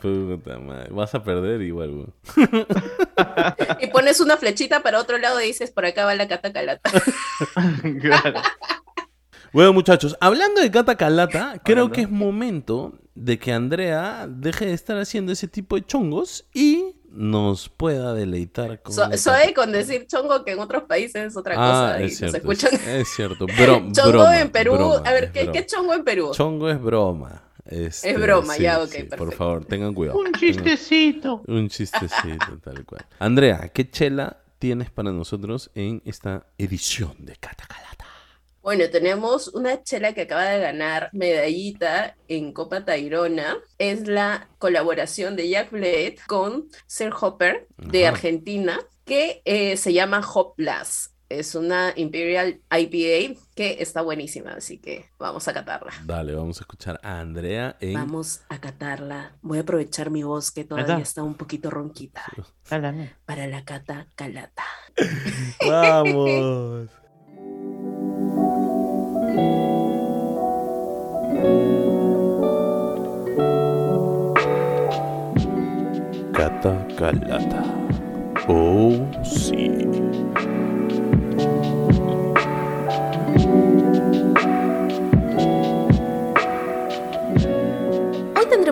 Puta 0.00 0.58
madre. 0.58 0.88
Vas 0.90 1.14
a 1.14 1.22
perder 1.22 1.60
igual, 1.62 1.90
weón. 1.90 2.14
Y 3.80 3.86
pones 3.88 4.20
una 4.20 4.36
flechita 4.36 4.82
para 4.82 5.00
otro 5.00 5.18
lado 5.18 5.40
y 5.40 5.46
dices, 5.46 5.70
por 5.70 5.84
acá 5.84 6.04
va 6.04 6.14
la 6.14 6.28
catacalata. 6.28 6.90
claro. 8.00 8.40
Bueno, 9.56 9.72
muchachos, 9.72 10.14
hablando 10.20 10.60
de 10.60 10.70
Cata 10.70 10.96
Calata, 10.96 11.58
creo 11.64 11.84
Hablando. 11.84 11.92
que 11.94 12.00
es 12.02 12.10
momento 12.10 12.92
de 13.14 13.38
que 13.38 13.54
Andrea 13.54 14.26
deje 14.28 14.66
de 14.66 14.74
estar 14.74 14.98
haciendo 14.98 15.32
ese 15.32 15.48
tipo 15.48 15.76
de 15.76 15.86
chongos 15.86 16.44
y 16.52 16.96
nos 17.08 17.70
pueda 17.70 18.12
deleitar 18.12 18.82
con. 18.82 18.92
So- 18.94 19.08
cata- 19.08 19.54
con 19.54 19.72
decir 19.72 20.06
chongo 20.06 20.44
que 20.44 20.52
en 20.52 20.58
otros 20.58 20.82
países 20.82 21.28
es 21.28 21.36
otra 21.38 21.54
Ah, 21.56 21.92
cosa 21.94 22.02
y 22.02 22.04
es 22.04 22.10
nos 22.10 22.18
cierto. 22.32 22.36
escuchan. 22.36 22.74
Es, 22.74 22.86
es 22.86 23.08
cierto. 23.16 23.46
Bro- 23.58 23.92
chongo 23.92 24.08
broma, 24.10 24.40
en 24.42 24.50
Perú. 24.50 24.72
broma, 24.74 24.96
a 25.08 25.12
ver, 25.14 25.32
¿qué, 25.32 25.50
qué 25.50 25.64
chongo 25.64 25.94
en 25.94 26.04
Perú? 26.04 26.32
Chongo 26.34 26.68
es 26.68 26.78
broma. 26.78 27.42
Este, 27.64 28.10
Es 28.10 28.20
broma, 28.20 28.52
sí, 28.56 28.62
ya, 28.64 28.82
ok, 28.82 28.88
sí, 28.90 29.02
Por 29.04 29.08
perfecto. 29.18 29.36
favor, 29.38 29.64
tengan 29.64 29.94
cuidado. 29.94 30.18
Un 30.18 30.32
Tengan- 30.32 30.38
chistecito. 30.40 31.42
Un 31.46 31.70
chistecito, 31.70 32.58
tal 32.62 32.84
cual. 32.84 33.06
Andrea, 33.20 33.70
¿qué 33.72 33.88
chela 33.90 34.36
tienes 34.58 34.90
para 34.90 35.12
nosotros 35.12 35.70
en 35.74 36.02
esta 36.04 36.44
edición 36.58 37.14
de 37.20 37.36
Cata 37.36 37.64
Calata? 37.66 37.95
Bueno, 38.66 38.90
tenemos 38.90 39.46
una 39.54 39.84
chela 39.84 40.12
que 40.12 40.22
acaba 40.22 40.42
de 40.46 40.58
ganar 40.58 41.08
medallita 41.12 42.16
en 42.26 42.52
Copa 42.52 42.84
Tairona. 42.84 43.58
Es 43.78 44.08
la 44.08 44.48
colaboración 44.58 45.36
de 45.36 45.48
Jack 45.48 45.70
Blade 45.70 46.16
con 46.26 46.66
Sir 46.88 47.12
Hopper 47.20 47.68
de 47.76 48.08
Ajá. 48.08 48.16
Argentina, 48.16 48.80
que 49.04 49.40
eh, 49.44 49.76
se 49.76 49.92
llama 49.92 50.20
Hop 50.34 50.54
Blast. 50.56 51.12
Es 51.28 51.54
una 51.54 51.92
Imperial 51.94 52.60
IPA 52.76 53.40
que 53.54 53.76
está 53.78 54.02
buenísima, 54.02 54.54
así 54.54 54.78
que 54.78 55.10
vamos 55.16 55.46
a 55.46 55.54
catarla. 55.54 55.92
Dale, 56.04 56.34
vamos 56.34 56.58
a 56.58 56.62
escuchar 56.62 56.98
a 57.04 57.20
Andrea 57.20 57.76
en... 57.78 57.94
Vamos 57.94 58.40
a 58.48 58.60
catarla. 58.60 59.36
Voy 59.42 59.58
a 59.58 59.60
aprovechar 59.60 60.10
mi 60.10 60.24
voz 60.24 60.50
que 60.50 60.64
todavía 60.64 60.86
¿Verdad? 60.94 61.02
está 61.02 61.22
un 61.22 61.34
poquito 61.34 61.70
ronquita 61.70 62.24
para 62.68 63.46
la 63.46 63.64
cata 63.64 64.08
calata. 64.16 64.64
¡Vamos! 65.64 66.90
Cata 76.32 76.86
Calata. 76.96 77.64
Oh, 78.48 78.92
sí. 79.22 79.68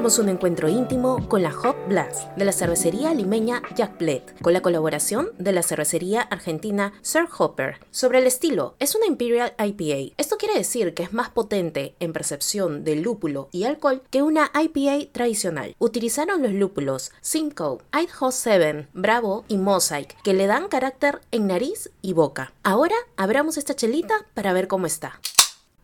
Un 0.05 0.29
encuentro 0.29 0.69
íntimo 0.69 1.27
con 1.29 1.43
la 1.43 1.49
Hop 1.49 1.77
Blast 1.89 2.29
de 2.37 2.45
la 2.45 2.53
cervecería 2.53 3.15
limeña 3.15 3.63
Jack 3.75 3.99
Bled, 3.99 4.21
con 4.43 4.53
la 4.53 4.61
colaboración 4.61 5.31
de 5.39 5.53
la 5.53 5.63
cervecería 5.63 6.21
argentina 6.21 6.93
Sir 7.01 7.27
Hopper. 7.39 7.79
Sobre 7.91 8.19
el 8.19 8.27
estilo, 8.27 8.75
es 8.81 8.95
una 8.95 9.07
Imperial 9.07 9.55
IPA. 9.59 10.15
Esto 10.19 10.37
quiere 10.37 10.59
decir 10.59 10.93
que 10.93 11.05
es 11.05 11.15
más 11.15 11.31
potente 11.31 11.95
en 12.01 12.13
percepción 12.13 12.85
de 12.85 12.97
lúpulo 12.97 13.49
y 13.51 13.65
alcohol 13.65 14.03
que 14.11 14.21
una 14.21 14.51
IPA 14.55 15.11
tradicional. 15.11 15.75
Utilizaron 15.79 16.43
los 16.43 16.53
lúpulos 16.53 17.11
Simcoe, 17.23 17.79
Idaho 17.91 18.31
7, 18.31 18.89
Bravo 18.93 19.47
y 19.49 19.57
Mosaic, 19.57 20.21
que 20.21 20.35
le 20.35 20.47
dan 20.47 20.69
carácter 20.69 21.23
en 21.31 21.47
nariz 21.47 21.91
y 22.03 22.13
boca. 22.13 22.53
Ahora 22.63 22.97
abramos 23.17 23.57
esta 23.57 23.75
chelita 23.75 24.27
para 24.35 24.53
ver 24.53 24.69
cómo 24.69 24.85
está. 24.85 25.19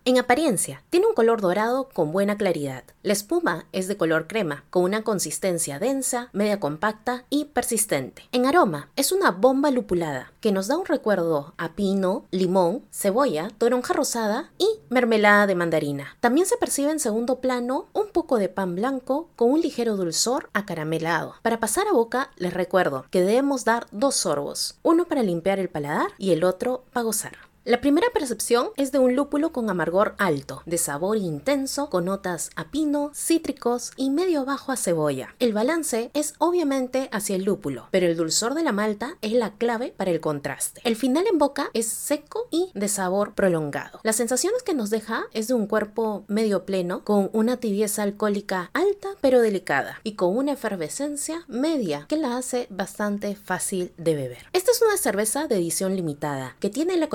En 0.07 0.17
apariencia, 0.17 0.83
tiene 0.89 1.07
un 1.07 1.15
color 1.15 1.43
dorado 1.43 1.91
con 1.93 2.11
buena 2.11 2.39
claridad. 2.39 2.85
La 3.03 3.13
espuma 3.13 3.67
es 3.73 3.87
de 3.87 3.99
color 3.99 4.29
crema, 4.29 4.65
con 4.71 4.85
una 4.85 5.03
consistencia 5.03 5.79
densa, 5.79 6.31
media 6.33 6.59
compacta 6.59 7.27
y 7.29 7.45
persistente. 7.45 8.23
En 8.33 8.47
aroma, 8.47 8.89
es 8.97 9.13
una 9.13 9.31
bomba 9.31 9.71
lupulada, 9.71 10.33
que 10.41 10.53
nos 10.53 10.69
da 10.69 10.79
un 10.79 10.87
recuerdo 10.87 11.53
a 11.59 11.75
pino, 11.75 12.25
limón, 12.31 12.83
cebolla, 12.91 13.51
toronja 13.59 13.93
rosada 13.93 14.51
y 14.57 14.67
mermelada 14.89 15.47
de 15.47 15.55
mandarina. 15.55 16.17
También 16.21 16.47
se 16.47 16.57
percibe 16.57 16.91
en 16.91 16.99
segundo 16.99 17.43
plano 17.43 17.89
un 17.93 18.09
poco 18.09 18.39
de 18.39 18.49
pan 18.49 18.77
blanco 18.77 19.29
con 19.37 19.51
un 19.51 19.61
ligero 19.61 19.97
dulzor 19.97 20.49
acaramelado. 20.55 21.35
Para 21.43 21.61
pasar 21.61 21.87
a 21.89 21.93
boca, 21.93 22.31
les 22.37 22.55
recuerdo 22.55 23.05
que 23.11 23.21
debemos 23.21 23.67
dar 23.67 23.87
dos 23.91 24.17
sorbos, 24.17 24.79
uno 24.83 25.05
para 25.05 25.23
limpiar 25.23 25.59
el 25.59 25.69
paladar 25.69 26.13
y 26.17 26.33
el 26.33 26.43
otro 26.43 26.85
para 26.91 27.05
gozar. 27.05 27.50
La 27.67 27.83
primera 27.83 28.07
percepción 28.15 28.71
es 28.79 28.91
de 28.91 28.99
un 28.99 29.15
lúpulo 29.15 29.53
con 29.53 29.69
amargor 29.69 30.15
alto, 30.17 30.63
de 30.65 30.79
sabor 30.79 31.19
intenso, 31.19 31.91
con 31.91 32.07
notas 32.07 32.49
a 32.57 32.71
pino, 32.71 33.11
cítricos 33.15 33.93
y 33.99 34.09
medio 34.09 34.47
bajo 34.47 34.73
a 34.73 34.79
cebolla. 34.79 35.35
El 35.41 35.53
balance 35.53 36.11
es 36.15 36.33
obviamente 36.39 37.11
hacia 37.13 37.37
el 37.37 37.45
lúpulo, 37.45 37.89
pero 37.91 38.07
el 38.07 38.17
dulzor 38.17 38.55
de 38.55 38.63
la 38.63 38.73
malta 38.73 39.19
es 39.21 39.33
la 39.33 39.53
clave 39.59 39.93
para 39.95 40.11
el 40.11 40.23
contraste. 40.23 40.81
El 40.85 40.97
final 40.97 41.27
en 41.31 41.37
boca 41.37 41.69
es 41.75 41.87
seco 41.87 42.49
y 42.51 42.71
de 42.73 42.89
sabor 42.89 43.35
prolongado. 43.35 44.01
Las 44.05 44.17
sensaciones 44.17 44.63
que 44.63 44.73
nos 44.73 44.89
deja 44.89 45.25
es 45.35 45.47
de 45.47 45.53
un 45.53 45.67
cuerpo 45.67 46.25
medio 46.29 46.65
pleno, 46.65 47.05
con 47.05 47.29
una 47.35 47.59
tibieza 47.59 48.05
alcohólica 48.05 48.71
alta 48.73 49.11
pero 49.21 49.43
delicada 49.43 50.01
y 50.03 50.15
con 50.15 50.35
una 50.35 50.53
efervescencia 50.53 51.45
media 51.47 52.07
que 52.09 52.17
la 52.17 52.39
hace 52.39 52.69
bastante 52.71 53.37
fácil 53.37 53.93
de 53.99 54.15
beber. 54.15 54.47
Esta 54.55 54.71
es 54.71 54.81
una 54.81 54.97
cerveza 54.97 55.47
de 55.47 55.57
edición 55.57 55.95
limitada 55.95 56.57
que 56.59 56.71
tiene 56.71 56.97
la 56.97 57.11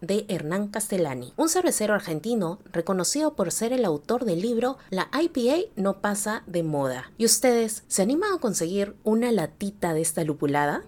de 0.00 0.26
Hernán 0.28 0.68
Castellani, 0.68 1.32
un 1.36 1.48
cervecero 1.48 1.94
argentino 1.94 2.58
reconocido 2.72 3.34
por 3.34 3.50
ser 3.50 3.72
el 3.72 3.84
autor 3.84 4.24
del 4.24 4.42
libro 4.42 4.76
La 4.90 5.08
IPA 5.18 5.70
no 5.76 6.00
pasa 6.00 6.42
de 6.46 6.62
moda. 6.62 7.10
¿Y 7.16 7.24
ustedes 7.24 7.84
se 7.88 8.02
animan 8.02 8.34
a 8.34 8.38
conseguir 8.38 8.96
una 9.02 9.32
latita 9.32 9.94
de 9.94 10.02
esta 10.02 10.24
lupulada? 10.24 10.84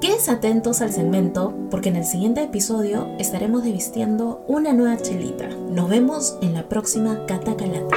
Quédense 0.00 0.30
atentos 0.30 0.82
al 0.82 0.92
segmento 0.92 1.54
porque 1.70 1.88
en 1.88 1.96
el 1.96 2.04
siguiente 2.04 2.42
episodio 2.42 3.08
estaremos 3.18 3.64
desvistiendo 3.64 4.44
una 4.46 4.72
nueva 4.72 4.96
chelita. 5.02 5.48
Nos 5.48 5.88
vemos 5.88 6.38
en 6.42 6.54
la 6.54 6.68
próxima 6.68 7.26
Cata 7.26 7.56
Calata. 7.56 7.96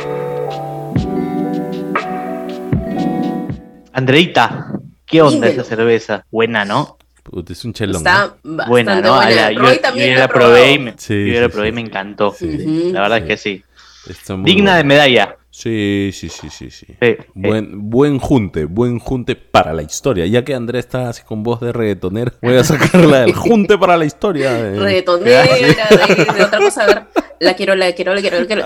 Andreita, 3.93 4.73
¿qué 5.05 5.21
onda 5.21 5.49
esa 5.49 5.63
cerveza? 5.63 6.25
Buena, 6.31 6.65
¿no? 6.65 6.98
Puta, 7.29 7.53
es 7.53 7.63
un 7.65 7.73
chelón. 7.73 7.97
Está 7.97 8.35
bastante 8.43 8.69
Buena, 8.69 8.93
buena. 8.93 9.07
¿no? 9.07 9.19
A 9.19 9.29
la- 9.29 9.51
yo, 9.51 9.61
yo 9.61 9.79
también 9.79 10.13
ya 10.15 10.19
la 10.19 10.27
probé 10.27 10.71
y 10.71 10.77
probado. 10.77 10.91
me, 10.91 10.93
Sí, 10.97 11.27
yo 11.27 11.33
ya 11.33 11.41
la 11.41 11.47
sí, 11.47 11.51
probé 11.53 11.67
y 11.67 11.71
sí. 11.71 11.75
me 11.75 11.81
encantó. 11.81 12.35
Sí. 12.37 12.91
La 12.91 13.01
verdad 13.01 13.17
sí. 13.17 13.21
es 13.23 13.27
que 13.27 13.37
sí. 13.37 13.63
Está 14.09 14.35
muy 14.35 14.49
Digna 14.49 14.71
de 14.75 14.83
bueno. 14.83 14.87
medalla. 14.87 15.35
Sí, 15.51 16.11
sí, 16.13 16.29
sí, 16.29 16.49
sí, 16.49 16.69
sí. 16.71 16.85
Sí, 16.87 16.95
sí. 17.01 17.17
Buen, 17.33 17.89
buen 17.89 18.17
junte, 18.19 18.65
buen 18.65 18.99
junte 18.99 19.35
para 19.35 19.73
la 19.73 19.81
historia. 19.81 20.25
Ya 20.27 20.43
que 20.45 20.53
Andrés 20.55 20.85
está 20.85 21.09
así 21.09 21.23
con 21.23 21.43
voz 21.43 21.59
de 21.59 21.71
reggaetonero, 21.73 22.31
voy 22.41 22.55
a 22.55 22.63
sacarla 22.63 23.21
del 23.21 23.33
junte 23.33 23.77
para 23.77 23.97
la 23.97 24.05
historia. 24.05 24.57
eh. 24.57 24.75
Reggaetonera, 24.79 25.43
de, 25.43 26.25
de 26.37 26.43
otra 26.43 26.59
cosa, 26.59 26.83
a 26.83 26.87
ver. 26.87 27.03
La 27.39 27.55
quiero, 27.55 27.75
la 27.75 27.91
quiero, 27.93 28.13
la 28.15 28.21
quiero, 28.21 28.39
la 28.39 28.45
quiero. 28.45 28.61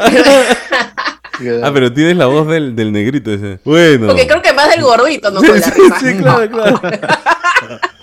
Ah, 1.63 1.71
pero 1.73 1.91
tienes 1.91 2.15
la 2.15 2.27
voz 2.27 2.47
del, 2.47 2.75
del 2.75 2.91
negrito 2.91 3.33
ese. 3.33 3.59
Bueno. 3.65 4.07
Porque 4.07 4.27
creo 4.27 4.41
que 4.41 4.53
más 4.53 4.69
del 4.69 4.83
gordito, 4.83 5.31
¿no? 5.31 5.41
Sí, 5.41 5.47
Con 5.47 5.59
la 5.59 5.65
sí, 5.71 5.81
risa. 5.81 5.99
sí, 5.99 6.17
claro, 6.17 6.49
claro. 6.49 6.81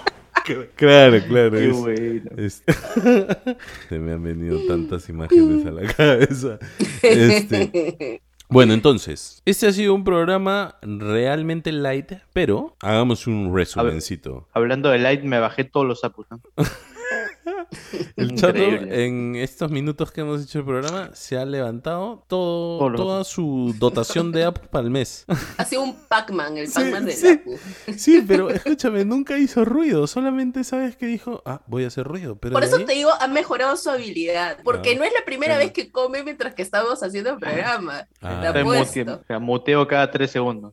claro, 0.77 1.19
claro. 1.29 1.51
Qué 1.53 1.69
es- 1.71 1.77
bueno. 1.77 2.31
es- 2.37 2.63
Se 3.89 3.99
me 3.99 4.13
han 4.13 4.23
venido 4.23 4.59
tantas 4.67 5.09
imágenes 5.09 5.67
a 5.67 5.71
la 5.71 5.93
cabeza. 5.93 6.59
Este, 7.03 8.23
Bueno, 8.49 8.73
entonces, 8.75 9.43
este 9.45 9.69
ha 9.69 9.73
sido 9.73 9.95
un 9.95 10.03
programa 10.03 10.77
realmente 10.83 11.71
light, 11.71 12.13
pero 12.33 12.77
hagamos 12.81 13.27
un 13.29 13.55
resumencito. 13.55 14.49
Hablando 14.53 14.89
de 14.91 14.99
light, 14.99 15.23
me 15.23 15.39
bajé 15.39 15.63
todos 15.65 15.87
los 15.87 16.03
apus. 16.05 16.27
¿no? 16.31 16.41
El 18.17 18.35
chato, 18.35 18.59
Increíble. 18.59 19.05
en 19.07 19.37
estos 19.37 19.71
minutos 19.71 20.11
que 20.13 20.21
hemos 20.23 20.43
hecho 20.43 20.59
el 20.61 20.65
programa, 20.65 21.11
se 21.15 21.39
ha 21.39 21.45
levantado 21.45 22.25
todo, 22.29 22.93
toda 22.95 23.25
su 23.25 23.75
dotación 23.79 24.33
de 24.33 24.45
apps 24.45 24.67
para 24.69 24.85
el 24.85 24.91
mes. 24.91 25.25
Ha 25.59 25.65
sido 25.65 25.83
un 25.83 25.95
Pac-Man, 26.09 26.57
el 26.59 26.69
Sí, 26.69 26.75
Pac-Man 26.75 27.05
del 27.07 27.15
sí. 27.15 27.29
Apu. 27.29 27.59
Sí, 27.97 28.25
pero 28.27 28.51
escúchame, 28.51 29.05
nunca 29.05 29.39
hizo 29.39 29.65
ruido. 29.65 30.07
Solamente 30.07 30.65
sabes 30.65 30.97
que 30.97 31.07
dijo, 31.07 31.43
ah, 31.47 31.63
voy 31.67 31.85
a 31.85 31.89
hacer 31.89 32.05
ruido. 32.07 32.37
Pero 32.39 32.53
Por 32.53 32.63
de 32.63 32.69
eso 32.69 32.77
ahí- 32.79 32.85
te 32.87 32.93
digo, 32.95 33.11
ha 33.19 33.29
mejorado 33.29 33.77
su 33.77 33.91
habilidad. 33.91 34.59
Porque 34.65 34.93
Ah. 34.93 34.99
no 34.99 35.05
es 35.05 35.13
la 35.13 35.25
primera 35.25 35.55
Claro. 35.55 35.65
vez 35.67 35.73
que 35.73 35.91
come 35.93 36.23
mientras 36.25 36.55
que 36.55 36.63
estamos 36.63 37.03
haciendo 37.03 37.31
el 37.31 37.39
programa. 37.39 38.09
Ah. 38.21 38.41
Te 38.41 38.47
Estoy 38.49 38.61
apuesto. 38.63 39.01
mute- 39.01 39.13
o 39.21 39.25
sea, 39.27 39.39
muteo 39.39 39.87
cada 39.87 40.11
tres 40.11 40.31
segundos. 40.31 40.73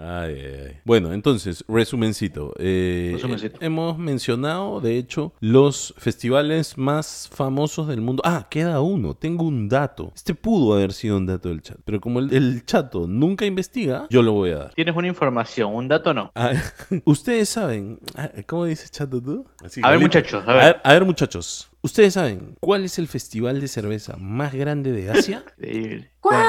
Ay, 0.00 0.34
ay, 0.34 0.60
ay. 0.68 0.76
Bueno, 0.84 1.12
entonces, 1.12 1.64
resumencito. 1.66 2.54
Eh, 2.58 3.10
Resumencito. 3.14 3.58
Hemos 3.60 3.98
mencionado, 3.98 4.80
de 4.80 4.96
hecho, 4.96 5.32
los 5.40 5.92
festivales 5.98 6.78
más 6.78 7.28
famosos 7.32 7.88
del 7.88 8.00
mundo. 8.00 8.22
Ah, 8.24 8.46
queda 8.48 8.80
uno. 8.80 9.14
Tengo 9.14 9.44
un 9.44 9.68
dato. 9.68 10.12
Este 10.14 10.34
pudo 10.34 10.74
haber 10.74 10.92
sido 10.92 11.16
un 11.16 11.26
dato 11.26 11.48
del 11.48 11.62
chat. 11.62 11.78
Pero 11.84 12.00
como 12.00 12.20
el, 12.20 12.32
el 12.32 12.64
chato 12.64 13.06
nunca 13.08 13.44
investiga, 13.44 14.06
yo 14.10 14.22
lo 14.22 14.32
voy 14.32 14.50
a 14.50 14.56
dar. 14.58 14.74
¿Tienes 14.74 14.94
una 14.94 15.08
información? 15.08 15.74
¿Un 15.74 15.88
dato 15.88 16.14
no? 16.14 16.30
Ah, 16.34 16.52
Ustedes 17.04 17.48
saben, 17.48 17.98
ah, 18.14 18.30
¿cómo 18.46 18.66
dices 18.66 18.90
chato 18.92 19.20
tú? 19.20 19.46
Así, 19.64 19.80
A 19.82 19.90
ver, 19.90 19.98
muchachos, 19.98 20.44
a 20.46 20.50
A 20.50 20.54
ver. 20.54 20.64
ver, 20.64 20.80
a 20.84 20.92
ver, 20.92 21.04
muchachos. 21.04 21.70
¿Ustedes 21.80 22.14
saben 22.14 22.56
cuál 22.60 22.84
es 22.84 22.98
el 22.98 23.06
festival 23.08 23.60
de 23.60 23.68
cerveza 23.68 24.16
más 24.16 24.52
grande 24.52 24.92
de 24.92 25.10
Asia? 25.10 25.44
¿Cuál? 26.20 26.44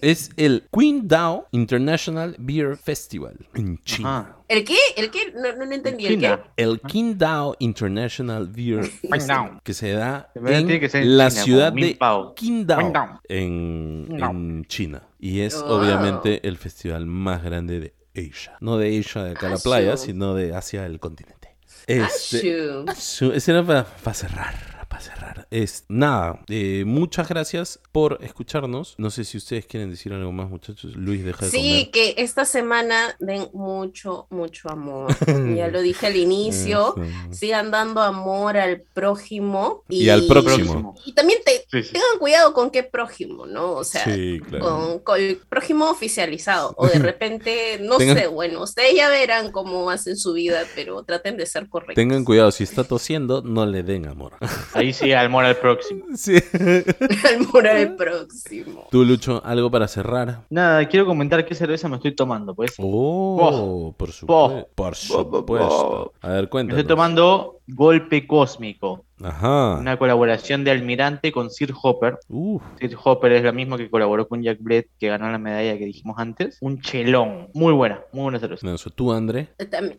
Es 0.00 0.30
el 0.36 0.64
Qingdao 0.72 1.46
International 1.52 2.36
Beer 2.38 2.76
Festival 2.76 3.46
en 3.54 3.78
China. 3.82 4.18
Ajá. 4.18 4.36
¿El 4.48 4.64
qué? 4.64 4.76
¿El 4.96 5.10
qué? 5.10 5.32
No, 5.34 5.56
no, 5.56 5.66
no 5.66 5.74
entendí. 5.74 6.06
¿El 6.06 6.20
qué? 6.20 6.38
El 6.56 6.80
Qingdao 6.80 7.56
International 7.58 8.46
Beer 8.46 8.84
Festival, 8.84 9.60
que 9.62 9.74
se 9.74 9.92
da 9.92 10.30
en 10.34 10.68
que 10.68 11.04
la 11.04 11.30
China, 11.30 11.30
ciudad 11.30 11.72
de. 11.72 11.98
Qingdao, 12.36 13.20
en, 13.28 14.06
en 14.10 14.64
China. 14.66 15.02
Y 15.18 15.40
es 15.40 15.56
obviamente 15.56 16.46
el 16.46 16.56
festival 16.56 17.06
más 17.06 17.42
grande 17.42 17.80
de 17.80 17.94
Asia. 18.14 18.56
No 18.60 18.78
de 18.78 18.98
Asia 18.98 19.24
de 19.24 19.30
acá 19.32 19.48
a 19.48 19.50
la 19.50 19.58
playa, 19.58 19.96
sino 19.96 20.34
de 20.34 20.54
Asia 20.54 20.82
del 20.82 21.00
continente. 21.00 21.56
Este, 21.86 22.38
Ashu. 22.64 22.84
Ashu, 22.88 23.32
ese 23.32 23.52
era 23.52 23.64
para 23.64 24.14
cerrar, 24.14 24.75
para 24.96 25.00
cerrar. 25.00 25.46
Es 25.50 25.84
nada. 25.88 26.40
eh, 26.48 26.84
muchas 26.86 27.28
gracias 27.28 27.80
por 27.92 28.18
escucharnos. 28.22 28.94
No 28.98 29.10
sé 29.10 29.24
si 29.24 29.36
ustedes 29.38 29.66
quieren 29.66 29.90
decir 29.90 30.12
algo 30.12 30.32
más, 30.32 30.48
muchachos. 30.48 30.96
Luis, 30.96 31.24
deja 31.24 31.44
de 31.44 31.50
Sí, 31.50 31.58
comer. 31.58 31.90
que 31.90 32.14
esta 32.22 32.44
semana 32.44 33.16
den 33.20 33.48
mucho, 33.52 34.26
mucho 34.30 34.70
amor. 34.70 35.14
ya 35.56 35.68
lo 35.68 35.80
dije 35.82 36.06
al 36.06 36.16
inicio. 36.16 36.94
Eso. 36.96 37.32
Sigan 37.32 37.70
dando 37.70 38.00
amor 38.00 38.56
al 38.56 38.80
prójimo. 38.80 39.82
Y, 39.88 40.04
Y 40.04 40.08
al 40.08 40.26
próximo. 40.26 40.94
Y 41.04 41.12
también 41.12 41.40
te, 41.44 41.64
Sí, 41.70 41.82
sí. 41.88 41.92
tengan 41.92 42.18
cuidado 42.18 42.52
con 42.52 42.70
qué 42.70 42.82
prójimo, 42.82 43.46
¿no? 43.46 43.72
O 43.72 43.84
sea, 43.84 44.04
Sí, 44.04 44.40
claro. 44.48 44.64
con, 44.64 44.98
con 45.00 45.20
el 45.20 45.36
prójimo 45.48 45.90
oficializado. 45.90 46.74
O 46.76 46.86
de 46.86 46.98
repente, 46.98 47.78
no 47.82 47.98
Tengan- 47.98 48.16
sé, 48.18 48.26
bueno, 48.28 48.62
ustedes 48.62 48.94
ya 48.94 49.08
verán 49.08 49.52
cómo 49.52 49.90
hacen 49.90 50.16
su 50.16 50.32
vida, 50.32 50.62
pero 50.74 51.02
traten 51.02 51.36
de 51.36 51.46
ser 51.46 51.68
correctos. 51.68 51.96
Tengan 51.96 52.24
cuidado, 52.24 52.50
si 52.50 52.64
está 52.64 52.84
tosiendo, 52.84 53.42
no 53.42 53.66
le 53.66 53.82
den 53.82 54.06
amor. 54.06 54.34
Ahí 54.74 54.85
sí, 54.92 55.12
amor 55.12 55.44
al 55.44 55.56
próximo. 55.56 56.04
sí. 56.14 56.34
al 56.52 57.46
moral 57.52 57.96
próximo. 57.96 58.88
Tú, 58.90 59.04
Lucho, 59.04 59.40
algo 59.44 59.70
para 59.70 59.88
cerrar. 59.88 60.42
Nada, 60.50 60.86
quiero 60.88 61.06
comentar 61.06 61.44
qué 61.46 61.54
cerveza 61.54 61.88
me 61.88 61.96
estoy 61.96 62.14
tomando, 62.14 62.54
pues. 62.54 62.74
Oh, 62.78 63.94
por 63.96 64.12
supuesto. 64.12 64.68
Por 64.74 64.94
supuesto. 64.94 66.12
A 66.20 66.28
ver, 66.28 66.42
Me 66.42 66.48
cuéntanos. 66.48 66.80
estoy 66.80 66.88
tomando 66.94 67.60
Golpe 67.68 68.26
Cósmico, 68.26 69.05
Ajá. 69.22 69.76
una 69.76 69.98
colaboración 69.98 70.64
de 70.64 70.70
Almirante 70.70 71.32
con 71.32 71.50
Sir 71.50 71.72
Hopper. 71.82 72.18
Uf. 72.28 72.62
Sir 72.78 72.96
Hopper 73.02 73.32
es 73.32 73.42
lo 73.42 73.52
mismo 73.52 73.76
que 73.76 73.90
colaboró 73.90 74.28
con 74.28 74.42
Jack 74.42 74.58
Brett, 74.60 74.88
que 74.98 75.08
ganó 75.08 75.30
la 75.30 75.38
medalla 75.38 75.78
que 75.78 75.86
dijimos 75.86 76.16
antes. 76.18 76.58
Un 76.60 76.80
chelón, 76.80 77.48
muy 77.54 77.72
buena, 77.72 78.02
muy 78.12 78.24
buena 78.24 78.38
cerveza. 78.38 78.72
Eso, 78.72 78.90
tú, 78.90 79.12
André. 79.12 79.48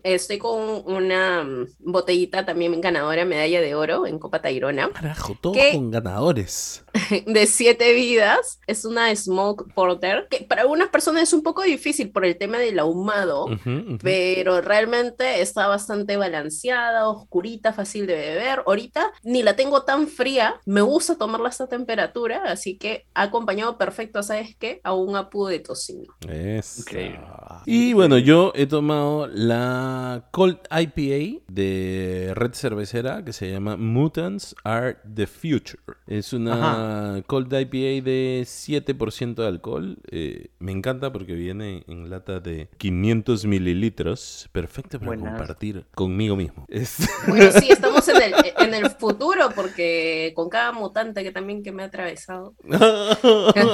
Estoy 0.03 0.38
con 0.38 0.84
una 0.86 1.43
mm, 1.43 1.68
botellita 1.80 2.45
también 2.45 2.80
ganadora 2.82 3.26
medalla 3.26 3.61
de 3.61 3.76
oro 3.76 4.05
en 4.05 4.20
Copa 4.20 4.41
Tairona 4.41 4.89
Carajo, 4.91 5.36
todos 5.39 5.57
con 5.74 5.91
ganadores. 5.91 6.84
de 7.26 7.45
siete 7.45 7.93
vidas. 7.93 8.60
Es 8.68 8.86
una 8.86 9.16
smoke 9.16 9.74
porter 9.74 10.28
que 10.30 10.45
para 10.45 10.62
algunas 10.62 10.89
personas 10.89 11.24
es 11.24 11.34
un 11.34 11.43
poco 11.43 11.64
difícil 11.64 12.12
por 12.12 12.26
el 12.26 12.38
tema 12.38 12.58
del 12.58 12.80
ahumado, 12.80 13.45
Ujú, 13.45 13.70
ujú. 13.70 13.98
pero 14.02 14.62
realmente 14.62 15.41
está 15.41 15.68
bastante 15.68 16.18
balanceada, 16.18 17.10
oscurita, 17.10 17.74
fácil 17.74 18.08
de 18.08 18.16
beber. 18.16 18.64
Ahorita 18.66 19.12
ni 19.24 19.43
la 19.43 19.56
tengo 19.56 19.84
tan 19.84 20.08
fría, 20.08 20.56
me 20.66 20.82
gusta 20.82 21.18
tomarla 21.18 21.48
a 21.48 21.52
esta 21.52 21.68
temperatura, 21.68 22.43
así 22.45 22.78
que 22.78 23.06
ha 23.14 23.24
acompañado 23.24 23.78
perfecto, 23.78 24.24
¿sabes 24.24 24.56
qué? 24.58 24.82
A 24.84 24.93
un 24.93 25.16
apu 25.16 25.48
de 25.48 25.60
tocino. 25.60 26.14
Esa. 26.28 26.82
Increíble. 26.82 27.20
Y 27.66 27.93
bueno, 27.93 28.18
yo 28.18 28.52
he 28.56 28.66
tomado 28.68 29.28
la 29.28 30.28
Cold 30.32 30.60
IPA 30.72 31.43
de 31.48 32.32
Red 32.36 32.54
Cervecera 32.54 33.24
que 33.24 33.34
se 33.34 33.50
llama 33.52 33.78
Mutants 33.78 34.56
Are 34.64 34.98
the 35.14 35.28
Future. 35.28 35.82
Es 36.08 36.34
una 36.34 36.86
Cold 37.27 37.51
IPA 37.53 38.03
de 38.05 38.41
7% 38.45 39.35
de 39.35 39.47
alcohol. 39.47 39.97
Eh, 40.11 40.47
me 40.59 40.71
encanta 40.71 41.11
porque 41.11 41.33
viene 41.33 41.83
en 41.88 42.09
lata 42.09 42.39
de 42.39 42.69
500 42.77 43.45
mililitros. 43.45 44.49
Perfecto 44.51 44.99
para 44.99 45.11
Buenas. 45.11 45.38
compartir 45.38 45.85
conmigo 45.95 46.35
mismo. 46.35 46.65
Es- 46.69 47.09
Bueno, 47.27 47.51
sí, 47.59 47.67
estamos 47.69 48.07
en 48.07 48.21
el, 48.21 48.33
en 48.59 48.73
el 48.73 48.89
futuro 48.91 49.49
porque 49.55 50.31
con 50.35 50.49
cada 50.49 50.71
mutante 50.71 51.23
que 51.23 51.31
también 51.31 51.63
que 51.63 51.71
me 51.71 51.83
ha 51.83 51.88
atravesado. 51.88 52.53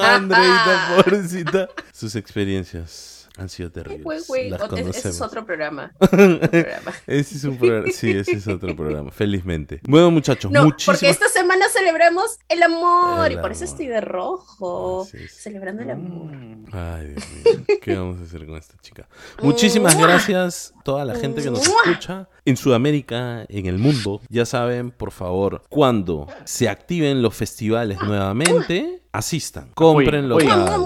Andreita, 0.01 0.93
pobrecita. 1.03 1.69
Sus 1.91 2.15
experiencias 2.15 3.12
han 3.37 3.49
sido 3.49 3.71
terribles. 3.71 4.03
Güey, 4.03 4.19
güey, 4.27 4.49
Las 4.49 4.61
ese 4.73 5.09
es 5.09 5.21
otro 5.21 5.45
programa. 5.45 5.91
Otro 5.99 6.39
programa. 6.39 6.91
Ese 7.07 7.35
es 7.37 7.43
un 7.43 7.57
programa. 7.57 7.87
Sí, 7.91 8.11
ese 8.11 8.33
es 8.33 8.47
otro 8.47 8.75
programa. 8.75 9.11
Felizmente. 9.11 9.79
Bueno, 9.87 10.11
muchachos, 10.11 10.51
No, 10.51 10.65
muchísimas 10.65 10.97
porque 10.99 11.09
esta 11.09 11.27
semana 11.29 11.65
celebramos 11.69 12.37
el 12.47 12.61
amor 12.61 13.27
El 13.27 13.33
y 13.33 13.37
por 13.37 13.51
eso 13.51 13.63
amor. 13.63 13.73
estoy 13.73 13.87
de 13.87 14.01
rojo, 14.01 15.07
es. 15.13 15.31
celebrando 15.33 15.81
el 15.81 15.89
amor. 15.89 16.31
Ay, 16.71 17.07
Dios 17.07 17.23
mío. 17.57 17.65
¿Qué 17.81 17.95
vamos 17.95 18.19
a 18.19 18.23
hacer 18.23 18.45
con 18.45 18.55
esta 18.57 18.77
chica? 18.81 19.07
Muchísimas 19.41 19.97
gracias 19.97 20.73
a 20.79 20.83
toda 20.83 21.03
la 21.05 21.15
gente 21.15 21.41
que 21.41 21.49
nos 21.49 21.61
escucha 21.67 22.29
en 22.45 22.55
Sudamérica, 22.57 23.45
en 23.49 23.65
el 23.65 23.79
mundo. 23.79 24.21
Ya 24.29 24.45
saben, 24.45 24.91
por 24.91 25.11
favor, 25.11 25.63
cuando 25.69 26.27
se 26.45 26.69
activen 26.69 27.21
los 27.21 27.33
festivales 27.35 27.99
nuevamente, 28.01 29.01
asistan, 29.11 29.71
compren 29.73 30.25
Apoyen, 30.25 30.49
local. 30.49 30.85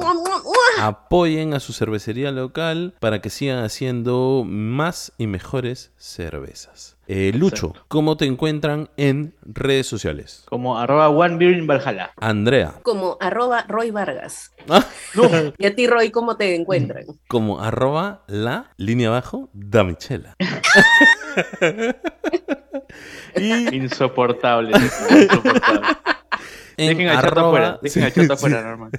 Apoyen 0.79 1.53
a 1.53 1.59
su 1.59 1.73
cervecería 1.73 2.31
local 2.31 2.93
para 2.99 3.21
que 3.21 3.29
sigan 3.29 3.63
haciendo 3.63 4.43
más 4.45 5.11
y 5.17 5.27
mejores 5.27 5.91
cervezas. 5.97 6.95
Eh, 7.07 7.31
Lucho, 7.33 7.73
¿cómo 7.87 8.17
te 8.17 8.25
encuentran 8.25 8.89
en 8.97 9.33
redes 9.43 9.87
sociales? 9.87 10.43
Como 10.49 10.77
arroba 10.77 11.07
One 11.09 11.37
Beer 11.37 11.57
in 11.57 11.65
Valhalla. 11.65 12.11
Andrea, 12.17 12.75
Como 12.83 13.17
arroba 13.21 13.63
Roy 13.67 13.91
Vargas. 13.91 14.51
Ah, 14.69 14.85
Y 15.57 15.65
a 15.65 15.73
ti, 15.75 15.87
Roy, 15.87 16.11
¿cómo 16.11 16.35
te 16.35 16.53
encuentran? 16.55 17.05
como 17.29 17.61
arroba 17.61 18.23
la 18.27 18.71
línea 18.77 19.07
abajo 19.07 19.49
Damichela. 19.53 20.35
y 23.35 23.75
Insoportable. 23.75 24.71
insoportable. 24.77 25.87
en 26.77 26.97
Dejen 26.97 27.07
chato 27.15 27.27
arroba- 27.27 27.47
afuera. 27.47 27.79
Dejen 27.81 28.11
sí, 28.11 28.21
sí. 28.25 28.31
afuera, 28.33 28.61
normal. 28.63 28.91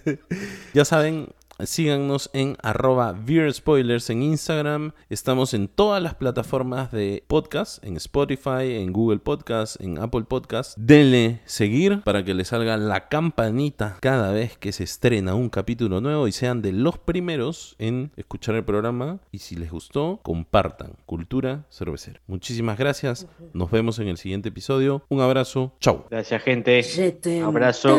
Ya 0.75 0.85
saben, 0.85 1.29
síganos 1.65 2.31
en 2.33 2.57
arroba 2.63 3.13
Beer 3.13 3.53
Spoilers 3.53 4.11
en 4.11 4.23
Instagram. 4.23 4.93
Estamos 5.09 5.55
en 5.55 5.69
todas 5.69 6.03
las 6.03 6.15
plataformas 6.15 6.93
de 6.93 7.25
podcast, 7.27 7.83
en 7.85 7.97
Spotify, 7.97 8.77
en 8.77 8.93
Google 8.93 9.19
Podcast, 9.19 9.81
en 9.81 9.99
Apple 9.99 10.25
Podcast. 10.29 10.77
Denle 10.79 11.41
seguir 11.45 12.03
para 12.03 12.25
que 12.25 12.35
les 12.35 12.49
salga 12.49 12.77
la 12.77 13.09
campanita 13.09 13.97
cada 14.01 14.33
vez 14.33 14.57
que 14.57 14.73
se 14.73 14.85
estrena 14.85 15.35
un 15.35 15.49
capítulo 15.49 16.01
nuevo 16.01 16.29
y 16.29 16.33
sean 16.33 16.63
de 16.63 16.73
los 16.73 16.99
primeros 16.99 17.77
en 17.79 18.13
escuchar 18.17 18.55
el 18.55 18.65
programa. 18.65 19.21
Y 19.33 19.39
si 19.39 19.57
les 19.57 19.71
gustó, 19.71 20.21
compartan. 20.23 20.93
Cultura 21.07 21.65
cervecera. 21.71 22.21
Muchísimas 22.27 22.79
gracias. 22.79 23.27
Nos 23.53 23.71
vemos 23.71 23.99
en 23.99 24.09
el 24.09 24.19
siguiente 24.19 24.51
episodio. 24.51 25.05
Un 25.09 25.21
abrazo. 25.21 25.73
Chau. 25.81 26.05
Gracias, 26.11 26.43
gente. 26.43 26.83
Jetem. 26.83 27.45
Abrazo. 27.45 27.99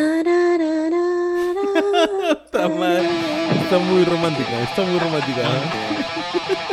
Está 2.45 2.67
mal. 2.79 3.28
Está 3.69 3.85
muy 3.85 4.03
romántica. 4.03 4.63
Está 4.63 4.81
muy 4.81 4.97
romántica. 4.97 5.41
¿eh? 5.41 6.65